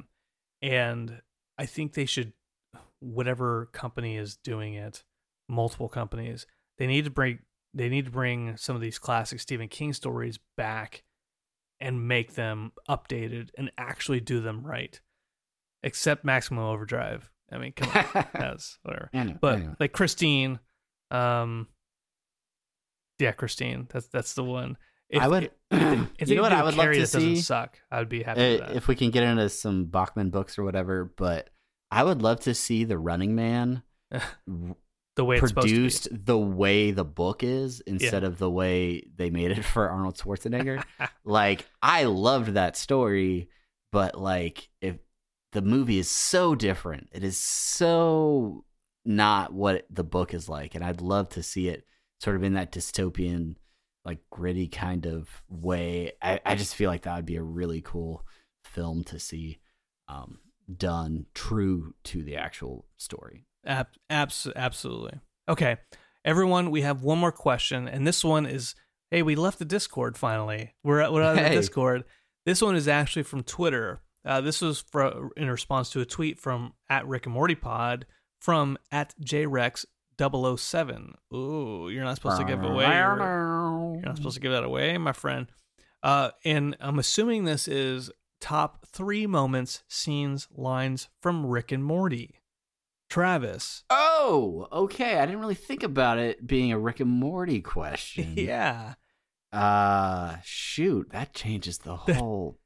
[0.61, 1.23] and
[1.57, 2.31] I think they should
[2.99, 5.03] whatever company is doing it,
[5.49, 6.45] multiple companies.
[6.77, 7.39] They need to bring
[7.73, 11.01] they need to bring some of these classic Stephen King stories back
[11.79, 15.01] and make them updated and actually do them right.
[15.83, 17.29] Except Maximum Overdrive.
[17.51, 19.09] I mean, come on, that's whatever.
[19.13, 19.73] Anyway, But anyway.
[19.79, 20.59] like Christine,
[21.09, 21.67] um,
[23.19, 23.87] yeah, Christine.
[23.91, 24.77] That's that's the one.
[25.09, 25.51] If, I would.
[25.71, 27.35] If, if you know what I would love to see?
[27.41, 28.75] suck, I would be happy Uh, with that.
[28.77, 31.49] if we can get into some Bachman books or whatever, but
[31.91, 33.83] I would love to see the Running Man
[35.17, 39.51] the way it's produced the way the book is instead of the way they made
[39.51, 40.81] it for Arnold Schwarzenegger.
[41.25, 43.49] like I loved that story,
[43.91, 44.95] but like if
[45.52, 48.65] the movie is so different, it is so
[49.06, 51.86] not what the book is like, and I'd love to see it
[52.19, 53.56] sort of in that dystopian,
[54.06, 56.11] like gritty kind of way.
[56.22, 58.26] I, I just feel like that would be a really cool
[58.64, 59.60] film to see
[60.07, 60.40] um,
[60.78, 63.45] done true to the actual story.
[63.65, 65.19] Ab- abs- absolutely.
[65.49, 65.78] Okay,
[66.23, 68.76] everyone, we have one more question, and this one is,
[69.10, 70.76] hey, we left the Discord finally.
[70.84, 71.56] We're at, we're out of the Hey.
[71.56, 72.03] Discord.
[72.45, 74.02] This one is actually from Twitter.
[74.23, 78.06] Uh, this was for, in response to a tweet from at Rick and Morty Pod
[78.39, 79.85] from at JRex
[80.19, 81.15] 007.
[81.34, 82.85] Ooh, you're not supposed to give away.
[82.85, 85.48] Your, you're not supposed to give that away, my friend.
[86.03, 92.35] Uh, and I'm assuming this is top three moments, scenes, lines from Rick and Morty.
[93.10, 93.84] Travis.
[93.89, 95.19] Oh, okay.
[95.19, 98.35] I didn't really think about it being a Rick and Morty question.
[98.38, 98.93] yeah.
[99.52, 102.57] Uh, shoot, that changes the whole.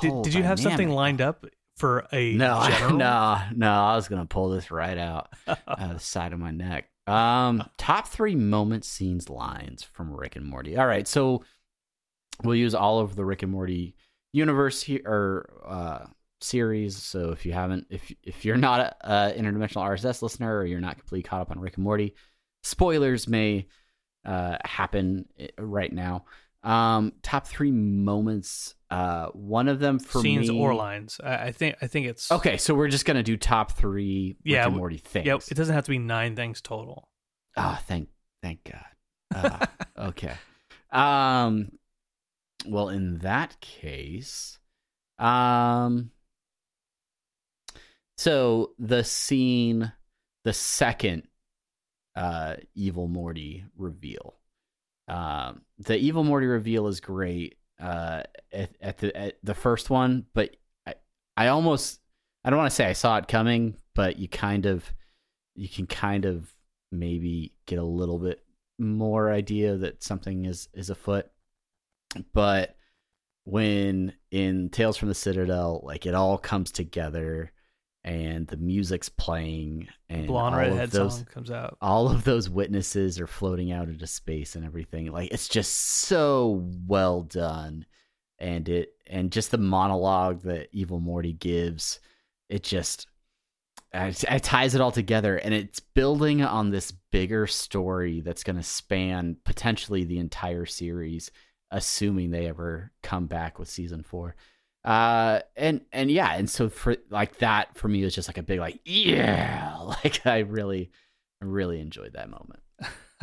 [0.00, 1.44] Did, did you have something lined up
[1.76, 2.96] for a No, general?
[2.96, 3.70] no, no.
[3.70, 6.88] I was gonna pull this right out out of the side of my neck.
[7.06, 10.76] Um, top three moments, scenes, lines from Rick and Morty.
[10.78, 11.44] All right, so
[12.42, 13.94] we'll use all of the Rick and Morty
[14.32, 16.06] universe here or uh,
[16.40, 16.96] series.
[16.96, 20.80] So if you haven't, if if you're not a, a interdimensional RSS listener or you're
[20.80, 22.14] not completely caught up on Rick and Morty,
[22.62, 23.66] spoilers may
[24.24, 25.26] uh, happen
[25.58, 26.24] right now.
[26.62, 28.74] Um, top three moments.
[28.94, 31.20] Uh, one of them for scenes me, or lines.
[31.20, 34.52] I, I think I think it's Okay, so we're just gonna do top three Rick
[34.52, 35.26] Yeah, and Morty things.
[35.26, 37.08] Yeah, it doesn't have to be nine things total.
[37.56, 38.08] Oh, thank
[38.40, 38.84] thank God.
[39.34, 39.66] Uh,
[40.10, 40.34] okay.
[40.92, 41.72] Um.
[42.68, 44.60] Well, in that case,
[45.18, 46.12] um.
[48.16, 49.92] So the scene,
[50.44, 51.24] the second,
[52.14, 54.36] uh, evil Morty reveal.
[55.08, 57.56] Um, the evil Morty reveal is great.
[57.80, 58.22] Uh,
[58.52, 60.56] at, at the at the first one, but
[60.86, 60.94] I
[61.36, 62.00] I almost
[62.44, 64.92] I don't want to say I saw it coming, but you kind of
[65.54, 66.54] you can kind of
[66.92, 68.44] maybe get a little bit
[68.78, 71.26] more idea that something is is afoot.
[72.32, 72.76] But
[73.44, 77.52] when in Tales from the Citadel, like it all comes together
[78.04, 81.78] and the music's playing and Blonde all of redhead those song comes out.
[81.80, 85.10] all of those witnesses are floating out into space and everything.
[85.10, 87.86] Like it's just so well done.
[88.38, 92.00] And it and just the monologue that evil morty gives
[92.48, 93.06] it just
[93.92, 98.56] it, it ties it all together and it's building on this bigger story that's going
[98.56, 101.30] to span potentially the entire series
[101.70, 104.34] assuming they ever come back with season four
[104.84, 108.42] uh and and yeah and so for like that for me was just like a
[108.42, 110.90] big like yeah like i really
[111.40, 112.60] really enjoyed that moment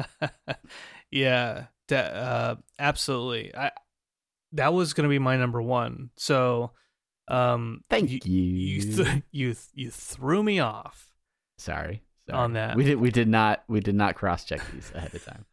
[1.11, 3.55] yeah, de- uh, absolutely.
[3.55, 3.71] I
[4.53, 6.09] that was gonna be my number one.
[6.15, 6.71] So,
[7.27, 8.19] um, thank you.
[8.23, 11.11] you You th- you th- you threw me off.
[11.57, 12.75] sorry, sorry on that.
[12.75, 15.45] we did we did not we did not cross check these ahead of time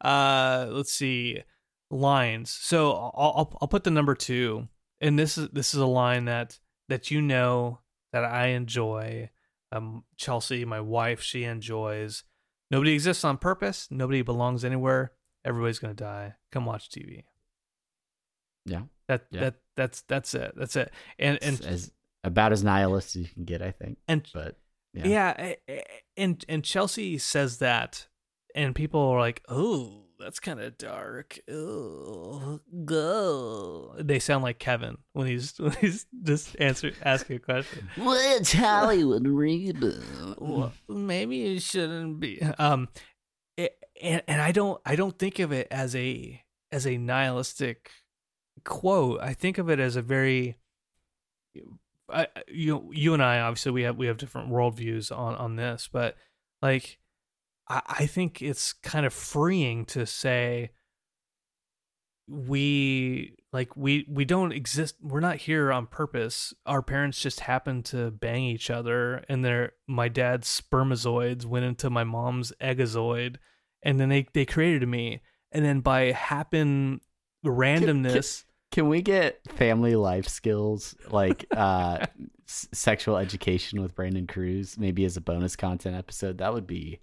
[0.00, 1.42] uh, let's see
[1.90, 2.50] lines.
[2.50, 4.68] So I'll, I'll I'll put the number two,
[5.00, 6.58] and this is this is a line that
[6.88, 7.80] that you know
[8.12, 9.30] that I enjoy.
[9.70, 12.24] Um, Chelsea, my wife, she enjoys.
[12.70, 13.88] Nobody exists on purpose.
[13.90, 15.12] Nobody belongs anywhere.
[15.44, 16.34] Everybody's gonna die.
[16.52, 17.24] Come watch TV.
[18.64, 19.40] yeah That Yeah.
[19.40, 20.52] that that's that's it.
[20.56, 20.90] That's it.
[21.18, 21.92] And and as
[22.24, 24.56] about as nihilist as you can get i think and but
[24.92, 25.34] yeah, yeah.
[25.38, 25.84] a- a-
[26.16, 28.08] and and Chelsea says that,
[28.54, 33.94] and people are like, "Oh, that's kind of dark." Oh, go.
[33.98, 37.88] They sound like Kevin when he's when he's just answer asking a question.
[37.96, 42.40] what's hollywood reboot Well, maybe it shouldn't be.
[42.58, 42.88] Um,
[43.56, 46.42] it, and and I don't I don't think of it as a
[46.72, 47.90] as a nihilistic
[48.64, 49.20] quote.
[49.20, 50.56] I think of it as a very
[52.10, 55.88] I- you you and I obviously we have we have different worldviews on on this,
[55.92, 56.16] but
[56.62, 56.98] like
[57.68, 60.70] I, I think it's kind of freeing to say
[62.26, 67.86] we like we we don't exist we're not here on purpose our parents just happened
[67.86, 73.36] to bang each other and their my dad's spermazoids went into my mom's egozoid
[73.82, 75.22] and then they they created me
[75.52, 77.00] and then by happen
[77.46, 82.04] randomness Can we get family life skills like uh
[82.46, 86.36] s- sexual education with Brandon Cruz maybe as a bonus content episode?
[86.38, 87.00] That would be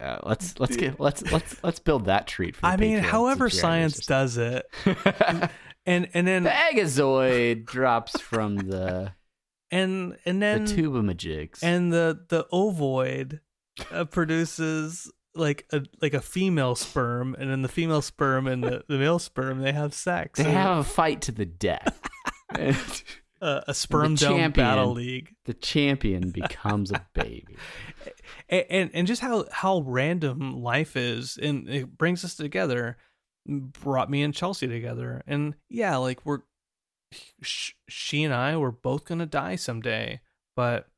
[0.00, 3.02] uh, let's let's get let's let's let's build that treat for the i mean Patreon
[3.02, 4.66] however science does it
[5.86, 9.12] and and then the egozoid drops from the
[9.70, 11.60] and and then the tubamajigs.
[11.62, 13.40] and the the ovoid
[13.90, 18.84] uh, produces like a like a female sperm and then the female sperm and the,
[18.88, 22.00] the male sperm they have sex they And, have a fight to the death.
[22.50, 22.76] And
[23.42, 24.52] uh, a sperm dome champion.
[24.52, 25.34] battle league.
[25.44, 27.56] the champion becomes a baby.
[28.48, 32.96] and, and and just how how random life is and it brings us together
[33.44, 35.22] brought me and chelsea together.
[35.26, 36.40] And yeah like we're
[37.42, 40.20] sh- she and i were both gonna die someday
[40.54, 40.88] but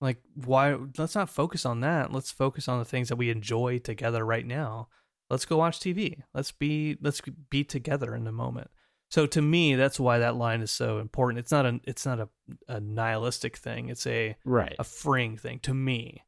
[0.00, 2.12] like why let's not focus on that.
[2.12, 4.88] Let's focus on the things that we enjoy together right now.
[5.30, 7.20] Let's go watch tv let's be let's
[7.50, 8.70] be together in the moment
[9.10, 12.20] so to me that's why that line is so important it's not a it's not
[12.20, 12.28] a,
[12.68, 14.76] a nihilistic thing it's a Right.
[14.78, 16.24] a freeing thing to me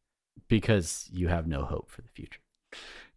[0.49, 2.41] Because you have no hope for the future.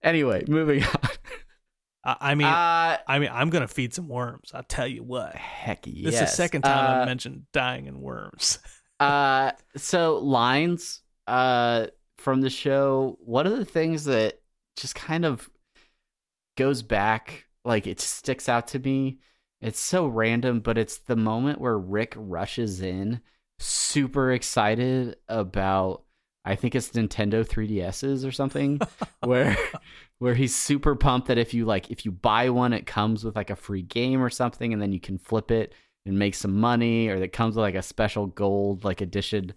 [0.02, 0.84] Anyway, moving
[2.04, 2.18] on.
[2.20, 4.52] I, mean, uh, I mean, I'm gonna feed some worms.
[4.54, 5.34] I'll tell you what.
[5.36, 6.04] heck yes.
[6.06, 8.60] This is the second time Uh, I've mentioned dying in worms.
[9.00, 11.88] uh so lines uh
[12.18, 14.40] from the show one of the things that
[14.78, 15.50] just kind of
[16.58, 19.18] goes back like it sticks out to me
[19.64, 23.20] it's so random but it's the moment where rick rushes in
[23.60, 26.04] super excited about
[26.46, 28.80] i think it's nintendo 3ds's or something
[29.24, 29.58] where
[30.20, 33.36] where he's super pumped that if you like if you buy one it comes with
[33.36, 35.74] like a free game or something and then you can flip it
[36.06, 39.54] and make some money or that comes with like a special gold like edition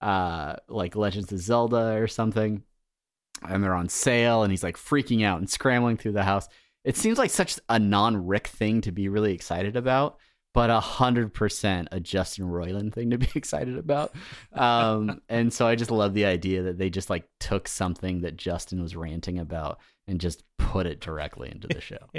[0.00, 2.62] uh like legends of zelda or something.
[3.42, 6.48] And they're on sale and he's like freaking out and scrambling through the house
[6.84, 10.18] it seems like such a non-rick thing to be really excited about
[10.52, 14.14] but a hundred percent a justin roiland thing to be excited about.
[14.52, 18.36] Um and so i just love the idea that they just like took something that
[18.36, 21.98] justin was ranting about and just put it directly into the show.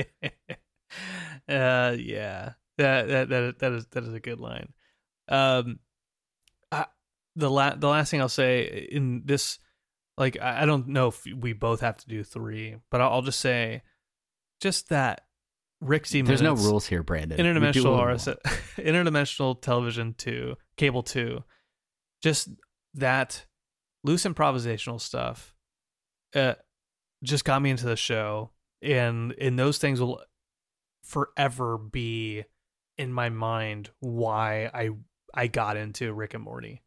[1.49, 4.71] Uh, yeah, that that that that is that is a good line.
[5.27, 5.79] Um,
[6.71, 6.85] I,
[7.35, 9.59] the la- the last thing I'll say in this,
[10.17, 13.21] like, I, I don't know if we both have to do three, but I'll, I'll
[13.21, 13.81] just say,
[14.61, 15.21] just that
[15.81, 16.21] Rick Z.
[16.21, 18.15] there's no rules here brandon interdimensional what we want.
[18.15, 18.27] RS,
[18.77, 21.43] interdimensional television two, cable two,
[22.23, 22.49] just
[22.93, 23.45] that
[24.03, 25.53] loose improvisational stuff,
[26.33, 26.53] uh,
[27.23, 28.51] just got me into the show,
[28.81, 30.21] and and those things will
[31.03, 32.43] forever be
[32.97, 34.91] in my mind why I
[35.33, 36.81] I got into Rick and Morty.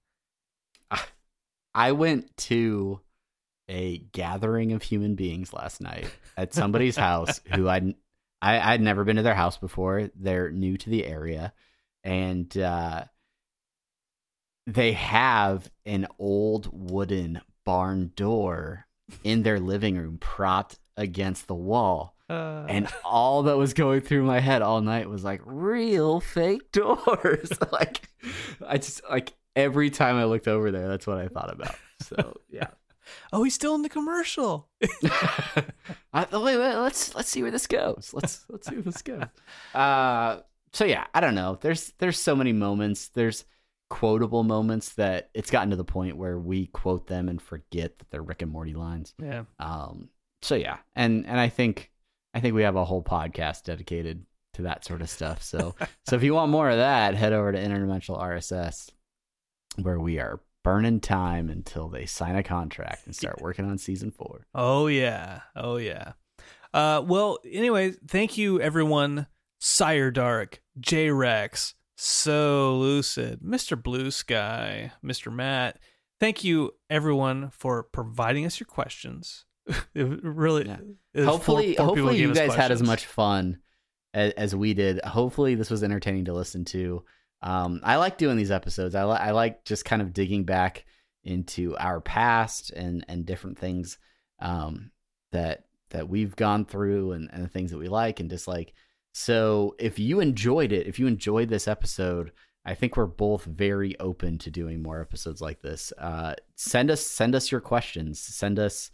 [1.74, 3.00] I went to
[3.68, 7.94] a gathering of human beings last night at somebody's house who I'd
[8.40, 10.10] I, I'd never been to their house before.
[10.14, 11.52] They're new to the area,
[12.04, 13.04] and uh,
[14.66, 18.86] they have an old wooden barn door
[19.24, 22.14] in their living room, propped against the wall.
[22.28, 26.70] Uh, And all that was going through my head all night was like real fake
[26.72, 27.50] doors.
[27.72, 28.08] like
[28.66, 31.74] I just like every time I looked over there, that's what I thought about.
[32.02, 32.68] So yeah.
[33.32, 34.68] Oh, he's still in the commercial.
[36.12, 38.10] I, wait, wait, let's let's see where this goes.
[38.12, 39.24] Let's let's see where this goes.
[39.74, 40.40] Uh,
[40.72, 41.58] so yeah, I don't know.
[41.60, 43.08] There's there's so many moments.
[43.08, 43.44] There's
[43.90, 48.10] quotable moments that it's gotten to the point where we quote them and forget that
[48.10, 49.14] they're Rick and Morty lines.
[49.22, 49.44] Yeah.
[49.58, 50.08] Um,
[50.42, 51.90] so yeah, and and I think
[52.34, 54.24] I think we have a whole podcast dedicated
[54.54, 55.42] to that sort of stuff.
[55.42, 55.74] So
[56.06, 58.90] so if you want more of that, head over to Interdimensional RSS,
[59.80, 64.10] where we are burning time until they sign a contract and start working on season
[64.10, 64.46] four.
[64.54, 65.40] Oh yeah.
[65.56, 66.12] Oh yeah.
[66.74, 69.26] Uh well, anyway, thank you everyone.
[69.60, 73.80] Sire Dark, J Rex, So Lucid, Mr.
[73.82, 75.32] Blue Sky, Mr.
[75.32, 75.78] Matt.
[76.20, 79.44] Thank you everyone for providing us your questions.
[79.94, 80.78] it really Yeah.
[81.14, 83.58] it hopefully, four- four hopefully you guys had as much fun
[84.14, 85.00] as, as we did.
[85.04, 87.04] Hopefully, this was entertaining to listen to.
[87.42, 88.94] Um, I like doing these episodes.
[88.94, 90.84] I, li- I like just kind of digging back
[91.24, 93.98] into our past and and different things
[94.40, 94.90] um,
[95.32, 98.72] that that we've gone through and, and the things that we like and dislike.
[99.12, 102.32] So if you enjoyed it, if you enjoyed this episode,
[102.64, 105.92] I think we're both very open to doing more episodes like this.
[105.98, 108.20] Uh, send us send us your questions.
[108.20, 108.90] Send us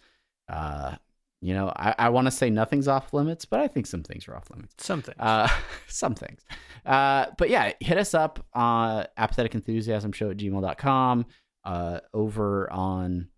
[0.48, 0.96] uh,
[1.44, 4.26] you know, I, I want to say nothing's off limits, but I think some things
[4.28, 4.82] are off limits.
[4.82, 5.14] Something.
[5.18, 5.46] Uh,
[5.88, 6.40] some things.
[6.86, 11.26] Uh, but yeah, hit us up on apathetic enthusiasm show at gmail.com.
[11.62, 13.28] Uh, over on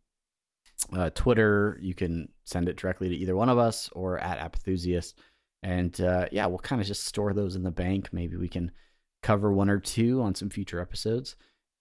[0.92, 5.14] uh, Twitter, you can send it directly to either one of us or at apathusiast.
[5.64, 8.10] And uh, yeah, we'll kind of just store those in the bank.
[8.12, 8.70] Maybe we can
[9.20, 11.34] cover one or two on some future episodes.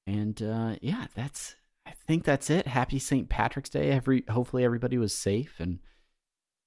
[0.08, 2.66] And uh, yeah, that's I think that's it.
[2.66, 3.30] Happy St.
[3.30, 3.92] Patrick's Day.
[3.92, 5.78] Every hopefully everybody was safe and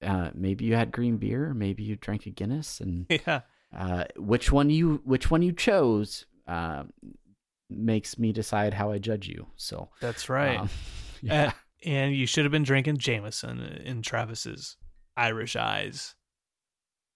[0.02, 3.40] uh, maybe you had green beer, maybe you drank a Guinness, and yeah.
[3.76, 6.84] uh, which one you which one you chose uh,
[7.70, 9.46] makes me decide how I judge you.
[9.56, 10.58] So That's right.
[10.58, 10.70] um,
[11.22, 11.48] yeah.
[11.48, 11.50] Uh,
[11.84, 14.76] and you should have been drinking Jameson in Travis's
[15.16, 16.14] Irish eyes.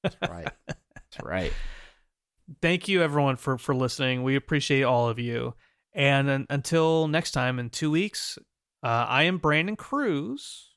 [0.03, 0.51] That's right.
[0.67, 1.53] That's right.
[2.61, 4.23] Thank you, everyone, for for listening.
[4.23, 5.55] We appreciate all of you.
[5.95, 8.39] And un- until next time, in two weeks,
[8.83, 10.72] uh, I am Brandon Cruz.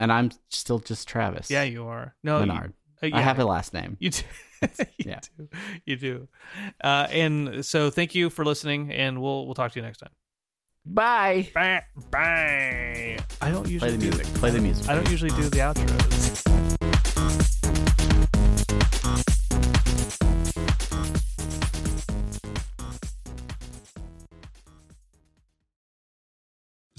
[0.00, 1.50] And I'm still just Travis.
[1.50, 2.14] Yeah, you are.
[2.22, 2.72] No, you- Menard.
[3.02, 3.96] uh, I have a last name.
[4.00, 4.22] You do.
[4.62, 4.68] you
[5.06, 5.20] Yeah.
[5.38, 5.48] do.
[5.86, 6.28] You do.
[6.82, 10.10] Uh, and so, thank you for listening, and we'll we'll talk to you next time.
[10.86, 11.48] Bye.
[11.54, 11.82] Bye.
[12.10, 13.18] Bye.
[13.40, 14.26] I don't usually Play the do- music.
[14.34, 14.88] Play the music.
[14.88, 16.53] I don't usually do the outros.